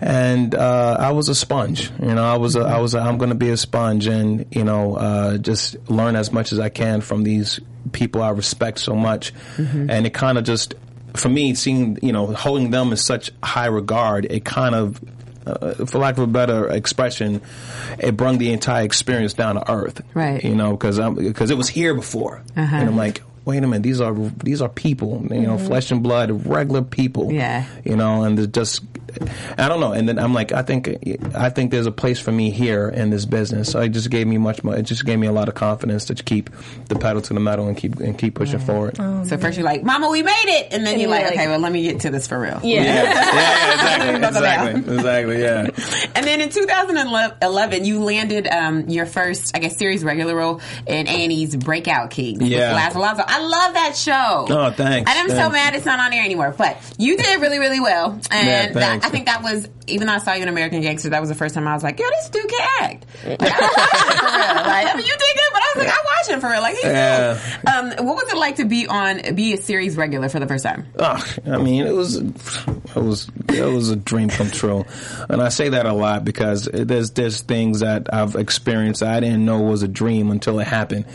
and 0.00 0.54
uh, 0.54 0.96
I 1.00 1.12
was 1.12 1.28
a 1.28 1.34
sponge. 1.34 1.90
You 2.00 2.14
know, 2.14 2.24
I 2.24 2.36
was, 2.36 2.54
a, 2.56 2.60
I 2.60 2.78
was, 2.80 2.94
a, 2.94 3.00
I'm 3.00 3.18
going 3.18 3.30
to 3.30 3.36
be 3.36 3.50
a 3.50 3.56
sponge, 3.56 4.06
and 4.06 4.46
you 4.50 4.64
know, 4.64 4.94
uh, 4.96 5.38
just 5.38 5.76
learn 5.88 6.16
as 6.16 6.32
much 6.32 6.52
as 6.52 6.60
I 6.60 6.68
can 6.68 7.00
from 7.00 7.22
these 7.22 7.60
people 7.92 8.22
I 8.22 8.30
respect 8.30 8.78
so 8.78 8.94
much, 8.94 9.32
and 9.56 10.06
it 10.06 10.12
kind 10.14 10.38
of 10.38 10.44
just, 10.44 10.74
for 11.14 11.28
me, 11.28 11.54
seeing, 11.54 11.98
you 12.02 12.12
know, 12.12 12.26
holding 12.26 12.70
them 12.70 12.90
in 12.90 12.96
such 12.96 13.30
high 13.42 13.66
regard, 13.66 14.26
it 14.26 14.44
kind 14.44 14.74
of 14.74 15.00
uh, 15.46 15.86
for 15.86 15.98
lack 15.98 16.18
of 16.18 16.24
a 16.24 16.26
better 16.26 16.68
expression, 16.68 17.40
it 17.98 18.14
brought 18.16 18.38
the 18.38 18.52
entire 18.52 18.84
experience 18.84 19.32
down 19.32 19.54
to 19.54 19.72
earth. 19.72 20.02
Right. 20.12 20.44
You 20.44 20.54
know, 20.54 20.72
because 20.72 21.00
because 21.16 21.50
it 21.50 21.56
was 21.56 21.68
here 21.68 21.94
before, 21.94 22.42
Uh-huh. 22.54 22.76
and 22.76 22.88
I'm 22.90 22.96
like, 22.96 23.22
wait 23.44 23.58
a 23.58 23.66
minute, 23.66 23.82
these 23.82 24.00
are 24.00 24.14
these 24.44 24.60
are 24.60 24.68
people, 24.68 25.26
you 25.30 25.40
know, 25.42 25.56
mm-hmm. 25.56 25.66
flesh 25.66 25.90
and 25.90 26.02
blood, 26.02 26.46
regular 26.46 26.82
people. 26.82 27.32
Yeah. 27.32 27.66
You 27.84 27.96
know, 27.96 28.24
and 28.24 28.38
they're 28.38 28.46
just, 28.46 28.82
I 29.58 29.68
don't 29.68 29.80
know. 29.80 29.92
And 29.92 30.08
then 30.08 30.18
I'm 30.18 30.34
like, 30.34 30.52
I 30.52 30.62
think 30.62 30.88
I 31.34 31.50
think 31.50 31.70
there's 31.70 31.86
a 31.86 31.92
place 31.92 32.18
for 32.20 32.32
me 32.32 32.50
here 32.50 32.88
in 32.88 33.10
this 33.10 33.24
business. 33.26 33.70
So 33.70 33.80
it 33.80 33.90
just 33.90 34.10
gave 34.10 34.26
me 34.26 34.38
much 34.38 34.62
more. 34.64 34.76
It 34.76 34.82
just 34.82 35.04
gave 35.04 35.18
me 35.18 35.26
a 35.26 35.32
lot 35.32 35.48
of 35.48 35.54
confidence 35.54 36.06
to 36.06 36.14
keep 36.14 36.50
the 36.88 36.96
pedal 36.96 37.22
to 37.22 37.34
the 37.34 37.40
metal 37.40 37.68
and 37.68 37.76
keep 37.76 38.00
and 38.00 38.18
keep 38.18 38.34
pushing 38.34 38.60
forward. 38.60 38.96
So 38.96 39.36
first 39.38 39.56
you're 39.58 39.66
like, 39.66 39.82
"Mama, 39.82 40.08
we 40.10 40.22
made 40.22 40.32
it," 40.46 40.72
and 40.72 40.86
then 40.86 40.94
And 40.94 41.02
you're 41.02 41.10
you're 41.10 41.18
like, 41.18 41.24
like- 41.30 41.34
"Okay, 41.34 41.48
well, 41.48 41.58
let 41.60 41.72
me 41.72 41.82
get 41.82 42.00
to 42.00 42.10
this 42.10 42.26
for 42.26 42.38
real." 42.38 42.60
Yeah. 42.62 42.82
Yeah, 42.82 43.02
yeah, 43.04 43.12
yeah, 43.34 44.16
exactly, 44.16 44.80
exactly, 44.94 44.94
exactly, 44.94 45.40
yeah. 45.42 46.06
And 46.16 46.26
then 46.26 46.40
in 46.40 46.48
2011, 46.50 47.84
you 47.84 48.02
landed 48.02 48.46
um, 48.46 48.88
your 48.88 49.06
first, 49.06 49.56
I 49.56 49.60
guess, 49.60 49.76
series 49.76 50.02
regular 50.04 50.34
role 50.34 50.60
in 50.86 51.08
A&E's 51.08 51.56
Breakout 51.56 52.10
Kings. 52.10 52.40
with 52.40 52.48
Yeah. 52.50 52.74
Laz 52.74 52.94
Alonso. 52.94 53.22
I 53.26 53.40
love 53.42 53.74
that 53.74 53.96
show. 53.96 54.46
Oh, 54.48 54.70
thanks, 54.70 55.10
And 55.10 55.18
I'm 55.18 55.28
so 55.30 55.50
mad 55.50 55.74
it's 55.74 55.86
not 55.86 55.98
on 56.00 56.12
air 56.12 56.24
anymore. 56.24 56.54
But 56.56 56.78
you 56.98 57.16
did 57.16 57.40
really, 57.40 57.58
really 57.58 57.80
well. 57.80 58.12
And 58.30 58.46
Yeah, 58.46 58.66
that, 58.66 58.72
thanks. 58.74 58.99
I 59.02 59.08
think 59.08 59.26
that 59.26 59.42
was, 59.42 59.68
even 59.86 60.06
though 60.06 60.14
I 60.14 60.18
saw 60.18 60.32
you 60.34 60.42
in 60.42 60.48
American 60.48 60.80
Gangster, 60.80 61.10
that 61.10 61.20
was 61.20 61.28
the 61.28 61.34
first 61.34 61.54
time 61.54 61.66
I 61.66 61.74
was 61.74 61.82
like, 61.82 61.98
yo, 61.98 62.06
this 62.10 62.28
dude 62.30 62.48
can 62.48 62.68
act. 62.80 63.06
Like, 63.24 63.42
I 63.42 63.54
watch 63.54 63.96
him 64.00 64.20
for 64.20 64.26
real. 64.36 64.64
Like, 64.66 64.86
I 64.86 64.94
mean, 64.96 65.06
you 65.06 65.12
did 65.12 65.18
good, 65.18 65.50
but 65.52 65.62
I 65.62 65.72
was 65.74 65.84
like, 65.86 65.94
I 65.94 65.98
watch 66.04 66.28
him 66.28 66.40
for 66.40 66.50
real. 66.50 66.60
Like, 66.62 66.74
he's 66.76 66.84
Yeah. 66.84 67.40
good. 67.64 67.68
Um, 67.98 68.06
what 68.06 68.16
was 68.16 68.32
it 68.32 68.36
like 68.36 68.56
to 68.56 68.64
be 68.64 68.86
on, 68.86 69.34
be 69.34 69.54
a 69.54 69.56
series 69.56 69.96
regular 69.96 70.28
for 70.28 70.40
the 70.40 70.46
first 70.46 70.64
time? 70.64 70.86
Ugh, 70.98 71.28
I 71.46 71.58
mean, 71.58 71.86
it 71.86 71.92
was, 71.94 72.16
it 72.16 72.34
was, 72.96 73.30
it 73.54 73.72
was 73.72 73.90
a 73.90 73.96
dream 73.96 74.28
come 74.28 74.50
true, 74.50 74.84
and 75.28 75.40
I 75.42 75.48
say 75.48 75.70
that 75.70 75.86
a 75.86 75.92
lot 75.92 76.24
because 76.24 76.64
there's 76.72 77.10
there's 77.12 77.42
things 77.42 77.80
that 77.80 78.12
I've 78.12 78.34
experienced 78.36 79.00
that 79.00 79.14
I 79.14 79.20
didn't 79.20 79.44
know 79.44 79.60
was 79.60 79.82
a 79.82 79.88
dream 79.88 80.30
until 80.30 80.58
it 80.60 80.66
happened, 80.66 81.06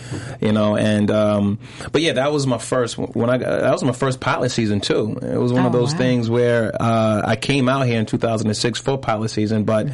you 0.42 0.52
know. 0.52 0.76
And 0.76 1.10
um, 1.12 1.60
but 1.92 2.02
yeah, 2.02 2.14
that 2.14 2.32
was 2.32 2.46
my 2.48 2.58
first 2.58 2.98
when 2.98 3.30
I 3.30 3.38
got, 3.38 3.62
that 3.62 3.72
was 3.72 3.84
my 3.84 3.92
first 3.94 4.20
pilot 4.20 4.50
season 4.50 4.82
too. 4.82 5.18
It 5.22 5.38
was 5.38 5.52
one 5.54 5.64
Oh, 5.64 5.68
of 5.68 5.74
those 5.74 5.94
wow. 5.94 5.98
things 6.00 6.30
where 6.30 6.72
uh, 6.82 7.22
I 7.26 7.36
came 7.36 7.68
out 7.70 7.86
here 7.88 8.00
in 8.00 8.06
2006 8.06 8.80
for 8.80 8.98
pilot 8.98 9.30
season, 9.30 9.64
but. 9.64 9.88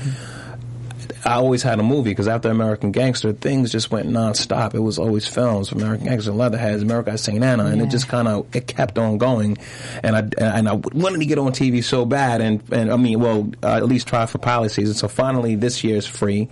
I 1.23 1.33
always 1.33 1.61
had 1.63 1.79
a 1.79 1.83
movie 1.83 2.11
because 2.11 2.27
after 2.27 2.49
American 2.49 2.91
Gangster, 2.91 3.31
things 3.33 3.71
just 3.71 3.91
went 3.91 4.09
nonstop. 4.09 4.73
It 4.73 4.79
was 4.79 4.97
always 4.97 5.27
films, 5.27 5.71
American 5.71 6.07
Gangster, 6.07 6.31
Leatherheads, 6.31 6.83
Miracle 6.83 7.13
at 7.13 7.19
St. 7.19 7.43
Anna, 7.43 7.65
and 7.65 7.81
it 7.81 7.89
just 7.89 8.07
kind 8.07 8.27
of 8.27 8.55
it 8.55 8.67
kept 8.67 8.97
on 8.97 9.17
going. 9.17 9.57
And 10.03 10.15
I 10.15 10.29
and 10.37 10.67
I 10.67 10.73
wanted 10.73 11.19
to 11.19 11.25
get 11.25 11.37
on 11.37 11.51
TV 11.51 11.83
so 11.83 12.05
bad, 12.05 12.41
and 12.41 12.63
and 12.71 12.91
I 12.91 12.97
mean, 12.97 13.19
well, 13.19 13.51
at 13.61 13.85
least 13.85 14.07
try 14.07 14.25
for 14.25 14.37
pilot 14.39 14.71
season. 14.71 14.95
So 14.95 15.07
finally, 15.07 15.55
this 15.55 15.83
year 15.83 15.97
is 15.97 16.07
free, 16.07 16.49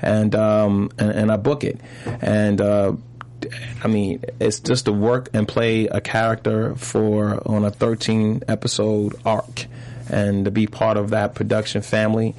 and 0.00 0.34
um 0.34 0.90
and, 0.98 1.10
and 1.10 1.32
I 1.32 1.36
book 1.36 1.64
it, 1.64 1.80
and. 2.20 2.60
uh 2.60 2.92
I 3.82 3.88
mean, 3.88 4.22
it's 4.38 4.60
just 4.60 4.84
to 4.84 4.92
work 4.92 5.28
and 5.34 5.48
play 5.48 5.86
a 5.88 6.00
character 6.00 6.76
for 6.76 7.42
on 7.44 7.64
a 7.64 7.72
13 7.72 8.44
episode 8.46 9.16
arc, 9.24 9.66
and 10.08 10.44
to 10.44 10.52
be 10.52 10.68
part 10.68 10.96
of 10.96 11.10
that 11.10 11.34
production 11.34 11.82
family. 11.82 12.36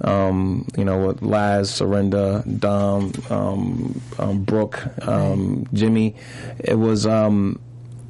Um, 0.00 0.66
you 0.76 0.84
know, 0.84 1.06
with 1.06 1.22
Laz, 1.22 1.70
Serinda, 1.70 2.42
Dom, 2.58 3.12
um, 3.30 4.00
um, 4.18 4.42
Brooke, 4.44 4.82
um, 5.06 5.66
Jimmy. 5.72 6.16
It 6.58 6.74
was, 6.74 7.06
um, 7.06 7.60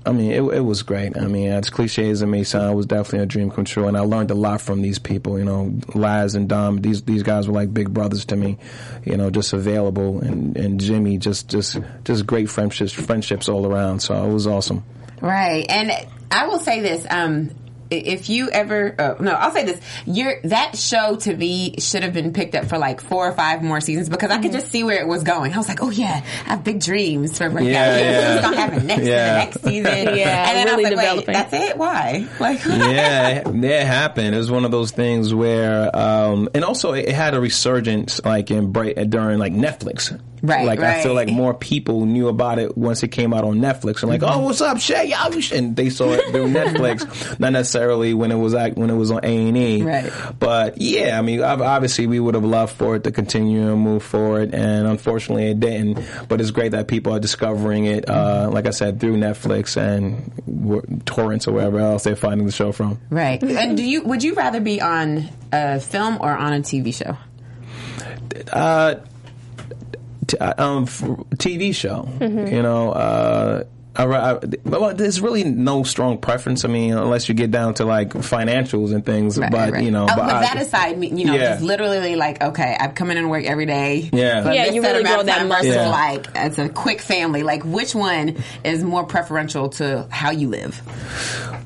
I 0.07 0.13
mean, 0.13 0.33
it, 0.33 0.43
it 0.43 0.61
was 0.61 0.83
great. 0.83 1.17
I 1.17 1.27
mean, 1.27 1.51
as 1.51 1.71
cliche 1.71 2.11
as 2.11 2.23
it 2.23 2.27
may 2.27 2.43
sound, 2.43 2.73
it 2.73 2.75
was 2.75 2.87
definitely 2.87 3.21
a 3.21 3.27
dream 3.27 3.51
come 3.51 3.65
true, 3.65 3.87
and 3.87 3.97
I 3.97 4.01
learned 4.01 4.31
a 4.31 4.35
lot 4.35 4.61
from 4.61 4.83
these 4.83 4.99
people. 4.99 5.39
You 5.39 5.45
know, 5.45 5.79
Laz 5.95 6.35
and 6.35 6.49
Dom. 6.49 6.81
These 6.81 7.03
these 7.03 7.23
guys 7.23 7.49
were 7.49 7.55
like 7.55 7.73
big 7.73 7.93
brothers 7.93 8.25
to 8.27 8.37
me. 8.37 8.59
You 9.05 9.17
know, 9.17 9.31
just 9.31 9.53
available, 9.53 10.21
and 10.21 10.57
and 10.57 10.81
Jimmy, 10.81 11.19
just 11.19 11.49
just 11.49 11.79
just 12.05 12.27
great 12.27 12.51
friendships 12.51 12.93
friendships 12.93 13.49
all 13.49 13.67
around. 13.67 14.01
So 14.01 14.15
it 14.25 14.33
was 14.33 14.47
awesome. 14.47 14.85
Right. 15.21 15.65
And 15.71 15.91
I 16.31 16.49
will 16.49 16.59
say 16.59 16.81
this, 16.81 17.07
um, 17.09 17.51
if 17.99 18.29
you 18.29 18.51
ever, 18.51 18.95
uh, 18.99 19.15
no, 19.21 19.33
I'll 19.33 19.51
say 19.53 19.65
this. 19.65 19.81
Your 20.07 20.41
that 20.45 20.77
show 20.77 21.17
to 21.17 21.37
me 21.37 21.77
should 21.79 22.03
have 22.03 22.13
been 22.13 22.33
picked 22.33 22.55
up 22.55 22.67
for 22.67 22.79
like 22.79 23.01
four 23.01 23.29
or 23.29 23.33
five 23.33 23.63
more 23.63 23.81
seasons 23.81 24.09
because 24.09 24.31
I 24.31 24.41
could 24.41 24.53
just 24.53 24.69
see 24.71 24.85
where 24.85 25.01
it 25.01 25.07
was 25.07 25.23
going. 25.23 25.53
I 25.53 25.57
was 25.59 25.69
like, 25.69 25.83
oh 25.83 25.91
yeah, 25.91 26.23
I 26.47 26.49
have 26.51 26.65
big 26.65 26.81
dreams 26.81 27.39
for 27.39 27.49
Breakout. 27.51 27.71
Yeah, 27.71 27.99
yeah. 27.99 28.35
What's 28.35 28.45
gonna 28.47 28.57
happen 28.57 28.87
next 28.87 29.03
Yeah. 29.07 29.37
next 29.37 29.63
season? 29.63 29.85
Yeah, 30.15 30.49
and 30.51 30.57
then 30.69 30.77
really 30.77 30.87
I 30.87 30.91
was 30.91 30.97
like, 30.97 31.27
developing. 31.27 31.27
wait, 31.27 31.51
that's 31.51 31.53
it? 31.53 31.77
Why? 31.79 32.27
Like, 32.41 32.65
yeah, 32.65 33.29
it, 33.49 33.65
it 33.65 33.87
happened. 33.87 34.35
It 34.35 34.39
was 34.39 34.51
one 34.51 34.65
of 34.65 34.71
those 34.71 34.91
things 34.91 35.33
where, 35.35 35.95
um, 35.97 36.49
and 36.55 36.65
also 36.65 36.93
it, 36.93 37.07
it 37.09 37.15
had 37.15 37.35
a 37.35 37.41
resurgence 37.41 38.21
like 38.25 38.51
in 38.51 38.73
break 38.73 38.97
during 39.11 39.39
like 39.39 39.53
Netflix. 39.53 40.19
Right, 40.43 40.67
Like 40.67 40.81
I 40.81 41.03
feel 41.03 41.15
like 41.15 41.29
more 41.31 41.55
people 41.55 42.05
knew 42.05 42.29
about 42.29 42.59
it 42.59 42.77
once 42.77 43.03
it 43.03 43.09
came 43.09 43.33
out 43.33 43.45
on 43.45 43.61
Netflix. 43.61 44.03
And 44.03 44.11
like, 44.11 44.21
Mm-hmm. 44.21 44.41
oh, 44.41 44.45
what's 44.45 44.61
up, 44.61 44.79
Shea? 44.79 45.07
Y'all, 45.09 45.33
and 45.55 45.75
they 45.75 45.89
saw 45.89 46.11
it 46.13 46.31
through 46.31 46.49
Netflix, 46.53 47.39
not 47.41 47.53
necessarily 47.53 48.13
when 48.13 48.31
it 48.31 48.37
was 48.37 48.55
act 48.55 48.77
when 48.77 48.91
it 48.91 48.95
was 48.95 49.11
on 49.11 49.21
A 49.25 49.49
and 49.49 49.57
E. 49.57 49.83
Right. 49.83 50.13
But 50.39 50.79
yeah, 50.81 51.19
I 51.19 51.23
mean, 51.23 51.41
obviously 51.43 52.07
we 52.07 52.21
would 52.21 52.35
have 52.35 52.45
loved 52.45 52.75
for 52.77 52.97
it 52.97 53.05
to 53.05 53.11
continue 53.13 53.71
and 53.73 53.81
move 53.81 54.03
forward, 54.03 54.55
and 54.55 54.87
unfortunately 54.87 55.47
it 55.51 55.61
didn't. 55.61 56.05
But 56.29 56.41
it's 56.43 56.51
great 56.51 56.73
that 56.73 56.89
people 56.89 57.15
are 57.15 57.21
discovering 57.21 57.87
it, 57.87 58.09
uh, 58.09 58.51
like 58.53 58.67
I 58.67 58.71
said, 58.71 59.01
through 59.01 59.17
Netflix 59.17 59.77
and 59.79 61.03
torrents 61.07 61.49
or 61.49 61.53
wherever 61.53 61.79
else 61.79 62.05
they're 62.05 62.17
finding 62.17 62.47
the 62.47 62.53
show 62.53 62.73
from. 62.73 62.99
right. 63.09 63.43
And 63.43 63.77
do 63.77 63.83
you 63.83 64.03
would 64.03 64.23
you 64.23 64.35
rather 64.35 64.61
be 64.61 64.81
on 64.83 65.29
a 65.53 65.81
film 65.81 66.19
or 66.21 66.31
on 66.31 66.53
a 66.53 66.61
TV 66.61 66.95
show? 66.95 67.17
Uh, 68.53 68.97
t- 70.27 70.37
uh, 70.39 70.63
um, 70.65 70.85
f- 70.85 71.01
TV 71.37 71.75
show. 71.75 72.09
You 72.21 72.63
know, 72.63 72.93
uh, 72.93 73.65
I, 73.97 74.05
I, 74.07 74.39
well, 74.65 74.93
there's 74.93 75.21
really 75.21 75.45
no 75.45 75.85
strong 75.85 76.19
preference. 76.19 76.65
I 76.65 76.69
mean, 76.69 76.95
unless 76.95 77.29
you 77.29 77.35
get 77.37 77.53
down 77.53 77.75
to 77.75 77.85
like 77.85 78.09
financials 78.11 78.93
and 78.93 79.07
things. 79.07 79.39
Right, 79.39 79.53
but 79.53 79.73
right. 79.75 79.85
you 79.85 79.93
know, 79.93 80.03
oh, 80.03 80.07
but 80.09 80.17
but 80.17 80.31
I- 80.35 80.41
that 80.43 80.57
aside, 80.57 81.01
you 81.05 81.25
know, 81.25 81.35
Yeah. 81.35 81.53
just 81.53 81.63
literally 81.63 82.17
like, 82.17 82.43
okay, 82.43 82.77
I'm 82.81 82.91
coming 82.93 83.17
in 83.19 83.23
and 83.23 83.31
work 83.31 83.45
every 83.45 83.67
day. 83.67 84.11
Yeah. 84.13 84.43
but 84.43 84.55
Yeah, 84.57 84.67
you 84.73 84.83
set 84.83 84.93
really 84.97 85.05
grow 85.05 85.23
that 85.23 85.47
muscle. 85.47 85.67
Yeah. 85.73 85.89
like 85.91 86.27
it's 86.35 86.59
a 86.59 86.69
quick 86.69 87.01
family. 87.03 87.45
Like, 87.45 87.63
which 87.65 87.95
one 87.95 88.43
is 88.65 88.83
more 88.83 89.05
preferential 89.05 89.69
to 89.71 90.09
how 90.11 90.33
you 90.33 90.49
live? 90.49 90.83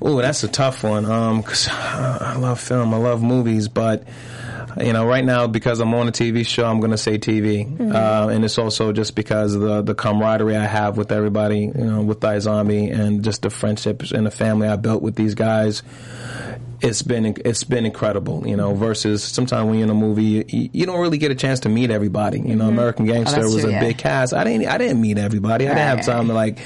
Oh, 0.02 0.20
that's 0.20 0.44
a 0.44 0.48
tough 0.48 0.84
one. 0.84 1.06
Um, 1.06 1.42
cause 1.42 1.66
I 1.70 2.36
love 2.36 2.60
film, 2.60 2.92
I 2.92 2.98
love 2.98 3.22
movies, 3.22 3.68
but 3.68 4.04
you 4.80 4.92
know, 4.92 5.06
right 5.06 5.24
now 5.24 5.46
because 5.46 5.80
I'm 5.80 5.92
on 5.94 6.08
a 6.08 6.12
TV 6.12 6.46
show, 6.46 6.66
I'm 6.66 6.80
going 6.80 6.90
to 6.90 6.98
say 6.98 7.18
TV, 7.18 7.64
uh, 7.92 8.28
and 8.28 8.44
it's 8.44 8.58
also 8.58 8.92
just 8.92 9.14
because 9.14 9.54
of 9.54 9.60
the 9.62 9.82
the 9.82 9.94
camaraderie 9.94 10.56
I 10.56 10.66
have 10.66 10.96
with 10.96 11.12
everybody, 11.12 11.60
you 11.60 11.72
know, 11.72 12.02
with 12.02 12.20
iZombie, 12.20 12.92
and 12.92 13.24
just 13.24 13.42
the 13.42 13.50
friendships 13.50 14.12
and 14.12 14.26
the 14.26 14.30
family 14.30 14.68
I 14.68 14.76
built 14.76 15.02
with 15.02 15.14
these 15.14 15.34
guys. 15.34 15.82
It's 16.80 17.02
been 17.02 17.26
it's 17.44 17.64
been 17.64 17.86
incredible, 17.86 18.46
you 18.46 18.56
know. 18.56 18.74
Versus 18.74 19.24
sometimes 19.24 19.66
when 19.66 19.74
you're 19.78 19.84
in 19.84 19.90
a 19.90 19.94
movie, 19.94 20.44
you, 20.48 20.70
you 20.72 20.86
don't 20.86 21.00
really 21.00 21.18
get 21.18 21.30
a 21.30 21.34
chance 21.34 21.60
to 21.60 21.68
meet 21.68 21.90
everybody. 21.90 22.40
You 22.40 22.54
know, 22.56 22.68
American 22.68 23.04
Gangster 23.06 23.40
Oh, 23.40 23.44
was 23.44 23.60
true, 23.62 23.70
a 23.70 23.72
yeah. 23.72 23.80
big 23.80 23.98
cast. 23.98 24.32
I 24.32 24.44
didn't 24.44 24.66
I 24.68 24.78
didn't 24.78 25.00
meet 25.00 25.18
everybody. 25.18 25.66
I 25.66 25.70
didn't 25.74 25.78
have 25.86 26.04
time 26.06 26.28
to 26.28 26.34
like 26.34 26.58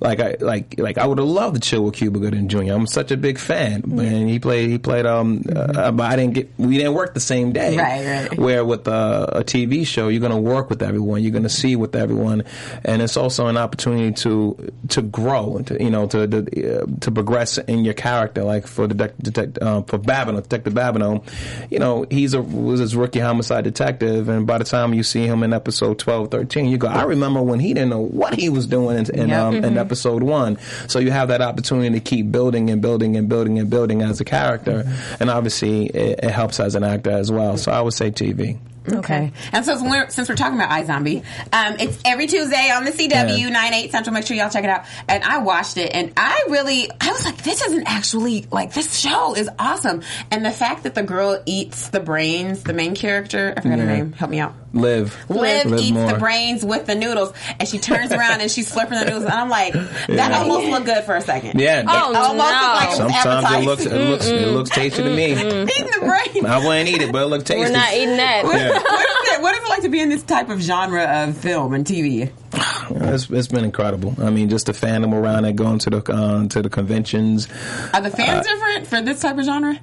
like 0.00 0.20
I 0.20 0.36
like 0.40 0.78
like 0.78 0.96
I 0.98 1.06
would 1.06 1.18
have 1.18 1.26
loved 1.26 1.56
to 1.56 1.60
chill 1.60 1.84
with 1.84 1.94
Cuba 1.94 2.18
Gooding 2.18 2.48
Jr. 2.48 2.72
I'm 2.72 2.86
such 2.86 3.10
a 3.10 3.16
big 3.16 3.38
fan, 3.38 3.82
and 3.98 4.28
he 4.30 4.38
played 4.38 4.70
he 4.70 4.78
played 4.78 5.04
um, 5.06 5.44
uh, 5.54 5.92
but 5.92 6.04
I 6.12 6.16
didn't 6.16 6.34
get 6.34 6.48
we 6.56 6.76
didn't 6.78 6.94
work 6.94 7.14
the 7.14 7.20
same 7.20 7.52
day. 7.52 7.76
Right, 7.76 8.28
right. 8.30 8.38
Where 8.38 8.64
with 8.64 8.88
uh, 8.88 9.26
a 9.32 9.44
TV 9.44 9.86
show, 9.86 10.08
you're 10.08 10.20
going 10.20 10.32
to 10.32 10.38
work 10.38 10.70
with 10.70 10.82
everyone, 10.82 11.22
you're 11.22 11.32
going 11.32 11.42
to 11.42 11.48
see 11.48 11.76
with 11.76 11.94
everyone, 11.94 12.44
and 12.84 13.02
it's 13.02 13.16
also 13.16 13.48
an 13.48 13.56
opportunity 13.56 14.12
to 14.22 14.72
to 14.88 15.02
grow, 15.02 15.56
and 15.58 15.66
to, 15.66 15.82
you 15.82 15.90
know, 15.90 16.06
to 16.06 16.26
to, 16.26 16.82
uh, 16.82 16.86
to 17.00 17.10
progress 17.10 17.58
in 17.58 17.84
your 17.84 17.94
character. 17.94 18.44
Like 18.44 18.66
for 18.66 18.86
the 18.86 18.94
dec- 18.94 19.18
detect 19.20 19.57
uh, 19.60 19.82
for 19.82 19.98
Babineaux, 19.98 20.42
Detective 20.42 20.72
Babineaux, 20.74 21.22
you 21.70 21.78
know, 21.78 22.06
he's 22.10 22.34
a 22.34 22.42
was 22.42 22.80
his 22.80 22.94
rookie 22.96 23.18
homicide 23.20 23.64
detective, 23.64 24.28
and 24.28 24.46
by 24.46 24.58
the 24.58 24.64
time 24.64 24.94
you 24.94 25.02
see 25.02 25.26
him 25.26 25.42
in 25.42 25.52
episode 25.52 25.98
12, 25.98 26.30
13, 26.30 26.66
you 26.66 26.78
go, 26.78 26.88
I 26.88 27.02
remember 27.04 27.42
when 27.42 27.60
he 27.60 27.74
didn't 27.74 27.90
know 27.90 28.00
what 28.00 28.34
he 28.34 28.48
was 28.48 28.66
doing 28.66 28.98
in, 28.98 29.14
in, 29.14 29.28
Yep. 29.28 29.40
um, 29.42 29.54
in 29.64 29.78
episode 29.78 30.22
one. 30.22 30.58
So 30.88 30.98
you 30.98 31.10
have 31.10 31.28
that 31.28 31.42
opportunity 31.42 31.90
to 31.90 32.00
keep 32.00 32.30
building 32.32 32.70
and 32.70 32.80
building 32.82 33.16
and 33.16 33.28
building 33.28 33.58
and 33.58 33.68
building 33.70 34.02
as 34.02 34.20
a 34.20 34.24
character, 34.24 34.84
and 35.20 35.30
obviously 35.30 35.86
it, 35.86 36.20
it 36.22 36.30
helps 36.30 36.60
as 36.60 36.74
an 36.74 36.84
actor 36.84 37.10
as 37.10 37.30
well. 37.30 37.56
So 37.56 37.72
I 37.72 37.80
would 37.80 37.94
say 37.94 38.10
TV. 38.10 38.58
Okay. 38.94 39.32
And 39.52 39.64
so 39.64 39.76
since 39.76 39.88
we're, 39.90 40.08
since 40.10 40.28
we're 40.28 40.34
talking 40.36 40.56
about 40.58 40.70
iZombie, 40.70 41.24
um, 41.52 41.76
it's 41.80 41.98
every 42.04 42.26
Tuesday 42.26 42.70
on 42.70 42.84
the 42.84 42.90
CW, 42.90 43.38
Yeah. 43.38 43.48
9, 43.50 43.74
8 43.74 43.90
Central. 43.90 44.14
Make 44.14 44.26
sure 44.26 44.36
y'all 44.36 44.50
check 44.50 44.64
it 44.64 44.70
out. 44.70 44.84
And 45.08 45.22
I 45.24 45.38
watched 45.38 45.76
it 45.76 45.94
and 45.94 46.12
I 46.16 46.44
really, 46.48 46.90
I 47.00 47.12
was 47.12 47.24
like, 47.24 47.42
this 47.42 47.62
isn't 47.62 47.84
actually, 47.86 48.46
like, 48.50 48.72
this 48.72 48.96
show 48.98 49.34
is 49.34 49.48
awesome. 49.58 50.02
And 50.30 50.44
the 50.44 50.50
fact 50.50 50.84
that 50.84 50.94
the 50.94 51.02
girl 51.02 51.42
eats 51.46 51.88
the 51.88 52.00
brains, 52.00 52.62
the 52.62 52.72
main 52.72 52.94
character, 52.94 53.54
I 53.56 53.60
forgot 53.60 53.78
her 53.78 53.86
name, 53.86 54.12
help 54.12 54.30
me 54.30 54.40
out. 54.40 54.54
Live, 54.72 55.16
Liv, 55.30 55.72
eats 55.78 55.92
more. 55.92 56.12
the 56.12 56.18
brains 56.18 56.62
with 56.62 56.84
the 56.84 56.94
noodles, 56.94 57.32
and 57.58 57.66
she 57.66 57.78
turns 57.78 58.12
around 58.12 58.42
and 58.42 58.50
she's 58.50 58.70
slurping 58.70 58.90
the 58.90 59.04
noodles, 59.04 59.24
and 59.24 59.32
I'm 59.32 59.48
like, 59.48 59.72
that 59.72 60.32
almost 60.32 60.68
looked 60.68 60.86
good 60.86 61.04
for 61.04 61.16
a 61.16 61.22
second. 61.22 61.58
Yeah. 61.58 61.84
Oh, 61.86 62.14
almost 62.14 62.36
no. 62.36 62.42
like 62.44 62.90
it 62.90 62.96
Sometimes 62.96 63.64
it 63.64 63.66
looks 63.66 63.86
it 63.86 64.08
looks 64.10 64.26
it 64.26 64.48
looks 64.48 64.70
tasty 64.70 65.02
to 65.02 65.08
me. 65.08 65.32
Eating 65.32 65.64
the 65.64 66.00
brains. 66.00 66.44
I 66.44 66.58
wouldn't 66.58 66.88
eat 66.88 67.00
it, 67.00 67.12
but 67.12 67.22
it 67.22 67.26
looked 67.26 67.46
tasty. 67.46 67.60
We're 67.60 67.70
not 67.70 67.94
eating 67.94 68.16
that. 68.18 68.44
Yeah. 68.44 68.48
what, 68.48 68.56
is 68.56 69.38
it, 69.38 69.42
what 69.42 69.54
is 69.54 69.62
it 69.62 69.68
like 69.68 69.82
to 69.82 69.88
be 69.88 70.00
in 70.00 70.10
this 70.10 70.22
type 70.22 70.50
of 70.50 70.60
genre 70.60 71.04
of 71.04 71.36
film 71.36 71.72
and 71.74 71.84
TV? 71.86 72.30
It's, 72.90 73.28
it's 73.30 73.48
been 73.48 73.64
incredible. 73.64 74.14
I 74.18 74.30
mean, 74.30 74.48
just 74.48 74.66
the 74.66 74.72
fandom 74.72 75.12
around 75.12 75.44
it, 75.44 75.56
going 75.56 75.78
to 75.80 75.90
the 75.90 76.12
uh, 76.12 76.48
to 76.48 76.62
the 76.62 76.70
conventions 76.70 77.46
Are 77.92 78.00
the 78.00 78.10
fans 78.10 78.46
different 78.46 78.86
for 78.86 79.02
this 79.02 79.20
type 79.20 79.36
of 79.36 79.44
genre 79.44 79.78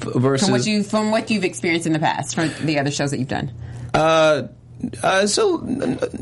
versus 0.00 0.48
from 0.48 0.52
what 0.52 0.66
you 0.66 0.82
from 0.82 1.10
what 1.10 1.30
you've 1.30 1.44
experienced 1.44 1.86
in 1.86 1.92
the 1.92 1.98
past 1.98 2.34
from 2.34 2.50
the 2.64 2.78
other 2.78 2.90
shows 2.90 3.10
that 3.10 3.18
you've 3.18 3.28
done? 3.28 3.52
Uh, 3.96 4.48
uh, 5.02 5.26
so, 5.26 5.58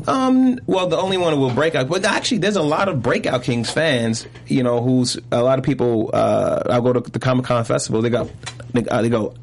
um, 0.07 0.59
well, 0.65 0.87
the 0.87 0.97
only 0.97 1.17
one 1.17 1.33
who 1.33 1.39
will 1.39 1.53
break 1.53 1.75
out, 1.75 1.89
but 1.89 2.05
actually, 2.05 2.37
there's 2.37 2.55
a 2.55 2.63
lot 2.63 2.87
of 2.87 3.01
Breakout 3.01 3.43
Kings 3.43 3.69
fans. 3.69 4.25
You 4.47 4.63
know, 4.63 4.81
who's 4.81 5.17
a 5.31 5.43
lot 5.43 5.59
of 5.59 5.65
people. 5.65 6.09
Uh, 6.13 6.63
I 6.69 6.79
go 6.79 6.93
to 6.93 7.01
the 7.01 7.19
Comic 7.19 7.45
Con 7.45 7.65
festival. 7.65 8.01
They 8.01 8.09
go, 8.09 8.29
they, 8.71 8.85
uh, 8.85 9.01
they 9.01 9.09
go. 9.09 9.35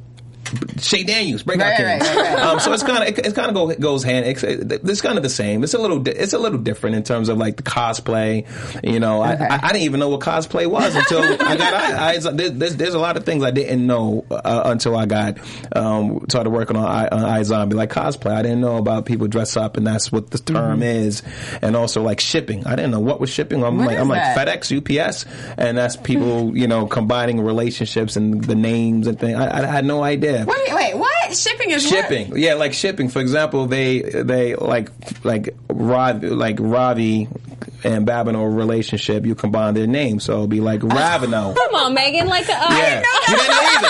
Shea 0.80 1.04
Daniels, 1.04 1.42
Breakout 1.42 1.78
Right, 1.78 1.98
Kings. 2.00 2.08
right, 2.08 2.16
right, 2.16 2.34
right. 2.34 2.42
Um, 2.44 2.60
so 2.60 2.72
it's 2.72 2.82
kind 2.82 3.02
of 3.02 3.08
it, 3.18 3.26
it's 3.26 3.34
kind 3.34 3.48
of 3.48 3.54
go, 3.54 3.74
goes 3.74 4.02
hand. 4.02 4.26
It's, 4.26 4.42
it's 4.42 5.00
kind 5.00 5.16
of 5.16 5.22
the 5.22 5.30
same. 5.30 5.62
It's 5.64 5.74
a 5.74 5.78
little 5.78 5.98
di- 6.00 6.12
it's 6.12 6.32
a 6.32 6.38
little 6.38 6.58
different 6.58 6.96
in 6.96 7.02
terms 7.02 7.28
of 7.28 7.38
like 7.38 7.56
the 7.56 7.62
cosplay. 7.62 8.46
You 8.84 9.00
know, 9.00 9.22
Okay. 9.24 9.44
I, 9.44 9.56
I, 9.56 9.60
I 9.62 9.68
didn't 9.68 9.82
even 9.82 10.00
know 10.00 10.08
what 10.08 10.20
cosplay 10.20 10.66
was 10.66 10.94
until 10.94 11.22
I 11.22 11.56
got. 11.56 11.74
I, 11.74 12.10
I, 12.14 12.18
there's, 12.18 12.76
there's 12.76 12.94
a 12.94 12.98
lot 12.98 13.16
of 13.16 13.24
things 13.24 13.42
I 13.44 13.50
didn't 13.50 13.86
know 13.86 14.24
uh, 14.30 14.62
until 14.66 14.96
I 14.96 15.06
got 15.06 15.38
um, 15.74 16.24
started 16.28 16.50
working 16.50 16.76
on, 16.76 16.84
I, 16.86 17.08
on 17.08 17.22
iZombie, 17.40 17.74
like 17.74 17.90
cosplay. 17.90 18.32
I 18.32 18.42
didn't 18.42 18.60
know 18.60 18.76
about 18.76 19.06
people 19.06 19.26
dress 19.28 19.56
up, 19.56 19.76
and 19.76 19.86
that's 19.86 20.10
what 20.12 20.30
the 20.30 20.38
term 20.38 20.82
is. 20.82 21.22
And 21.62 21.76
also 21.76 22.02
like 22.02 22.20
shipping. 22.20 22.66
I 22.66 22.76
didn't 22.76 22.90
know 22.90 23.00
what 23.00 23.20
was 23.20 23.30
shipping. 23.30 23.62
I'm 23.64 23.78
What 23.78 23.88
like 23.88 23.98
I'm 23.98 24.08
like? 24.08 24.22
FedEx, 24.36 24.76
UPS, 25.08 25.24
and 25.56 25.76
that's 25.78 25.96
people 25.96 26.56
you 26.56 26.66
know 26.66 26.86
combining 26.86 27.40
relationships 27.40 28.16
and 28.16 28.42
the 28.44 28.54
names 28.54 29.06
and 29.06 29.18
things. 29.18 29.38
I, 29.38 29.62
I 29.62 29.66
had 29.66 29.84
no 29.84 30.02
idea 30.02 30.41
Wait, 30.46 30.74
wait, 30.74 30.96
what? 30.96 31.36
Shipping 31.36 31.70
is 31.70 31.84
what? 31.84 31.90
shipping 31.92 32.36
yeah 32.36 32.54
like 32.54 32.72
shipping 32.74 33.08
for 33.08 33.20
example 33.20 33.66
they 33.66 34.00
they 34.02 34.54
like 34.54 34.90
like 35.24 35.54
Ravi 35.70 36.28
like 36.28 36.56
Ravi 36.60 37.28
and 37.84 38.06
Babineaux 38.06 38.54
relationship 38.54 39.24
you 39.24 39.34
combine 39.34 39.74
their 39.74 39.86
names 39.86 40.24
so 40.24 40.32
it'll 40.34 40.46
be 40.46 40.60
like 40.60 40.80
Ravino 40.80 41.56
Come 41.56 41.74
on, 41.74 41.94
Megan. 41.94 42.26
Like, 42.28 42.48
uh, 42.48 42.66
yeah 42.70 43.02
you 43.28 43.36
didn't 43.36 43.50
either 43.50 43.88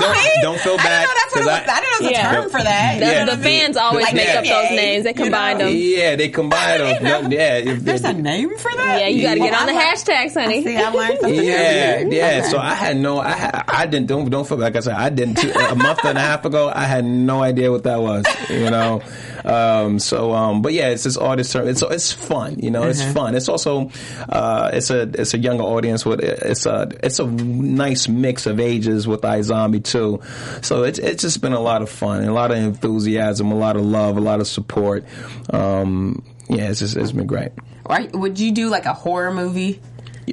don't, 0.00 0.42
don't 0.42 0.60
feel 0.60 0.74
I 0.74 0.76
bad 0.76 1.00
didn't 1.00 1.08
know 1.08 1.14
that's 1.14 1.34
what 1.34 1.42
it 1.42 1.44
'cause 1.44 1.46
was. 1.46 1.48
I, 1.48 1.58
didn't 1.60 1.66
know 1.66 1.98
there 2.00 2.08
was 2.08 2.10
Yeah. 2.12 2.32
term 2.32 2.50
for 2.50 2.62
that. 2.62 2.98
the, 2.98 3.06
Yeah. 3.06 3.24
the 3.24 3.36
fans 3.42 3.76
always 3.76 4.04
Like 4.06 4.14
make 4.14 4.28
up 4.28 4.44
those 4.44 4.70
names. 4.70 5.04
They 5.04 5.10
You 5.10 5.14
know? 5.16 5.22
combine 5.24 5.58
them. 5.58 5.68
yeah 5.74 6.16
they 6.16 6.28
combine 6.28 6.78
them 6.78 7.02
No, 7.04 7.20
yeah 7.30 7.56
if- 7.58 7.80
There's 7.84 8.04
a 8.04 8.12
name 8.12 8.56
for 8.58 8.70
that. 8.76 9.00
Yeah, 9.00 9.06
you 9.08 9.22
got 9.22 9.34
to 9.34 9.40
get 9.40 9.54
on 9.54 9.66
the 9.66 9.72
I- 9.74 9.94
hashtags, 9.94 10.34
honey. 10.34 10.62
See, 10.64 10.76
I 10.76 10.88
learned 10.90 11.18
something. 11.20 11.44
Yeah, 11.44 11.52
every 11.52 12.10
day. 12.10 12.16
yeah. 12.16 12.38
Okay. 12.40 12.48
So 12.50 12.58
I 12.58 12.74
had 12.74 12.96
no, 12.96 13.20
I 13.20 13.32
had, 13.32 13.64
I 13.68 13.86
didn't 13.86 14.06
don't 14.06 14.28
don't 14.30 14.46
feel 14.46 14.58
like 14.58 14.76
I 14.76 14.80
said 14.80 14.94
I 14.94 15.08
didn't 15.10 15.36
two, 15.38 15.50
a 15.50 15.74
month 15.74 16.04
and 16.04 16.16
a 16.18 16.20
half 16.20 16.44
ago. 16.44 16.70
I 16.74 16.84
had 16.84 17.04
no 17.04 17.42
idea 17.42 17.70
what 17.70 17.84
that 17.84 18.00
was, 18.00 18.24
you 18.50 18.70
know. 18.70 19.02
Um, 19.44 19.98
so, 19.98 20.32
um, 20.32 20.62
but 20.62 20.72
yeah, 20.72 20.88
it's 20.88 21.04
this 21.04 21.16
artist 21.16 21.52
term. 21.52 21.68
It's 21.68 21.82
it's 21.82 22.12
fun, 22.12 22.58
you 22.58 22.70
know. 22.70 22.84
It's 22.84 23.02
fun. 23.02 23.34
It's 23.34 23.48
also 23.48 23.90
uh, 24.28 24.70
it's 24.72 24.90
a 24.90 25.02
it's 25.02 25.34
a 25.34 25.38
younger 25.38 25.64
audience 25.64 26.04
with 26.04 26.20
it's 26.20 26.66
a 26.66 26.90
it's 27.02 27.18
a 27.18 27.26
nice 27.26 28.08
mix 28.08 28.46
of 28.46 28.60
ages 28.60 29.06
with 29.06 29.22
iZombie 29.22 29.84
too. 29.84 30.20
So 30.62 30.84
it's 30.84 30.98
it's 30.98 31.22
just 31.22 31.40
been 31.40 31.52
a 31.52 31.60
lot 31.60 31.82
of 31.82 31.90
fun, 31.90 32.24
a 32.24 32.32
lot 32.32 32.50
of 32.50 32.58
enthusiasm, 32.58 33.50
a 33.50 33.56
lot 33.56 33.76
of 33.76 33.82
love, 33.82 34.16
a 34.16 34.20
lot 34.20 34.40
of 34.40 34.46
support. 34.46 35.04
Um, 35.50 36.24
yeah, 36.48 36.70
it's 36.70 36.80
just 36.80 36.96
it's 36.96 37.12
been 37.12 37.26
great. 37.26 37.52
Right? 37.88 38.14
would 38.14 38.38
you 38.38 38.52
do 38.52 38.68
like 38.68 38.86
a 38.86 38.94
horror 38.94 39.32
movie, 39.32 39.80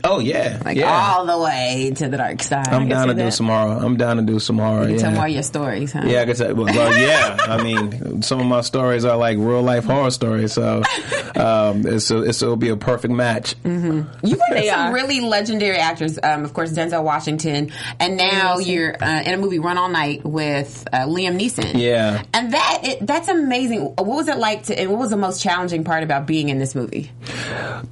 Oh 0.04 0.20
yeah, 0.20 0.62
like 0.64 0.78
yeah. 0.78 1.14
all 1.16 1.26
the 1.26 1.38
way 1.38 1.92
to 1.96 2.10
the 2.10 2.18
dark 2.18 2.42
side? 2.44 2.68
I'm 2.68 2.88
down 2.88 3.08
to 3.08 3.14
do 3.14 3.24
that. 3.24 3.32
some 3.32 3.48
horror. 3.48 3.80
I'm 3.82 3.98
down 3.98 4.18
to 4.18 4.22
do 4.22 4.40
some 4.40 4.58
horror. 4.60 4.88
You 4.88 4.96
yeah. 4.96 5.02
tell 5.02 5.12
more 5.12 5.26
of 5.26 5.32
your 5.32 5.44
stories, 5.44 5.94
huh? 5.94 6.04
Yeah, 6.06 6.22
I 6.22 6.26
guess. 6.26 6.40
Well, 6.40 6.56
well, 6.56 6.98
yeah. 6.98 7.38
I 7.40 7.64
mean, 7.64 8.22
some 8.22 8.40
of 8.40 8.46
my 8.46 8.62
stories 8.62 9.04
are 9.04 9.18
like 9.18 9.38
real 9.38 9.64
life 9.64 9.86
horror 9.86 10.12
stories, 10.12 10.54
so 10.54 10.84
um, 11.36 11.88
it's, 11.88 12.12
a, 12.12 12.22
it's 12.22 12.42
it'll 12.42 12.56
be 12.56 12.70
a 12.70 12.78
perfect 12.78 13.14
match. 13.14 13.56
You 13.64 14.06
worked 14.12 14.24
with 14.24 14.40
They 14.52 14.70
some 14.70 14.94
really 14.94 15.22
legendary 15.22 15.78
actors. 15.78 16.20
Um, 16.22 16.46
of 16.46 16.54
course, 16.54 16.72
Denzel 16.72 17.04
Washington, 17.04 17.72
and 18.00 18.16
now 18.16 18.60
you're 18.60 18.96
uh, 19.04 19.24
in 19.24 19.34
a 19.34 19.38
movie 19.38 19.60
Run 19.60 19.78
All 19.78 19.90
Night 19.90 20.24
with 20.24 20.88
uh, 20.94 21.08
Liam 21.08 21.40
Neeson. 21.40 21.80
Yeah. 21.80 22.24
and 22.34 22.54
that 22.54 22.82
it, 22.84 23.08
that's 23.08 23.28
amazing. 23.28 23.82
What 23.82 24.06
was 24.06 24.28
it 24.28 24.38
like 24.38 24.64
to? 24.66 24.80
And 24.80 24.92
what 24.92 25.00
was 25.00 25.10
the 25.10 25.18
most 25.18 25.42
challenging 25.42 25.84
part 25.84 26.04
about 26.04 26.28
being 26.28 26.50
in 26.50 26.60
this 26.60 26.76
movie? 26.76 27.12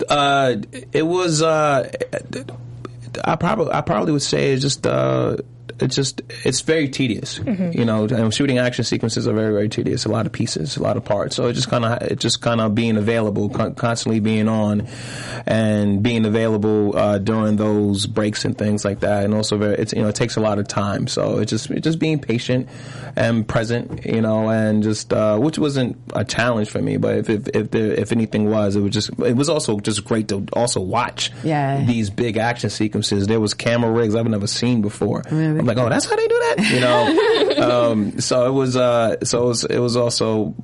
Uh, 0.07 0.57
it 0.93 1.05
was. 1.05 1.41
I 3.23 3.36
probably 3.36 3.73
I 3.73 3.82
probably 3.82 4.12
would 4.13 4.21
say 4.21 4.52
it's 4.52 4.62
just. 4.62 4.86
Uh, 4.86 5.38
it's 5.81 5.95
just 5.95 6.21
it's 6.43 6.61
very 6.61 6.89
tedious, 6.89 7.39
you 7.39 7.85
know. 7.85 8.05
And 8.05 8.33
shooting 8.33 8.57
action 8.57 8.83
sequences 8.83 9.27
are 9.27 9.33
very 9.33 9.51
very 9.53 9.69
tedious. 9.69 10.05
A 10.05 10.09
lot 10.09 10.25
of 10.25 10.31
pieces, 10.31 10.77
a 10.77 10.83
lot 10.83 10.97
of 10.97 11.05
parts. 11.05 11.35
So 11.35 11.47
it 11.47 11.53
just 11.53 11.69
kind 11.69 11.85
of 11.85 12.01
it 12.03 12.19
just 12.19 12.41
kind 12.41 12.61
of 12.61 12.73
being 12.75 12.97
available, 12.97 13.49
con- 13.49 13.75
constantly 13.75 14.19
being 14.19 14.47
on, 14.47 14.87
and 15.45 16.01
being 16.03 16.25
available 16.25 16.95
uh, 16.97 17.17
during 17.17 17.55
those 17.57 18.05
breaks 18.05 18.45
and 18.45 18.57
things 18.57 18.83
like 18.85 19.01
that. 19.01 19.23
And 19.23 19.33
also 19.33 19.57
very 19.57 19.75
it's 19.75 19.93
you 19.93 20.01
know 20.01 20.07
it 20.09 20.15
takes 20.15 20.35
a 20.35 20.41
lot 20.41 20.59
of 20.59 20.67
time. 20.67 21.07
So 21.07 21.39
it's 21.39 21.49
just 21.51 21.69
it's 21.71 21.83
just 21.83 21.99
being 21.99 22.19
patient 22.19 22.67
and 23.15 23.47
present, 23.47 24.05
you 24.05 24.21
know, 24.21 24.49
and 24.49 24.83
just 24.83 25.11
uh, 25.13 25.37
which 25.37 25.57
wasn't 25.57 25.97
a 26.13 26.23
challenge 26.23 26.69
for 26.69 26.81
me, 26.81 26.97
but 26.97 27.17
if 27.17 27.29
if 27.29 27.47
if, 27.53 27.71
there, 27.71 27.91
if 27.93 28.11
anything 28.11 28.49
was, 28.49 28.75
it 28.75 28.81
was 28.81 28.91
just 28.91 29.09
it 29.19 29.35
was 29.35 29.49
also 29.49 29.79
just 29.79 30.05
great 30.05 30.27
to 30.29 30.45
also 30.53 30.79
watch 30.81 31.31
Yeah. 31.43 31.83
these 31.85 32.09
big 32.09 32.37
action 32.37 32.69
sequences. 32.69 33.27
There 33.27 33.39
was 33.39 33.53
camera 33.53 33.91
rigs 33.91 34.15
I've 34.15 34.27
never 34.27 34.47
seen 34.47 34.81
before. 34.81 35.23
I'm 35.70 35.76
like, 35.76 35.86
oh, 35.86 35.89
that's 35.89 36.05
how 36.09 36.15
they 36.15 36.28
do 36.28 36.39
that, 36.39 36.70
you 36.72 36.80
know. 36.80 37.91
um, 37.91 38.20
so 38.20 38.47
it 38.47 38.51
was, 38.51 38.76
uh, 38.78 39.18
so 39.24 39.43
it 39.43 39.47
was, 39.47 39.63
it 39.65 39.80
was 39.80 39.95
also. 39.97 40.55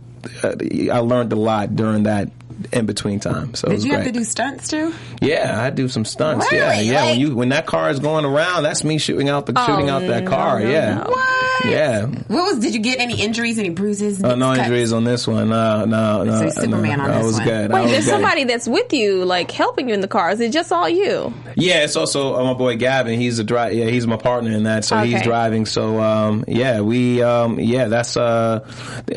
Uh, 0.41 0.53
I 0.91 0.99
learned 0.99 1.33
a 1.33 1.35
lot 1.35 1.75
during 1.75 2.03
that 2.03 2.29
in 2.71 2.85
between 2.85 3.19
time. 3.19 3.55
So 3.55 3.67
it 3.67 3.71
Did 3.71 3.83
you 3.83 3.89
great. 3.91 4.03
have 4.05 4.13
to 4.13 4.19
do 4.19 4.23
stunts 4.23 4.69
too? 4.69 4.93
Yeah, 5.21 5.61
I 5.61 5.69
do 5.69 5.89
some 5.89 6.05
stunts. 6.05 6.49
Yeah, 6.51 6.69
Really? 6.71 6.85
yeah. 6.89 7.01
Like- 7.01 7.09
when 7.11 7.19
you 7.19 7.35
when 7.35 7.49
that 7.49 7.65
car 7.65 7.89
is 7.89 7.99
going 7.99 8.23
around, 8.23 8.63
that's 8.63 8.85
me 8.85 8.97
shooting 8.99 9.27
out 9.27 9.45
the 9.47 9.65
shooting 9.65 9.89
out 9.89 9.99
that 10.03 10.25
car. 10.25 10.61
yeah, 10.61 10.99
What? 11.05 11.42
Yeah. 11.65 12.05
What 12.05 12.29
was? 12.29 12.59
Did 12.59 12.73
you 12.73 12.81
get 12.81 12.99
any 12.99 13.21
injuries? 13.21 13.57
Any 13.59 13.69
bruises? 13.69 14.23
Uh, 14.23 14.35
no 14.35 14.47
cuts? 14.47 14.59
injuries 14.61 14.93
on 14.93 15.03
this 15.03 15.27
one. 15.27 15.49
No, 15.49 15.85
no, 15.85 16.23
no. 16.23 16.49
So 16.49 16.61
Superman 16.61 16.97
no, 16.99 17.03
on 17.05 17.11
I 17.11 17.17
this 17.17 17.25
was 17.25 17.35
one. 17.35 17.43
good. 17.45 17.71
Wait, 17.71 17.81
was 17.81 17.91
there's 17.91 18.05
good. 18.05 18.11
somebody 18.11 18.43
that's 18.43 18.67
with 18.67 18.93
you, 18.93 19.25
like 19.25 19.51
helping 19.51 19.87
you 19.87 19.93
in 19.93 20.01
the 20.01 20.07
car. 20.07 20.31
Is 20.31 20.39
it 20.39 20.51
just 20.51 20.71
all 20.71 20.89
you? 20.89 21.33
Yeah, 21.55 21.83
it's 21.83 21.95
also 21.95 22.35
uh, 22.35 22.43
my 22.43 22.53
boy 22.53 22.77
Gavin. 22.77 23.19
He's 23.19 23.39
a 23.39 23.43
dri- 23.43 23.73
Yeah, 23.79 23.85
he's 23.85 24.07
my 24.07 24.17
partner 24.17 24.51
in 24.51 24.63
that. 24.63 24.85
So 24.85 24.97
he's 25.01 25.21
driving. 25.21 25.65
So 25.65 25.99
um, 25.99 26.43
yeah, 26.47 26.81
we 26.81 27.21
um, 27.21 27.59
yeah, 27.59 27.87
that's 27.87 28.17
uh, 28.17 28.67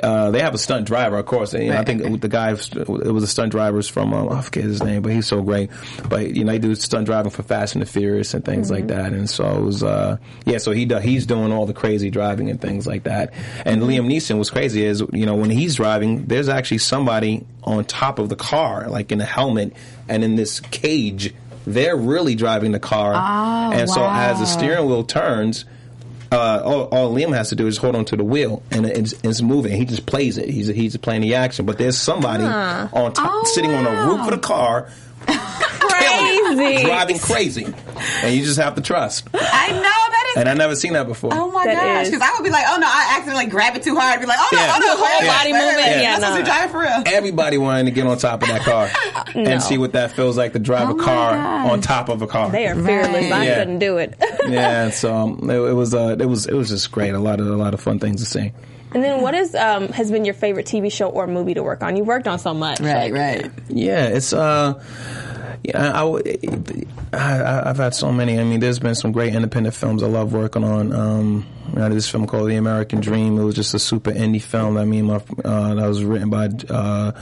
uh, 0.02 0.30
they 0.30 0.40
have 0.40 0.54
a 0.54 0.58
stunt 0.58 0.86
driver, 0.86 1.18
of 1.18 1.26
course. 1.26 1.54
And, 1.54 1.64
you 1.64 1.70
know, 1.70 1.78
I 1.78 1.84
think 1.84 2.20
the 2.20 2.28
guy 2.28 2.52
it 2.52 2.88
was 2.88 3.22
a 3.22 3.28
stunt 3.28 3.52
driver's 3.52 3.88
from 3.88 4.12
um, 4.12 4.28
I 4.28 4.40
forget 4.42 4.64
his 4.64 4.82
name, 4.82 5.02
but 5.02 5.12
he's 5.12 5.26
so 5.26 5.42
great. 5.42 5.70
But 6.08 6.34
you 6.34 6.44
know, 6.44 6.52
they 6.52 6.58
do 6.58 6.74
stunt 6.74 7.06
driving 7.06 7.30
for 7.30 7.42
Fast 7.42 7.74
and 7.74 7.82
the 7.82 7.86
Furious 7.86 8.34
and 8.34 8.44
things 8.44 8.70
like 8.70 8.88
that. 8.88 9.12
And 9.12 9.28
so 9.28 9.48
it 9.56 9.62
was 9.62 9.82
uh, 9.82 10.18
yeah, 10.44 10.58
so 10.58 10.72
he 10.72 10.84
do, 10.84 10.98
he's 10.98 11.26
doing 11.26 11.52
all 11.52 11.66
the 11.66 11.74
crazy 11.74 12.10
driving 12.10 12.35
and 12.40 12.60
things 12.60 12.86
like 12.86 13.04
that. 13.04 13.32
And 13.64 13.82
Liam 13.82 14.06
Neeson 14.06 14.38
was 14.38 14.50
crazy 14.50 14.84
is 14.84 15.02
you 15.12 15.26
know 15.26 15.34
when 15.34 15.50
he's 15.50 15.76
driving, 15.76 16.26
there's 16.26 16.48
actually 16.48 16.78
somebody 16.78 17.44
on 17.64 17.84
top 17.84 18.18
of 18.18 18.28
the 18.28 18.36
car, 18.36 18.88
like 18.88 19.10
in 19.12 19.20
a 19.20 19.24
helmet 19.24 19.72
and 20.08 20.22
in 20.22 20.36
this 20.36 20.60
cage. 20.60 21.34
They're 21.66 21.96
really 21.96 22.36
driving 22.36 22.70
the 22.70 22.78
car, 22.78 23.12
and 23.74 23.90
so 23.90 24.06
as 24.08 24.38
the 24.38 24.46
steering 24.46 24.86
wheel 24.86 25.02
turns, 25.02 25.64
uh, 26.30 26.62
all, 26.64 26.82
all 26.84 27.12
Liam 27.14 27.34
has 27.34 27.48
to 27.48 27.56
do 27.56 27.66
is 27.66 27.76
hold 27.76 27.96
on 27.96 28.04
to 28.04 28.16
the 28.16 28.22
wheel, 28.22 28.62
and 28.70 28.86
it's, 28.86 29.14
it's 29.24 29.42
moving. 29.42 29.72
He 29.76 29.84
just 29.84 30.06
plays 30.06 30.38
it. 30.38 30.48
He's 30.48 30.68
he's 30.68 30.96
playing 30.96 31.22
the 31.22 31.34
action, 31.34 31.66
but 31.66 31.76
there's 31.76 31.98
somebody 31.98 32.44
on 32.44 33.12
top, 33.12 33.46
sitting 33.48 33.74
on 33.74 33.82
the 33.82 33.90
roof 33.90 34.20
of 34.20 34.30
the 34.30 34.38
car, 34.38 34.88
Crazy. 35.26 36.84
driving 36.84 37.18
crazy, 37.18 37.64
and 38.22 38.34
you 38.34 38.44
just 38.44 38.58
have 38.58 38.74
to 38.76 38.80
trust. 38.80 39.28
I 39.34 39.72
know. 39.72 40.05
And 40.36 40.48
I 40.48 40.54
never 40.54 40.76
seen 40.76 40.92
that 40.92 41.06
before. 41.06 41.30
Oh 41.32 41.50
my 41.50 41.64
That 41.64 41.74
gosh! 41.74 42.06
Because 42.10 42.20
I 42.22 42.32
would 42.36 42.44
be 42.44 42.50
like, 42.50 42.64
oh 42.68 42.76
no, 42.78 42.86
I 42.86 43.14
accidentally 43.16 43.46
grab 43.46 43.74
it 43.76 43.82
too 43.82 43.94
hard. 43.96 44.14
I'd 44.14 44.20
be 44.20 44.26
like, 44.26 44.38
oh 44.40 44.48
no, 44.52 44.58
Yeah. 44.58 44.72
oh 44.76 44.78
no, 44.78 44.86
The 44.90 44.96
whole 44.96 45.20
wait, 45.20 45.26
body 45.26 45.52
wait, 45.52 45.58
wait, 45.58 45.66
movement, 45.66 45.86
wait. 45.86 46.02
yeah, 46.02 46.18
That's 46.18 46.22
no. 46.22 46.30
what 46.52 46.60
you're 46.60 46.68
for 46.68 46.78
real. 46.80 47.02
Everybody 47.16 47.58
wanted 47.58 47.84
to 47.86 47.90
get 47.92 48.06
on 48.06 48.18
top 48.18 48.42
of 48.42 48.48
that 48.48 48.60
car 48.62 48.90
and 49.34 49.62
see 49.62 49.78
what 49.78 49.92
that 49.92 50.12
feels 50.12 50.36
like 50.36 50.52
to 50.52 50.58
drive 50.58 50.88
Oh 50.90 50.96
a 50.98 51.02
car 51.02 51.32
gosh. 51.34 51.70
on 51.70 51.80
top 51.80 52.08
of 52.08 52.22
a 52.22 52.26
car. 52.26 52.50
They 52.50 52.66
are 52.66 52.74
fearless. 52.74 53.32
I 53.32 53.44
Yeah. 53.46 53.58
couldn't 53.58 53.78
do 53.78 53.96
it. 53.98 54.14
yeah, 54.48 54.90
so 54.90 55.14
um, 55.14 55.50
it, 55.50 55.54
it 55.56 55.72
was 55.74 55.94
uh, 55.94 56.16
it 56.20 56.26
was 56.26 56.46
it 56.46 56.54
was 56.54 56.68
just 56.68 56.92
great. 56.92 57.14
A 57.14 57.18
lot 57.18 57.40
of 57.40 57.46
a 57.46 57.56
lot 57.56 57.74
of 57.74 57.80
fun 57.80 57.98
things 57.98 58.20
to 58.20 58.26
see. 58.26 58.52
and 58.92 59.02
then, 59.02 59.20
what 59.22 59.34
is 59.34 59.54
um, 59.54 59.88
has 59.88 60.10
been 60.10 60.24
your 60.24 60.34
favorite 60.34 60.66
TV 60.66 60.92
show 60.92 61.08
or 61.08 61.26
movie 61.26 61.54
to 61.54 61.62
work 61.62 61.82
on? 61.82 61.96
You 61.96 62.04
worked 62.04 62.28
on 62.28 62.38
so 62.38 62.52
much. 62.54 62.80
Right, 62.80 63.12
Like, 63.12 63.42
right. 63.42 63.50
Yeah, 63.68 64.06
it's 64.08 64.32
uh, 64.32 64.82
yeah, 65.62 65.92
I, 67.12 67.70
I've 67.70 67.76
had 67.76 67.94
so 67.94 68.12
many. 68.12 68.38
I 68.38 68.44
mean, 68.44 68.60
there's 68.60 68.78
been 68.78 68.94
some 68.94 69.12
great 69.12 69.34
independent 69.34 69.74
films 69.74 70.02
I 70.02 70.06
love 70.06 70.32
working 70.32 70.64
on. 70.64 70.92
Um, 70.92 71.46
I 71.76 71.80
had 71.80 71.92
this 71.92 72.08
film 72.08 72.26
called 72.26 72.48
The 72.48 72.56
American 72.56 73.00
Dream. 73.00 73.38
It 73.38 73.44
was 73.44 73.54
just 73.54 73.74
a 73.74 73.78
super 73.78 74.12
indie 74.12 74.40
film. 74.40 74.76
I 74.76 74.84
mean, 74.84 75.06
my 75.06 75.16
uh, 75.44 75.74
that 75.74 75.86
was 75.86 76.04
written 76.04 76.30
by 76.30 76.46
uh, 76.46 77.12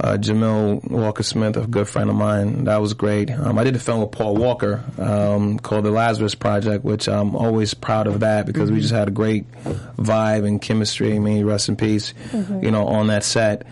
uh, 0.00 0.16
Jamil 0.18 0.88
Walker 0.90 1.22
Smith, 1.22 1.56
a 1.56 1.66
good 1.66 1.88
friend 1.88 2.10
of 2.10 2.16
mine. 2.16 2.64
That 2.64 2.80
was 2.80 2.94
great. 2.94 3.30
Um, 3.30 3.58
I 3.58 3.64
did 3.64 3.76
a 3.76 3.78
film 3.78 4.00
with 4.00 4.10
Paul 4.10 4.36
Walker 4.36 4.82
um, 4.98 5.58
called 5.58 5.84
The 5.84 5.90
Lazarus 5.90 6.34
Project, 6.34 6.84
which 6.84 7.08
I'm 7.08 7.36
always 7.36 7.74
proud 7.74 8.06
of 8.06 8.20
that 8.20 8.46
because 8.46 8.70
we 8.70 8.80
just 8.80 8.92
had 8.92 9.08
a 9.08 9.12
great 9.12 9.50
vibe 9.96 10.46
and 10.46 10.60
chemistry. 10.60 11.14
I 11.14 11.18
mean, 11.18 11.44
rest 11.44 11.68
in 11.68 11.76
peace, 11.76 12.14
you 12.32 12.70
know, 12.70 12.86
on 12.86 13.08
that 13.08 13.24
set. 13.24 13.66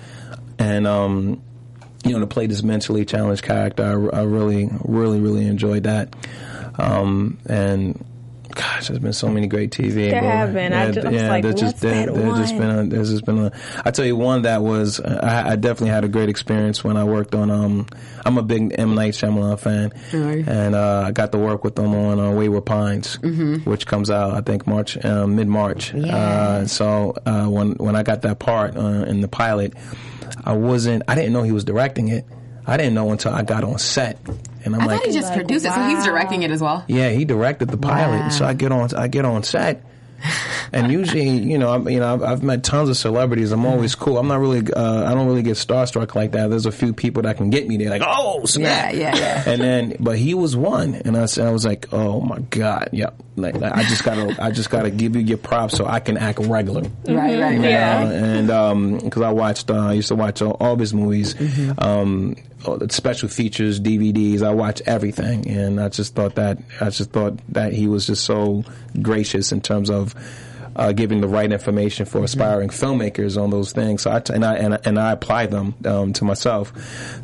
And 0.59 0.87
um, 0.87 1.43
you 2.05 2.13
know, 2.13 2.21
to 2.21 2.27
play 2.27 2.47
this 2.47 2.63
mentally 2.63 3.05
challenged 3.05 3.43
character, 3.43 3.83
I, 4.15 4.21
I 4.21 4.23
really, 4.25 4.69
really, 4.85 5.21
really 5.21 5.47
enjoyed 5.47 5.83
that. 5.85 6.15
Um, 6.79 7.39
and 7.47 8.05
gosh, 8.55 8.89
there's 8.89 9.01
been 9.01 9.13
so 9.13 9.29
many 9.29 9.47
great 9.47 9.71
TV. 9.73 10.11
There 10.11 10.21
have 10.23 10.53
been. 10.53 10.73
I 10.73 10.91
ju- 10.93 11.01
I 11.01 11.11
was 11.11 11.23
like, 11.23 11.43
there's 11.43 11.63
what's 11.63 11.81
there, 11.81 12.07
there's 12.07 12.39
just 12.39 12.57
been 12.57 12.71
a, 12.71 12.85
there's 12.85 13.11
just 13.11 13.25
been 13.25 13.39
a. 13.39 13.53
I 13.85 13.91
tell 13.91 14.05
you 14.05 14.17
one 14.17 14.43
that 14.43 14.63
was 14.63 15.01
I, 15.01 15.51
I 15.51 15.57
definitely 15.57 15.91
had 15.91 16.05
a 16.05 16.09
great 16.09 16.29
experience 16.29 16.83
when 16.85 16.97
I 16.97 17.05
worked 17.05 17.35
on. 17.35 17.51
Um, 17.51 17.87
I'm 18.25 18.39
a 18.39 18.43
big 18.43 18.75
M 18.79 18.95
Night 18.95 19.15
Shyamalan 19.15 19.59
fan, 19.59 19.93
and 20.13 20.75
uh, 20.75 21.05
I 21.07 21.11
got 21.11 21.33
to 21.33 21.39
work 21.39 21.65
with 21.65 21.75
them 21.75 21.95
on 21.95 22.19
uh, 22.21 22.31
Wayward 22.31 22.65
Pines, 22.67 23.19
Mm-hmm. 23.19 23.69
which 23.69 23.87
comes 23.87 24.09
out 24.11 24.33
I 24.35 24.41
think 24.41 24.67
March, 24.67 25.03
uh, 25.05 25.27
mid 25.27 25.49
March. 25.49 25.93
Uh, 25.95 26.65
so 26.67 27.15
uh, 27.27 27.47
when 27.47 27.73
when 27.73 27.97
I 27.97 28.03
got 28.05 28.23
that 28.23 28.39
part 28.39 28.77
uh, 28.77 28.81
in 29.09 29.21
the 29.21 29.29
pilot, 29.29 29.75
I 30.45 30.53
wasn't. 30.55 31.03
I 31.09 31.15
didn't 31.15 31.33
know 31.33 31.43
he 31.43 31.53
was 31.53 31.65
directing 31.65 32.09
it. 32.09 32.25
I 32.67 32.77
didn't 32.77 32.95
know 32.95 33.11
until 33.13 33.33
I 33.33 33.43
got 33.43 33.65
on 33.65 33.79
set, 33.79 34.19
and 34.65 34.75
I'm 34.75 34.83
I 34.83 34.85
like, 34.87 34.99
thought 35.01 35.07
he 35.07 35.13
just 35.15 35.29
Like, 35.29 35.37
produced 35.39 35.65
it, 35.65 35.73
so 35.73 35.89
he's 35.89 36.05
directing 36.05 36.43
it 36.43 36.51
as 36.51 36.61
well. 36.61 36.85
yeah, 36.87 37.09
he 37.11 37.25
directed 37.25 37.69
the 37.71 37.79
pilot. 37.79 38.19
Wow. 38.21 38.29
So 38.29 38.45
I 38.45 38.53
get 38.53 38.73
on, 38.73 38.95
I 38.95 39.09
get 39.09 39.25
on 39.25 39.43
set, 39.43 39.83
and 40.75 40.93
usually, 40.93 41.31
you 41.31 41.57
know, 41.57 41.71
I'm, 41.73 41.89
you 41.89 41.99
know, 42.01 42.13
I've, 42.13 42.23
I've 42.23 42.43
met 42.43 42.65
tons 42.65 42.91
of 42.91 42.97
celebrities. 42.99 43.53
I'm 43.53 43.65
always 43.65 43.95
cool. 43.95 44.19
I'm 44.19 44.29
not 44.29 44.41
really, 44.41 44.71
uh, 44.71 45.11
I 45.11 45.15
don't 45.15 45.27
really 45.29 45.43
get 45.43 45.57
starstruck 45.57 46.15
like 46.15 46.33
that. 46.33 46.51
There's 46.51 46.67
a 46.67 46.73
few 46.73 46.93
people 46.93 47.23
that 47.23 47.39
can 47.39 47.49
get 47.49 47.67
me 47.67 47.79
there, 47.79 47.89
like, 47.89 48.03
oh, 48.05 48.45
snap, 48.45 48.93
Yeah, 48.93 48.99
yeah, 48.99 49.17
yeah. 49.17 49.45
And 49.47 49.63
then, 49.63 49.97
but 49.99 50.19
he 50.19 50.35
was 50.35 50.55
one, 50.55 50.95
and 50.95 51.17
I, 51.17 51.25
said, 51.25 51.47
I 51.47 51.53
was 51.53 51.65
like, 51.65 51.87
oh 51.95 52.21
my 52.21 52.41
god, 52.41 52.91
yeah, 52.93 53.11
like 53.39 53.61
I 53.63 53.83
just 53.85 54.05
gotta, 54.05 54.37
I 54.43 54.51
just 54.51 54.71
gotta 54.71 54.91
give 54.91 55.17
you 55.17 55.23
your 55.23 55.39
props 55.39 55.77
so 55.77 55.87
I 55.87 56.01
can 56.01 56.17
act 56.17 56.39
regular. 56.41 56.83
Right, 57.07 57.39
right, 57.39 57.61
Yeah. 57.61 58.05
Uh, 58.05 58.11
and 58.11 59.01
because 59.03 59.23
I 59.23 59.31
watched, 59.31 59.71
uh, 59.71 59.75
I 59.75 59.93
used 59.95 60.09
to 60.09 60.15
watch 60.15 60.43
all, 60.43 60.57
all 60.61 60.73
of 60.75 60.79
his 60.79 60.93
movies, 60.95 61.35
um, 61.79 62.37
all 62.65 62.77
the 62.77 62.91
special 62.91 63.29
features, 63.29 63.81
DVDs. 63.81 64.43
I 64.43 64.51
watched 64.53 64.83
everything, 64.87 65.49
and 65.49 65.81
I 65.81 65.89
just 65.89 66.15
thought 66.15 66.35
that 66.37 66.59
I 66.81 66.91
just 66.91 67.11
thought 67.11 67.39
that 67.53 67.73
he 67.73 67.87
was 67.87 68.07
just 68.07 68.25
so 68.25 68.65
gracious 69.01 69.53
in 69.53 69.61
terms 69.61 69.91
of. 69.91 70.15
Uh, 70.79 70.93
giving 70.93 71.21
the 71.21 71.27
right 71.27 71.51
information 71.51 72.07
for 72.07 72.23
aspiring 72.23 72.69
filmmakers 72.69 73.37
on 73.37 73.51
those 73.51 73.73
things, 73.73 74.03
so 74.03 74.13
I 74.13 74.21
t- 74.21 74.33
and 74.33 74.45
I 74.45 74.55
and, 74.55 74.75
I- 74.75 74.81
and 74.85 74.97
I 74.97 75.11
applied 75.11 75.51
them 75.51 75.75
um, 75.85 76.13
to 76.13 76.25
myself. 76.25 76.73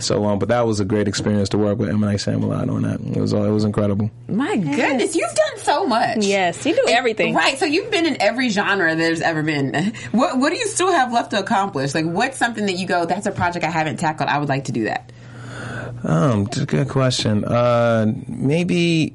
So, 0.01 0.25
um, 0.25 0.41
but 0.41 0.49
that 0.49 0.67
was 0.67 0.81
a 0.81 0.85
great 0.85 1.07
experience 1.07 1.51
to 1.51 1.59
work 1.59 1.79
with 1.79 1.89
M 1.89 2.01
Night 2.01 2.19
Shyamalan 2.19 2.69
on 2.69 2.83
that. 2.83 3.01
It 3.17 3.21
was 3.21 3.33
uh, 3.33 3.43
it 3.43 3.51
was 3.53 3.63
incredible. 3.63 4.11
My 4.27 4.57
goodness, 4.57 5.15
you've 5.15 5.33
done 5.33 5.59
so 5.59 5.87
much. 5.87 6.19
Yes, 6.25 6.67
you 6.67 6.75
do 6.75 6.85
everything. 6.89 7.33
Right, 7.37 7.57
so 7.57 7.65
you've 7.65 7.93
been 7.93 8.07
in 8.07 8.21
every 8.21 8.49
genre 8.49 8.97
there's 8.97 9.21
ever 9.21 9.45
been. 9.45 9.93
What 10.11 10.37
What 10.39 10.51
do 10.51 10.57
you 10.59 10.67
still 10.67 10.91
have 10.91 11.13
left 11.13 11.31
to 11.31 11.39
accomplish? 11.39 11.95
Like, 11.95 12.07
what's 12.07 12.37
something 12.37 12.67
that 12.67 12.75
you 12.77 12.89
go, 12.89 13.05
that's 13.07 13.27
a 13.27 13.31
project 13.31 13.65
I 13.65 13.71
haven't 13.71 13.99
tackled. 13.99 14.29
I 14.31 14.39
would 14.39 14.49
like 14.49 14.65
to 14.65 14.73
do 14.73 14.87
that. 14.87 15.13
Um, 16.03 16.47
it's 16.47 16.59
a 16.59 16.67
good 16.67 16.89
question. 16.89 17.45
Uh, 17.45 18.13
maybe 18.27 19.15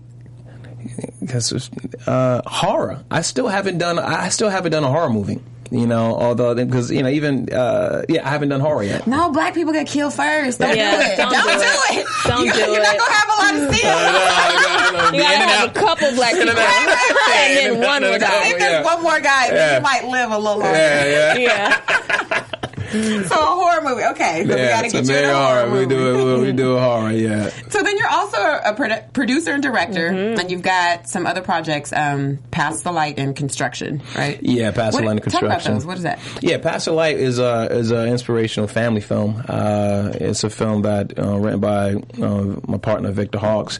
because 1.20 1.70
uh, 2.08 2.42
horror. 2.46 3.04
I 3.12 3.22
still 3.22 3.48
haven't 3.48 3.78
done. 3.78 4.00
I 4.00 4.30
still 4.30 4.50
haven't 4.50 4.72
done 4.72 4.84
a 4.84 4.90
horror 4.90 5.10
movie. 5.10 5.40
You 5.72 5.86
know, 5.86 6.16
although 6.16 6.56
because 6.56 6.90
you 6.90 7.04
know 7.04 7.10
even 7.10 7.54
uh, 7.54 8.02
yeah, 8.10 8.26
I 8.26 8.32
haven't 8.32 8.50
done 8.50 8.60
horror 8.60 8.82
yet. 8.82 9.06
No, 9.06 9.30
black 9.32 9.54
people 9.54 9.72
get 9.72 9.86
killed 9.86 10.16
first. 10.16 10.58
Don't 10.60 10.76
Yeah, 10.76 10.96
do 10.96 11.02
it. 11.12 11.18
don't 11.18 11.32
Don't, 11.32 11.44
do 11.46 11.52
do 11.52 11.60
it. 11.60 11.98
it. 12.00 12.08
Don't 12.26 12.46
you, 12.46 12.52
do 12.54 12.60
You're 12.60 12.82
not 12.82 12.98
gonna 12.98 13.14
have 13.14 13.30
a 13.30 13.38
lot 13.38 13.54
of 13.54 13.76
steals. 13.76 15.14
You 15.14 15.22
gotta 15.22 15.38
have 15.38 15.70
a 15.70 15.74
couple 15.74 16.12
black 16.16 16.34
people, 16.34 16.50
and 16.58 17.58
then 17.58 17.82
one 17.88 18.02
will 18.02 18.18
die. 18.18 18.48
If 18.50 18.58
there's 18.58 18.84
one 18.84 19.04
more 19.04 19.20
guy, 19.20 19.50
then 19.52 19.56
Yeah. 19.58 19.76
you 19.78 19.82
might 19.84 20.06
live 20.12 20.32
a 20.32 20.38
little 20.40 20.58
longer. 20.60 20.74
Yeah, 20.76 21.36
yeah. 21.36 21.80
Yeah. 21.90 22.46
So 22.92 23.36
a 23.36 23.46
horror 23.46 23.82
movie. 23.82 24.04
Okay, 24.04 24.44
so 24.46 24.54
we 24.56 24.60
Yeah, 24.62 24.70
gotta 24.82 24.90
so 24.90 25.02
get 25.02 25.08
you 25.08 25.16
in 25.16 25.22
maybe 25.22 25.28
a 25.32 25.36
horror 25.36 25.60
horror. 25.60 25.72
We 25.72 25.78
movie. 25.86 25.96
do 25.96 26.36
it. 26.36 26.42
We 26.42 26.52
do 26.54 26.78
a 26.78 26.80
horror. 26.82 27.12
Yeah. 27.12 27.50
So 27.70 27.84
then 27.84 27.98
you're 27.98 28.08
also 28.10 28.38
a 28.38 28.74
produ- 28.74 29.14
producer 29.14 29.52
and 29.52 29.62
director, 29.64 30.08
and 30.08 30.50
you've 30.52 30.62
got 30.62 31.08
some 31.08 31.26
other 31.28 31.42
projects, 31.42 31.94
um, 31.94 32.40
Past 32.52 32.84
the 32.84 32.92
Light 32.92 33.20
and 33.20 33.36
Construction, 33.36 34.02
right? 34.16 34.40
Yeah, 34.42 34.72
Past 34.72 34.98
the 34.98 35.04
Light 35.04 35.12
and 35.12 35.24
Talk 35.24 35.42
about 35.44 35.62
Construction. 35.62 35.74
those. 35.76 35.86
What 35.86 35.98
is 35.98 36.04
that? 36.04 36.20
Yeah, 36.42 36.58
Pass 36.58 36.86
the 36.86 36.92
Light 36.94 37.18
is 37.18 37.40
a 37.40 37.68
is 37.72 37.92
an 37.92 38.08
inspirational 38.10 38.68
family 38.68 39.02
film. 39.02 39.44
Uh, 39.48 40.12
it's 40.16 40.44
a 40.44 40.50
film 40.50 40.82
that 40.84 41.18
uh, 41.20 41.38
written 41.38 41.60
by 41.60 41.94
uh, 42.22 42.60
my 42.68 42.78
partner 42.78 43.12
Victor 43.12 43.38
Hawks, 43.40 43.80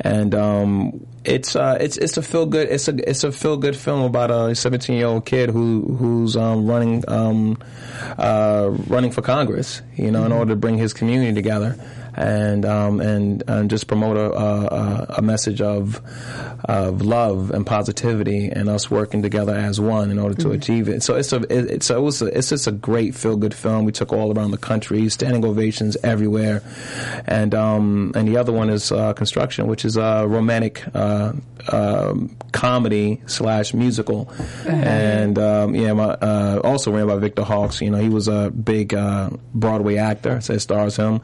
and 0.00 0.34
um, 0.34 1.06
it's 1.24 1.56
uh, 1.56 1.78
it's 1.80 1.96
it's 1.96 2.16
a 2.16 2.22
feel 2.22 2.46
good 2.46 2.68
it's 2.68 2.86
a 2.88 3.08
it's 3.10 3.24
a 3.24 3.32
feel 3.32 3.56
good 3.56 3.74
film 3.76 4.02
about 4.02 4.30
a 4.30 4.54
17 4.54 4.96
year 4.96 5.06
old 5.06 5.24
kid 5.24 5.48
who 5.50 5.96
who's 5.98 6.36
um, 6.36 6.66
running 6.66 7.02
um, 7.08 7.58
uh, 8.18 8.70
running 8.86 9.10
for 9.10 9.22
Congress. 9.22 9.82
You 9.96 10.10
know, 10.10 10.24
in 10.24 10.32
order 10.32 10.52
to 10.52 10.56
bring 10.56 10.78
his 10.78 10.92
community 10.92 11.32
together. 11.32 11.76
And 12.14 12.64
um, 12.64 13.00
and 13.00 13.42
and 13.48 13.70
just 13.70 13.86
promote 13.86 14.16
a, 14.16 14.32
a, 14.32 15.06
a 15.18 15.22
message 15.22 15.60
of 15.60 16.00
of 16.64 17.02
love 17.02 17.50
and 17.50 17.66
positivity 17.66 18.48
and 18.48 18.68
us 18.68 18.90
working 18.90 19.22
together 19.22 19.54
as 19.54 19.80
one 19.80 20.10
in 20.10 20.18
order 20.18 20.34
to 20.34 20.50
achieve 20.52 20.88
it. 20.88 21.02
So 21.02 21.16
it's 21.16 21.32
a 21.32 21.42
it, 21.52 21.70
it's 21.70 21.90
a, 21.90 21.96
it 21.96 22.00
was 22.00 22.22
a, 22.22 22.26
it's 22.38 22.48
just 22.48 22.66
a 22.66 22.72
great 22.72 23.14
feel 23.14 23.36
good 23.36 23.54
film. 23.54 23.84
We 23.84 23.92
took 23.92 24.12
all 24.12 24.36
around 24.36 24.52
the 24.52 24.58
country, 24.58 25.08
standing 25.08 25.44
ovations 25.44 25.96
everywhere, 26.02 26.62
and 27.26 27.54
um, 27.54 28.12
and 28.14 28.28
the 28.28 28.36
other 28.36 28.52
one 28.52 28.70
is 28.70 28.92
uh, 28.92 29.12
Construction, 29.12 29.66
which 29.66 29.84
is 29.84 29.96
a 29.96 30.26
romantic 30.26 30.84
uh, 30.94 31.32
um 31.68 32.36
comedy 32.52 33.20
slash 33.26 33.74
musical, 33.74 34.32
and 34.66 35.38
um, 35.38 35.74
yeah, 35.74 35.92
my, 35.92 36.04
uh, 36.04 36.60
also 36.62 36.92
ran 36.92 37.06
by 37.06 37.16
Victor 37.16 37.42
Hawks. 37.42 37.80
You 37.80 37.90
know, 37.90 37.98
he 37.98 38.08
was 38.08 38.28
a 38.28 38.50
big 38.50 38.94
uh, 38.94 39.30
Broadway 39.52 39.96
actor, 39.96 40.40
so 40.40 40.54
it 40.54 40.60
stars 40.60 40.96
him, 40.96 41.20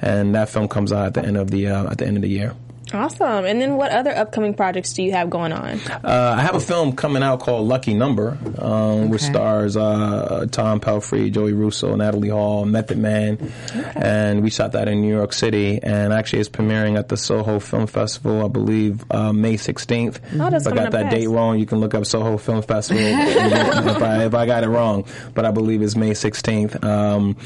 and 0.00 0.29
that 0.34 0.48
film 0.48 0.68
comes 0.68 0.92
out 0.92 1.06
at 1.06 1.14
the 1.14 1.24
end 1.24 1.36
of 1.36 1.50
the 1.50 1.68
uh, 1.68 1.90
at 1.90 1.98
the 1.98 2.06
end 2.06 2.16
of 2.16 2.22
the 2.22 2.28
year. 2.28 2.54
Awesome. 2.92 3.44
And 3.44 3.60
then 3.60 3.76
what 3.76 3.92
other 3.92 4.10
upcoming 4.10 4.54
projects 4.54 4.92
do 4.92 5.02
you 5.02 5.12
have 5.12 5.30
going 5.30 5.52
on? 5.52 5.78
Uh, 5.88 6.34
I 6.36 6.42
have 6.42 6.54
a 6.54 6.60
film 6.60 6.96
coming 6.96 7.22
out 7.22 7.40
called 7.40 7.68
Lucky 7.68 7.94
Number, 7.94 8.36
um, 8.58 9.10
which 9.10 9.22
stars 9.22 9.76
uh, 9.76 10.46
Tom 10.50 10.80
Pelphrey, 10.80 11.30
Joey 11.30 11.52
Russo, 11.52 11.94
Natalie 11.94 12.28
Hall, 12.28 12.64
Method 12.64 12.98
Man, 12.98 13.52
and 13.94 14.42
we 14.42 14.50
shot 14.50 14.72
that 14.72 14.88
in 14.88 15.00
New 15.02 15.14
York 15.14 15.32
City. 15.32 15.80
And 15.82 16.12
actually, 16.12 16.40
it's 16.40 16.48
premiering 16.48 16.98
at 16.98 17.08
the 17.08 17.16
Soho 17.16 17.60
Film 17.60 17.86
Festival, 17.86 18.44
I 18.44 18.48
believe, 18.48 19.04
uh, 19.10 19.32
May 19.32 19.54
16th. 19.54 20.20
Oh, 20.40 20.54
if 20.54 20.66
I 20.66 20.74
got 20.74 20.92
that 20.92 21.10
date 21.10 21.28
wrong, 21.28 21.58
you 21.58 21.66
can 21.66 21.78
look 21.78 21.94
up 21.94 22.06
Soho 22.06 22.38
Film 22.38 22.62
Festival 22.62 23.02
if, 23.06 24.02
I, 24.02 24.24
if 24.24 24.34
I 24.34 24.46
got 24.46 24.64
it 24.64 24.68
wrong. 24.68 25.06
But 25.34 25.44
I 25.44 25.50
believe 25.50 25.82
it's 25.82 25.96
May 25.96 26.10
16th. 26.10 26.82
Um, 26.82 27.36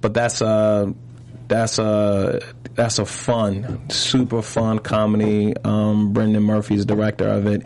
but 0.00 0.14
that's 0.14 0.40
uh, 0.42 0.92
that's 1.48 1.78
a 1.78 2.40
that's 2.74 2.98
a 2.98 3.06
fun, 3.06 3.88
super 3.90 4.42
fun 4.42 4.78
comedy. 4.80 5.54
Um, 5.64 6.12
Brendan 6.12 6.42
Murphy's 6.42 6.84
director 6.84 7.28
of 7.28 7.46
it, 7.46 7.62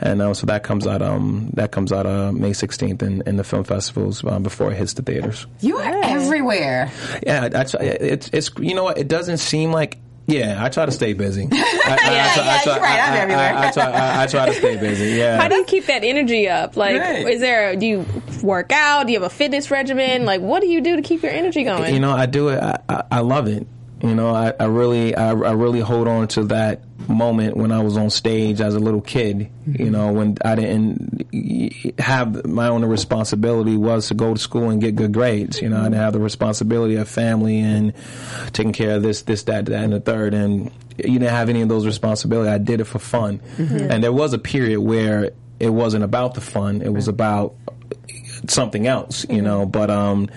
and 0.00 0.22
uh, 0.22 0.34
so 0.34 0.46
that 0.46 0.62
comes 0.62 0.86
out 0.86 1.02
um, 1.02 1.50
that 1.54 1.72
comes 1.72 1.92
out 1.92 2.06
uh, 2.06 2.32
May 2.32 2.50
16th 2.50 3.02
in, 3.02 3.22
in 3.26 3.36
the 3.36 3.44
film 3.44 3.64
festivals 3.64 4.24
uh, 4.24 4.38
before 4.38 4.70
it 4.70 4.76
hits 4.76 4.92
the 4.94 5.02
theaters. 5.02 5.46
You 5.60 5.76
are 5.78 6.04
everywhere. 6.04 6.90
Yeah, 7.26 7.48
I 7.52 7.64
try, 7.64 7.80
it's 7.82 8.30
it's 8.32 8.50
you 8.58 8.74
know 8.74 8.84
what 8.84 8.98
it 8.98 9.08
doesn't 9.08 9.38
seem 9.38 9.72
like. 9.72 9.98
Yeah, 10.26 10.62
I 10.64 10.70
try 10.70 10.86
to 10.86 10.92
stay 10.92 11.12
busy. 11.12 11.46
I, 11.52 11.56
I, 11.56 11.60
I 11.60 11.96
try, 11.96 12.14
yeah, 12.14 12.32
I 12.32 12.62
try, 12.62 12.72
you're 12.74 12.82
right, 12.82 12.98
I'm 13.00 13.12
I- 13.12 13.16
I- 13.16 13.18
everywhere. 13.20 13.54
I, 13.56 13.70
try, 13.70 13.84
I, 13.90 14.22
I 14.22 14.26
try 14.26 14.46
to 14.46 14.54
stay 14.54 14.76
busy. 14.80 15.18
Yeah. 15.18 15.40
How 15.40 15.48
do 15.48 15.56
you 15.56 15.64
keep 15.64 15.84
that 15.86 16.02
energy 16.02 16.48
up? 16.48 16.76
Like, 16.76 16.98
Right. 17.00 17.28
is 17.28 17.40
there, 17.40 17.76
do 17.76 17.84
you 17.84 18.06
work 18.42 18.72
out? 18.72 19.06
Do 19.06 19.12
you 19.12 19.20
have 19.20 19.30
a 19.30 19.34
fitness 19.34 19.70
regimen? 19.70 20.24
Like, 20.24 20.40
what 20.40 20.60
do 20.62 20.68
you 20.68 20.80
do 20.80 20.96
to 20.96 21.02
keep 21.02 21.22
your 21.22 21.32
energy 21.32 21.62
going? 21.64 21.92
You 21.92 22.00
know, 22.00 22.12
I 22.12 22.24
do 22.26 22.48
it. 22.48 22.58
I, 22.62 22.78
I, 22.88 23.02
I 23.10 23.20
love 23.20 23.48
it. 23.48 23.66
You 24.04 24.14
know, 24.14 24.34
I, 24.34 24.52
I 24.60 24.66
really, 24.66 25.14
I, 25.16 25.30
I 25.30 25.52
really 25.52 25.80
hold 25.80 26.06
on 26.08 26.28
to 26.28 26.44
that 26.44 26.82
moment 27.08 27.56
when 27.56 27.72
I 27.72 27.82
was 27.82 27.96
on 27.96 28.10
stage 28.10 28.60
as 28.60 28.74
a 28.74 28.78
little 28.78 29.00
kid. 29.00 29.50
You 29.66 29.90
know, 29.90 30.12
when 30.12 30.36
I 30.44 30.54
didn't 30.54 31.98
have 31.98 32.46
my 32.46 32.68
own 32.68 32.84
responsibility 32.84 33.78
was 33.78 34.08
to 34.08 34.14
go 34.14 34.34
to 34.34 34.38
school 34.38 34.68
and 34.68 34.78
get 34.78 34.94
good 34.94 35.12
grades. 35.12 35.62
You 35.62 35.70
know, 35.70 35.80
I 35.80 35.84
didn't 35.84 35.94
have 36.00 36.12
the 36.12 36.20
responsibility 36.20 36.96
of 36.96 37.08
family 37.08 37.60
and 37.60 37.94
taking 38.52 38.74
care 38.74 38.96
of 38.96 39.02
this, 39.02 39.22
this, 39.22 39.44
that, 39.44 39.64
that, 39.66 39.84
and 39.84 39.94
the 39.94 40.00
third. 40.00 40.34
And 40.34 40.70
you 40.98 41.18
didn't 41.18 41.30
have 41.30 41.48
any 41.48 41.62
of 41.62 41.70
those 41.70 41.86
responsibilities. 41.86 42.52
I 42.52 42.58
did 42.58 42.82
it 42.82 42.84
for 42.84 42.98
fun. 42.98 43.40
And 43.90 44.04
there 44.04 44.12
was 44.12 44.34
a 44.34 44.38
period 44.38 44.80
where 44.80 45.30
it 45.58 45.70
wasn't 45.70 46.04
about 46.04 46.34
the 46.34 46.42
fun. 46.42 46.82
It 46.82 46.92
was 46.92 47.08
about 47.08 47.54
something 48.48 48.86
else, 48.86 49.24
you 49.30 49.40
know. 49.40 49.64
But 49.64 49.88
um, 49.90 50.28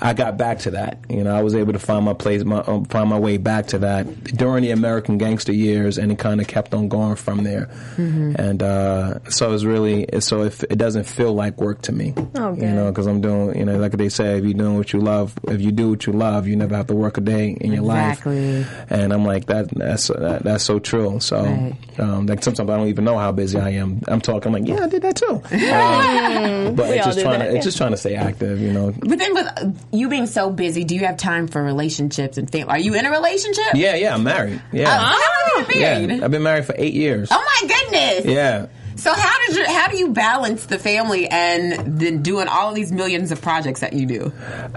I 0.00 0.14
got 0.14 0.36
back 0.36 0.60
to 0.60 0.70
that. 0.72 0.98
You 1.08 1.24
know, 1.24 1.34
I 1.34 1.42
was 1.42 1.54
able 1.54 1.72
to 1.72 1.78
find 1.78 2.04
my 2.04 2.12
place, 2.14 2.44
my 2.44 2.60
um, 2.60 2.84
find 2.86 3.08
my 3.10 3.18
way 3.18 3.36
back 3.36 3.66
to 3.68 3.78
that 3.80 4.24
during 4.24 4.62
the 4.62 4.70
American 4.70 5.18
gangster 5.18 5.52
years, 5.52 5.98
and 5.98 6.10
it 6.12 6.18
kind 6.18 6.40
of 6.40 6.46
kept 6.46 6.74
on 6.74 6.88
going 6.88 7.16
from 7.16 7.44
there. 7.44 7.68
And 7.96 8.62
uh, 8.62 9.20
so 9.30 9.52
it's 9.52 9.64
really 9.64 10.06
so 10.20 10.42
if 10.42 10.62
it 10.64 10.76
doesn't 10.78 11.04
feel 11.04 11.32
like 11.34 11.60
work 11.60 11.82
to 11.82 11.92
me, 11.92 12.14
Oh, 12.34 12.54
you 12.54 12.62
know, 12.62 12.90
because 12.90 13.06
I'm 13.06 13.20
doing, 13.20 13.58
you 13.58 13.64
know, 13.64 13.78
like 13.78 13.92
they 13.92 14.08
say, 14.08 14.38
if 14.38 14.44
you're 14.44 14.54
doing 14.54 14.76
what 14.76 14.92
you 14.92 15.00
love, 15.00 15.34
if 15.48 15.60
you 15.60 15.72
do 15.72 15.90
what 15.90 16.06
you 16.06 16.12
love, 16.12 16.46
you 16.46 16.56
never 16.56 16.76
have 16.76 16.86
to 16.88 16.94
work 16.94 17.18
a 17.18 17.20
day 17.20 17.56
in 17.60 17.72
your 17.72 17.84
Exactly. 17.84 18.58
life. 18.58 18.86
And 18.90 19.12
I'm 19.12 19.24
like 19.24 19.46
that. 19.46 19.68
That's 19.70 20.08
that, 20.08 20.42
that's 20.44 20.64
so 20.64 20.78
true. 20.78 21.20
So 21.20 21.42
Right. 21.42 21.74
um, 21.98 22.26
like 22.26 22.42
sometimes 22.42 22.68
I 22.70 22.76
don't 22.76 22.88
even 22.88 23.04
know 23.04 23.18
how 23.18 23.32
busy 23.32 23.58
I 23.58 23.70
am. 23.70 24.02
I'm 24.08 24.20
talking 24.20 24.52
like, 24.52 24.66
yeah, 24.66 24.84
I 24.84 24.88
did 24.88 25.02
that 25.02 25.16
too. 25.16 25.42
Um, 25.76 26.74
but 26.74 26.90
it's 26.90 27.04
just 27.06 27.20
trying 27.20 27.38
that, 27.38 27.46
to, 27.46 27.50
yeah. 27.52 27.56
it's 27.56 27.64
just 27.64 27.76
trying 27.76 27.90
to 27.92 27.96
stay 27.96 28.14
active, 28.14 28.60
you 28.60 28.72
know. 28.72 28.92
But 28.98 29.18
then, 29.18 29.34
with 29.34 29.46
uh, 29.46 29.70
you 29.92 30.08
being 30.08 30.26
so 30.26 30.50
busy, 30.50 30.84
do 30.84 30.94
you 30.94 31.04
have 31.06 31.16
time 31.16 31.48
for 31.48 31.62
relationships 31.62 32.38
and 32.38 32.50
family? 32.50 32.68
Are 32.68 32.78
you 32.78 32.94
in 32.94 33.06
a 33.06 33.10
relationship? 33.10 33.74
Yeah, 33.74 33.94
yeah, 33.94 34.14
I'm 34.14 34.24
married. 34.24 34.60
Yeah. 34.72 34.88
Oh, 34.88 34.98
how 34.98 35.56
long 35.56 35.64
have 35.64 35.74
you 35.74 35.80
yeah. 35.80 35.98
been 35.98 36.08
married? 36.08 36.22
I've 36.22 36.30
been 36.30 36.42
married 36.42 36.64
for 36.64 36.74
eight 36.78 36.94
years. 36.94 37.28
Oh 37.30 37.60
my 37.62 37.68
goodness! 37.68 38.24
Yeah. 38.26 38.66
So 38.96 39.12
how 39.12 39.46
did 39.46 39.56
you 39.56 39.66
how 39.66 39.88
do 39.88 39.98
you 39.98 40.12
balance 40.12 40.66
the 40.66 40.78
family 40.78 41.28
and 41.28 42.00
then 42.00 42.22
doing 42.22 42.48
all 42.48 42.72
these 42.72 42.90
millions 42.90 43.30
of 43.30 43.42
projects 43.42 43.80
that 43.80 43.92
you 43.92 44.06
do? 44.06 44.32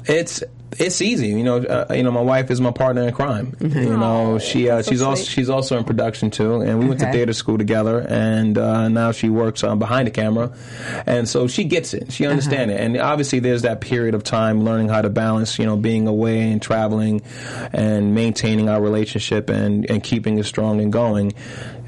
It's 0.05 0.43
it's 0.77 1.01
easy, 1.01 1.29
you 1.29 1.43
know. 1.43 1.57
Uh, 1.57 1.93
you 1.93 2.03
know, 2.03 2.11
my 2.11 2.21
wife 2.21 2.51
is 2.51 2.61
my 2.61 2.71
partner 2.71 3.07
in 3.07 3.13
crime. 3.13 3.55
You 3.79 3.97
know, 3.97 4.39
she 4.39 4.69
uh, 4.69 4.81
she's 4.81 5.01
also 5.01 5.23
she's 5.23 5.49
also 5.49 5.77
in 5.77 5.83
production 5.83 6.31
too, 6.31 6.61
and 6.61 6.79
we 6.79 6.87
went 6.87 6.99
to 6.99 7.11
theater 7.11 7.33
school 7.33 7.57
together, 7.57 8.05
and 8.09 8.57
uh, 8.57 8.89
now 8.89 9.11
she 9.11 9.29
works 9.29 9.63
um, 9.63 9.79
behind 9.79 10.07
the 10.07 10.11
camera, 10.11 10.51
and 11.05 11.29
so 11.29 11.47
she 11.47 11.63
gets 11.63 11.93
it, 11.93 12.11
she 12.11 12.25
understands 12.25 12.73
it, 12.73 12.79
and 12.79 12.97
obviously 12.97 13.39
there's 13.39 13.61
that 13.61 13.79
period 13.79 14.15
of 14.15 14.23
time 14.23 14.63
learning 14.63 14.89
how 14.89 15.01
to 15.01 15.09
balance, 15.09 15.57
you 15.57 15.65
know, 15.65 15.77
being 15.77 16.07
away 16.07 16.51
and 16.51 16.61
traveling, 16.61 17.21
and 17.71 18.13
maintaining 18.13 18.69
our 18.69 18.81
relationship 18.81 19.49
and 19.49 19.89
and 19.89 20.03
keeping 20.03 20.37
it 20.37 20.45
strong 20.45 20.81
and 20.81 20.91
going. 20.91 21.33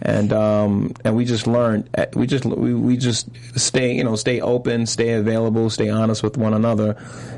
And 0.04 0.34
um, 0.34 0.94
and 1.06 1.16
we 1.16 1.26
just 1.26 1.46
learned 1.46 1.90
uh, 1.96 2.08
we 2.14 2.26
just 2.26 2.46
we, 2.46 2.74
we 2.74 2.98
just 2.98 3.30
stay 3.56 3.94
you 3.94 4.04
know 4.04 4.16
stay 4.16 4.42
open 4.42 4.88
stay 4.88 5.14
available 5.14 5.70
stay 5.70 5.90
honest 5.90 6.24
with 6.24 6.38
one 6.38 6.54
another 6.56 6.98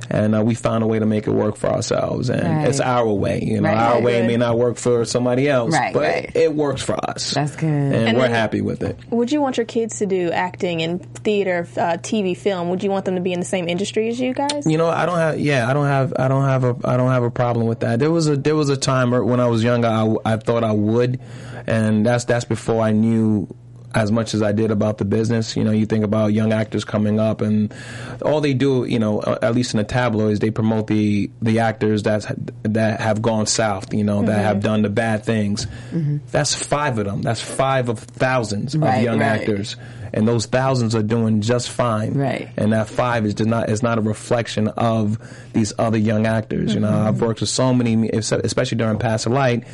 and 0.10 0.36
uh, 0.36 0.41
we 0.41 0.56
found 0.56 0.84
a 0.84 0.88
way 0.88 1.00
to 1.00 1.06
make 1.06 1.28
it 1.28 1.32
work 1.34 1.58
for 1.58 1.68
ourselves 1.68 2.30
and 2.30 2.44
Right. 2.44 2.68
it's 2.68 2.80
our 2.80 3.08
way 3.12 3.42
you 3.44 3.60
know 3.62 3.70
Right, 3.70 3.78
our 3.78 3.94
right, 3.96 4.04
way 4.04 4.20
right. 4.22 4.28
may 4.28 4.38
not 4.38 4.58
work 4.58 4.78
for 4.78 5.04
somebody 5.06 5.50
else 5.50 5.74
Right, 5.74 5.94
but 5.94 6.02
right. 6.04 6.32
it 6.36 6.54
works 6.56 6.82
for 6.82 6.96
us 7.10 7.32
That's 7.34 7.56
good. 7.56 7.68
and, 7.70 7.94
And 7.94 8.18
we're 8.18 8.24
then- 8.24 8.32
happy 8.32 8.62
with 8.62 8.84
it 8.84 8.98
Would 9.10 9.32
you 9.32 9.42
want 9.42 9.58
your 9.58 9.66
kids 9.66 9.98
to 10.00 10.06
do 10.06 10.32
acting 10.32 10.80
in 10.82 11.00
theater, 11.00 11.68
uh, 11.78 11.98
TV, 12.02 12.36
film? 12.36 12.70
Would 12.70 12.84
you 12.84 12.92
want 12.92 13.06
them 13.06 13.16
to 13.16 13.22
be 13.22 13.34
in 13.34 13.40
the 13.40 13.46
same 13.46 13.68
industry 13.68 14.10
as 14.10 14.20
you 14.20 14.34
guys? 14.34 14.66
you 14.66 14.78
know 14.78 14.88
i 14.90 15.06
don't 15.06 15.18
have 15.18 15.40
yeah 15.40 15.70
i 15.70 15.74
don't 15.74 15.88
have 15.88 16.14
i 16.20 16.28
don't 16.28 16.46
have 16.46 16.64
a 16.64 16.76
i 16.86 16.96
don't 16.98 17.12
have 17.12 17.24
a 17.24 17.32
problem 17.32 17.68
with 17.68 17.80
that 17.82 18.00
there 18.00 18.12
was 18.12 18.28
a 18.28 18.36
there 18.38 18.56
was 18.56 18.70
a 18.70 18.78
time 18.78 19.12
when 19.12 19.40
i 19.40 19.48
was 19.48 19.64
younger 19.64 19.88
i, 19.88 20.16
I 20.26 20.38
thought 20.38 20.64
i 20.64 20.72
would 20.72 21.20
and 21.68 22.06
that's 22.06 22.26
that's 22.26 22.46
before 22.46 22.82
i 22.82 22.92
knew 22.92 23.48
as 23.96 24.12
much 24.12 24.34
as 24.34 24.41
I 24.41 24.52
did 24.52 24.72
about 24.72 24.98
the 24.98 25.06
business, 25.06 25.56
you 25.56 25.64
know, 25.64 25.72
you 25.72 25.86
think 25.86 26.04
about 26.04 26.34
young 26.34 26.52
actors 26.52 26.84
coming 26.84 27.20
up, 27.20 27.41
and 27.41 27.74
all 28.22 28.41
they 28.41 28.54
do, 28.54 28.86
you 28.86 29.00
know, 29.00 29.20
uh, 29.20 29.39
at 29.41 29.54
least 29.54 29.74
in 29.74 29.78
the 29.78 29.84
tabloids, 29.84 30.39
they 30.39 30.52
promote 30.52 30.88
the 30.88 31.30
the 31.41 31.60
actors 31.60 32.04
that 32.04 32.26
that 32.64 33.00
have 33.00 33.22
gone 33.22 33.46
south, 33.46 33.94
you 33.94 34.04
know, 34.04 34.24
that 34.24 34.39
have 34.39 34.58
mm-hmm. 34.58 34.66
done 34.66 34.82
the 34.82 34.89
bad 34.89 35.24
things. 35.24 35.66
Mm-hmm. 35.91 36.18
That's 36.32 36.56
five 36.56 36.98
of 36.98 37.06
them. 37.06 37.22
That's 37.22 37.41
five 37.41 37.89
of 37.89 38.00
thousands 38.00 38.76
Right, 38.76 38.98
of 38.98 39.04
young 39.04 39.20
right. 39.20 39.41
actors, 39.41 39.76
and 40.14 40.28
those 40.28 40.46
thousands 40.46 40.96
are 40.96 41.04
doing 41.04 41.41
just 41.41 41.70
fine. 41.70 42.14
Right. 42.14 42.50
And 42.58 42.74
that 42.74 42.88
five 42.88 43.26
is 43.26 43.36
just 43.36 43.50
not 43.50 43.70
is 43.70 43.84
not 43.84 43.98
a 43.98 44.02
reflection 44.02 44.68
of 44.70 45.20
these 45.54 45.74
other 45.78 45.98
young 45.98 46.26
actors. 46.26 46.74
You 46.74 46.80
know, 46.80 46.89
mm-hmm. 46.89 47.08
I've 47.08 47.22
worked 47.22 47.41
with 47.41 47.50
so 47.50 47.74
many, 47.74 48.10
especially 48.10 48.78
during 48.78 48.98
Pass 48.98 49.26
the 49.26 49.30
Light, 49.30 49.66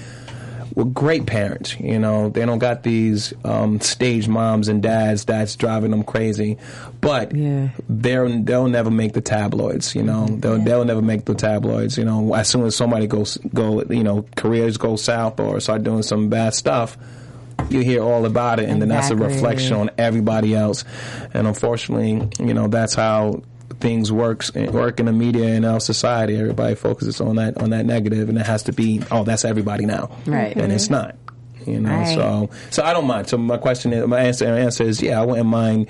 with 0.80 0.94
great 0.94 1.26
parents. 1.26 1.78
You 1.80 2.00
know, 2.00 2.30
they 2.30 2.46
don't 2.46 2.58
got 2.60 2.84
these 2.84 3.34
um, 3.44 3.82
stage 3.82 4.30
moms 4.30 4.70
and 4.70 4.82
dads 4.82 5.26
that's 5.26 5.56
driving 5.58 5.92
them 5.92 6.04
crazy, 6.04 6.58
but 7.02 7.36
Yeah. 7.36 7.70
they'll 7.90 8.42
they'll 8.44 8.68
never 8.70 8.90
make 8.90 9.12
the 9.14 9.22
tabloids. 9.22 9.94
You 9.94 10.04
know, 10.04 10.26
they'll 10.28 10.58
they'll 10.64 10.86
never 10.86 11.02
make 11.02 11.26
the 11.26 11.36
tabloids. 11.36 11.98
You 11.98 12.06
know, 12.06 12.34
as 12.34 12.48
soon 12.48 12.64
as 12.66 12.76
somebody 12.78 13.08
goes 13.08 13.38
go, 13.54 13.84
you 13.90 14.04
know, 14.04 14.26
careers 14.38 14.78
go 14.78 14.96
south 14.96 15.40
or 15.40 15.60
start 15.60 15.84
doing 15.84 16.02
some 16.04 16.30
bad 16.30 16.54
stuff. 16.54 16.98
You 17.70 17.82
hear 17.82 18.02
all 18.02 18.26
about 18.26 18.60
it, 18.62 18.70
and 18.70 18.82
then 18.82 18.88
that's 18.88 19.10
a 19.10 19.18
reflection 19.18 19.76
on 19.76 19.92
everybody 19.98 20.56
else. 20.56 20.86
And 21.34 21.46
unfortunately, 21.46 22.30
you 22.40 22.54
know, 22.54 22.70
that's 22.70 22.96
how 22.96 23.42
things 23.80 24.12
works 24.12 24.54
work 24.54 25.00
in 25.00 25.06
the 25.06 25.14
media 25.14 25.48
and 25.56 25.66
our 25.66 25.80
society. 25.80 26.36
Everybody 26.38 26.76
focuses 26.76 27.22
on 27.22 27.38
that 27.38 27.58
on 27.62 27.70
that 27.72 27.86
negative, 27.86 28.30
and 28.30 28.38
it 28.38 28.46
has 28.46 28.64
to 28.64 28.74
be 28.74 29.02
oh, 29.12 29.24
that's 29.24 29.46
everybody 29.46 29.86
now, 29.86 30.12
Right. 30.26 30.56
And 30.56 30.72
it's 30.72 30.90
not. 30.90 31.16
You 31.68 31.80
know, 31.82 31.90
Right. 31.92 32.16
so 32.16 32.50
so 32.72 32.84
I 32.84 32.94
don't 32.94 33.06
mind. 33.08 33.28
So 33.28 33.38
my 33.38 33.58
question 33.58 33.94
is, 33.94 34.08
my 34.08 34.20
answer, 34.22 34.46
my 34.52 34.60
answer 34.60 34.84
is, 34.84 35.02
yeah, 35.02 35.22
I 35.22 35.26
wouldn't 35.26 35.48
mind. 35.50 35.88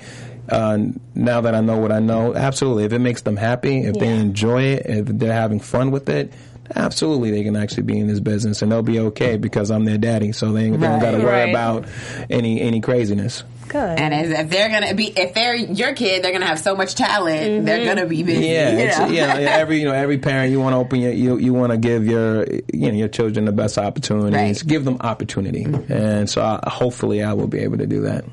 Uh, 0.48 0.78
now 1.14 1.40
that 1.42 1.54
I 1.54 1.60
know 1.60 1.78
what 1.78 1.92
I 1.92 2.00
know, 2.00 2.34
absolutely. 2.34 2.82
If 2.84 2.92
it 2.92 2.98
makes 2.98 3.22
them 3.22 3.36
happy, 3.36 3.84
if 3.84 3.94
they 3.94 4.08
enjoy 4.08 4.62
it, 4.62 4.86
if 4.86 5.06
they're 5.06 5.32
having 5.32 5.60
fun 5.60 5.92
with 5.92 6.08
it, 6.08 6.32
absolutely, 6.74 7.30
they 7.30 7.44
can 7.44 7.54
actually 7.54 7.84
be 7.84 7.98
in 8.00 8.08
this 8.08 8.18
business 8.20 8.60
and 8.60 8.72
they'll 8.72 8.82
be 8.82 8.98
okay 8.98 9.36
because 9.36 9.70
I'm 9.70 9.84
their 9.84 9.98
daddy. 9.98 10.32
So 10.32 10.52
they, 10.52 10.64
ain't- 10.64 10.80
they 10.80 10.86
don't 10.86 10.94
Right. 10.94 11.02
got 11.02 11.10
to 11.12 11.18
worry 11.18 11.26
Right. 11.44 11.50
about 11.50 11.86
any 12.28 12.60
any 12.60 12.80
craziness. 12.80 13.44
Good. 13.70 14.00
And 14.00 14.12
as, 14.12 14.30
if 14.30 14.50
they're 14.50 14.68
gonna 14.68 14.94
be, 14.94 15.06
if 15.16 15.32
they're 15.32 15.54
your 15.54 15.94
kid, 15.94 16.24
they're 16.24 16.32
gonna 16.32 16.46
have 16.46 16.58
so 16.58 16.74
much 16.74 16.96
talent. 16.96 17.64
They're 17.64 17.84
gonna 17.84 18.04
be 18.04 18.24
busy. 18.24 18.46
Yeah, 18.46 18.70
you 18.70 18.76
know? 18.76 19.14
yeah. 19.14 19.38
yeah, 19.38 19.50
Every 19.50 19.78
you 19.78 19.84
know, 19.84 19.92
every 19.92 20.18
parent 20.18 20.50
you 20.50 20.58
want 20.58 20.72
to 20.72 20.78
open 20.78 21.00
your 21.00 21.12
you 21.12 21.38
you 21.38 21.54
want 21.54 21.70
to 21.70 21.78
give 21.78 22.04
your 22.04 22.44
you 22.50 22.90
know 22.90 22.98
your 22.98 23.06
children 23.06 23.44
the 23.44 23.52
best 23.52 23.78
opportunities. 23.78 24.34
Right. 24.34 24.56
Mm-hmm. 24.56 24.68
Give 24.68 24.84
them 24.84 24.96
opportunity, 25.00 25.62
and 25.88 26.28
so 26.28 26.42
I, 26.42 26.68
hopefully 26.68 27.22
I 27.22 27.32
will 27.34 27.46
be 27.46 27.60
able 27.60 27.78
to 27.78 27.86
do 27.86 28.00
that. 28.02 28.24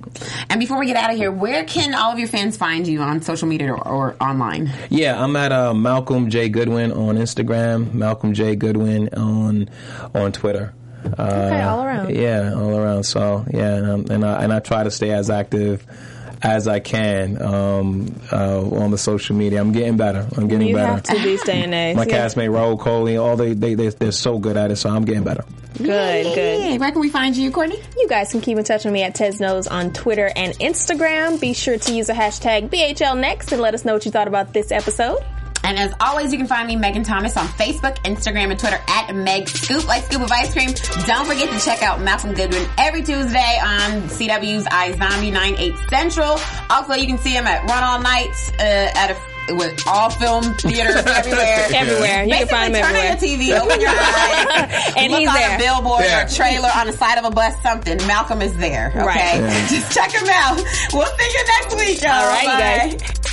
And 0.50 0.60
before 0.60 0.80
we 0.80 0.88
get 0.88 0.96
out 0.96 1.12
of 1.12 1.18
here, 1.18 1.32
where 1.32 1.64
can 1.66 1.94
all 1.94 2.12
of 2.12 2.18
your 2.18 2.28
fans 2.28 2.58
find 2.58 2.88
you 2.88 3.02
on 3.02 3.22
social 3.22 3.48
media 3.48 3.74
or, 3.74 3.88
or 3.88 4.16
online? 4.20 4.74
Yeah, 4.90 5.24
I'm 5.24 5.36
at 5.36 5.52
uh, 5.52 5.76
Malcolm 5.76 6.32
J 6.32 6.50
Goodwin 6.50 6.92
on 6.92 7.16
Instagram, 7.16 7.94
Malcolm 7.94 8.34
J 8.34 8.56
Goodwin 8.56 9.10
on 9.14 9.70
on 10.16 10.32
Twitter. 10.32 10.74
Uh, 11.18 11.24
Okay, 11.24 11.62
all 11.62 11.84
around. 11.84 12.16
Yeah, 12.16 12.53
all 12.55 12.78
around. 12.78 13.03
So 13.03 13.45
yeah, 13.51 13.76
and, 13.76 13.89
um, 13.89 14.05
and 14.10 14.26
I 14.26 14.43
and 14.43 14.53
I 14.53 14.60
try 14.60 14.84
to 14.84 14.91
stay 14.91 15.12
as 15.12 15.30
active 15.30 15.86
as 16.41 16.68
I 16.68 16.80
can 16.80 17.41
um, 17.41 18.14
uh, 18.32 18.62
on 18.62 18.91
the 18.91 18.97
social 18.97 19.36
media. 19.36 19.60
I'm 19.60 19.72
getting 19.72 19.97
better. 19.97 20.28
I'm 20.38 20.47
getting 20.47 20.68
You 20.68 20.76
better. 20.76 20.93
have 20.93 21.03
to 21.03 21.18
these 21.20 21.41
day 21.43 21.64
and 21.64 21.74
age. 21.74 21.95
My 21.95 22.05
Yeah. 22.05 22.26
castmate 22.28 22.49
Rahul 22.49 22.80
Kohli, 22.80 23.20
all 23.22 23.36
they 23.38 23.53
they 23.53 23.74
they 23.74 23.89
they're 23.89 24.12
so 24.12 24.38
good 24.38 24.55
at 24.58 24.70
it. 24.72 24.76
So 24.76 24.89
I'm 24.89 25.03
getting 25.05 25.24
better. 25.24 25.43
Good, 25.78 25.86
good. 26.24 26.62
Hey, 26.62 26.78
where 26.80 26.91
can 26.91 27.01
we 27.01 27.10
find 27.10 27.36
you, 27.36 27.51
Courtney? 27.51 27.80
You 27.97 28.08
guys 28.08 28.32
can 28.32 28.41
keep 28.41 28.58
in 28.58 28.64
touch 28.64 28.84
with 28.86 28.93
me 28.93 29.03
at 29.03 29.14
Tez 29.14 29.39
Knows 29.39 29.68
on 29.68 29.93
Twitter 29.93 30.32
and 30.36 30.53
Instagram. 30.60 31.39
Be 31.39 31.53
sure 31.53 31.78
to 31.78 31.91
use 31.93 32.08
the 32.08 32.14
hashtag 32.14 32.70
BHL 32.70 33.16
Next 33.20 33.51
and 33.51 33.62
let 33.62 33.76
us 33.76 33.86
know 33.86 33.93
what 33.93 34.03
you 34.05 34.12
thought 34.12 34.28
about 34.28 34.53
this 34.53 34.72
episode. 34.72 35.18
And 35.68 35.78
as 35.78 35.93
always, 35.99 36.32
you 36.32 36.38
can 36.38 36.47
find 36.47 36.65
me, 36.65 36.78
Megan 36.78 37.03
Thomas, 37.03 37.36
on 37.36 37.45
Facebook, 37.45 37.97
Instagram, 38.03 38.51
and 38.51 38.59
Twitter 38.59 38.80
at 38.88 39.13
Meg 39.13 39.49
Scoop, 39.49 39.86
like 39.86 40.03
Scoop 40.03 40.22
of 40.22 40.32
Ice 40.32 40.53
Cream. 40.53 40.70
Don't 41.05 41.28
forget 41.28 41.49
to 41.49 41.59
check 41.59 41.84
out 41.84 41.99
Malcolm 41.99 42.34
Goodwin 42.34 42.65
every 42.78 43.01
Tuesday 43.03 43.59
on 43.61 44.03
CW's 44.03 44.63
iZombie 44.65 45.34
98 45.34 45.74
Central. 45.89 46.39
Also, 46.70 46.93
you 46.93 47.05
can 47.05 47.18
see 47.18 47.32
him 47.34 47.45
at 47.45 47.70
Run 47.70 47.84
All 47.84 47.99
Nights 48.01 48.49
uh, 48.59 48.91
at 48.95 49.11
a 49.11 49.18
with 49.55 49.82
all 49.88 50.09
film 50.09 50.43
theaters 50.55 50.95
everywhere. 51.05 51.68
Everywhere. 51.74 52.24
You 52.26 52.34
can 52.36 52.47
find 52.47 52.76
him 52.76 52.82
turn 52.84 52.95
everywhere. 52.95 53.11
on 53.11 53.28
your 53.30 53.38
TV, 53.38 53.59
open 53.61 53.80
your 53.82 53.89
eyes, 53.89 54.93
And 54.97 55.11
look 55.11 55.20
he's 55.22 55.30
on 55.30 55.36
there. 55.36 55.55
a 55.55 55.57
billboard 55.59 56.03
Yeah. 56.03 56.24
or 56.24 56.26
a 56.26 56.30
trailer 56.30 56.70
on 56.76 56.88
the 56.88 56.93
side 56.93 57.18
of 57.18 57.24
a 57.26 57.32
bus, 57.32 57.53
something. 57.63 57.97
Malcolm 58.07 58.41
is 58.41 58.55
there. 58.57 58.89
Okay, 58.89 58.99
Right. 58.99 59.18
Yeah. 59.39 59.68
just 59.70 59.91
check 59.93 60.11
him 60.11 60.28
out. 60.30 60.57
We'll 60.93 61.05
see 61.05 61.32
you 61.32 61.45
next 61.61 61.76
week. 61.78 62.01
y'all. 62.03 62.11
All 62.11 62.28
right, 62.28 62.43
you 62.43 62.49
Bye. 62.49 62.97
guys. 63.07 63.27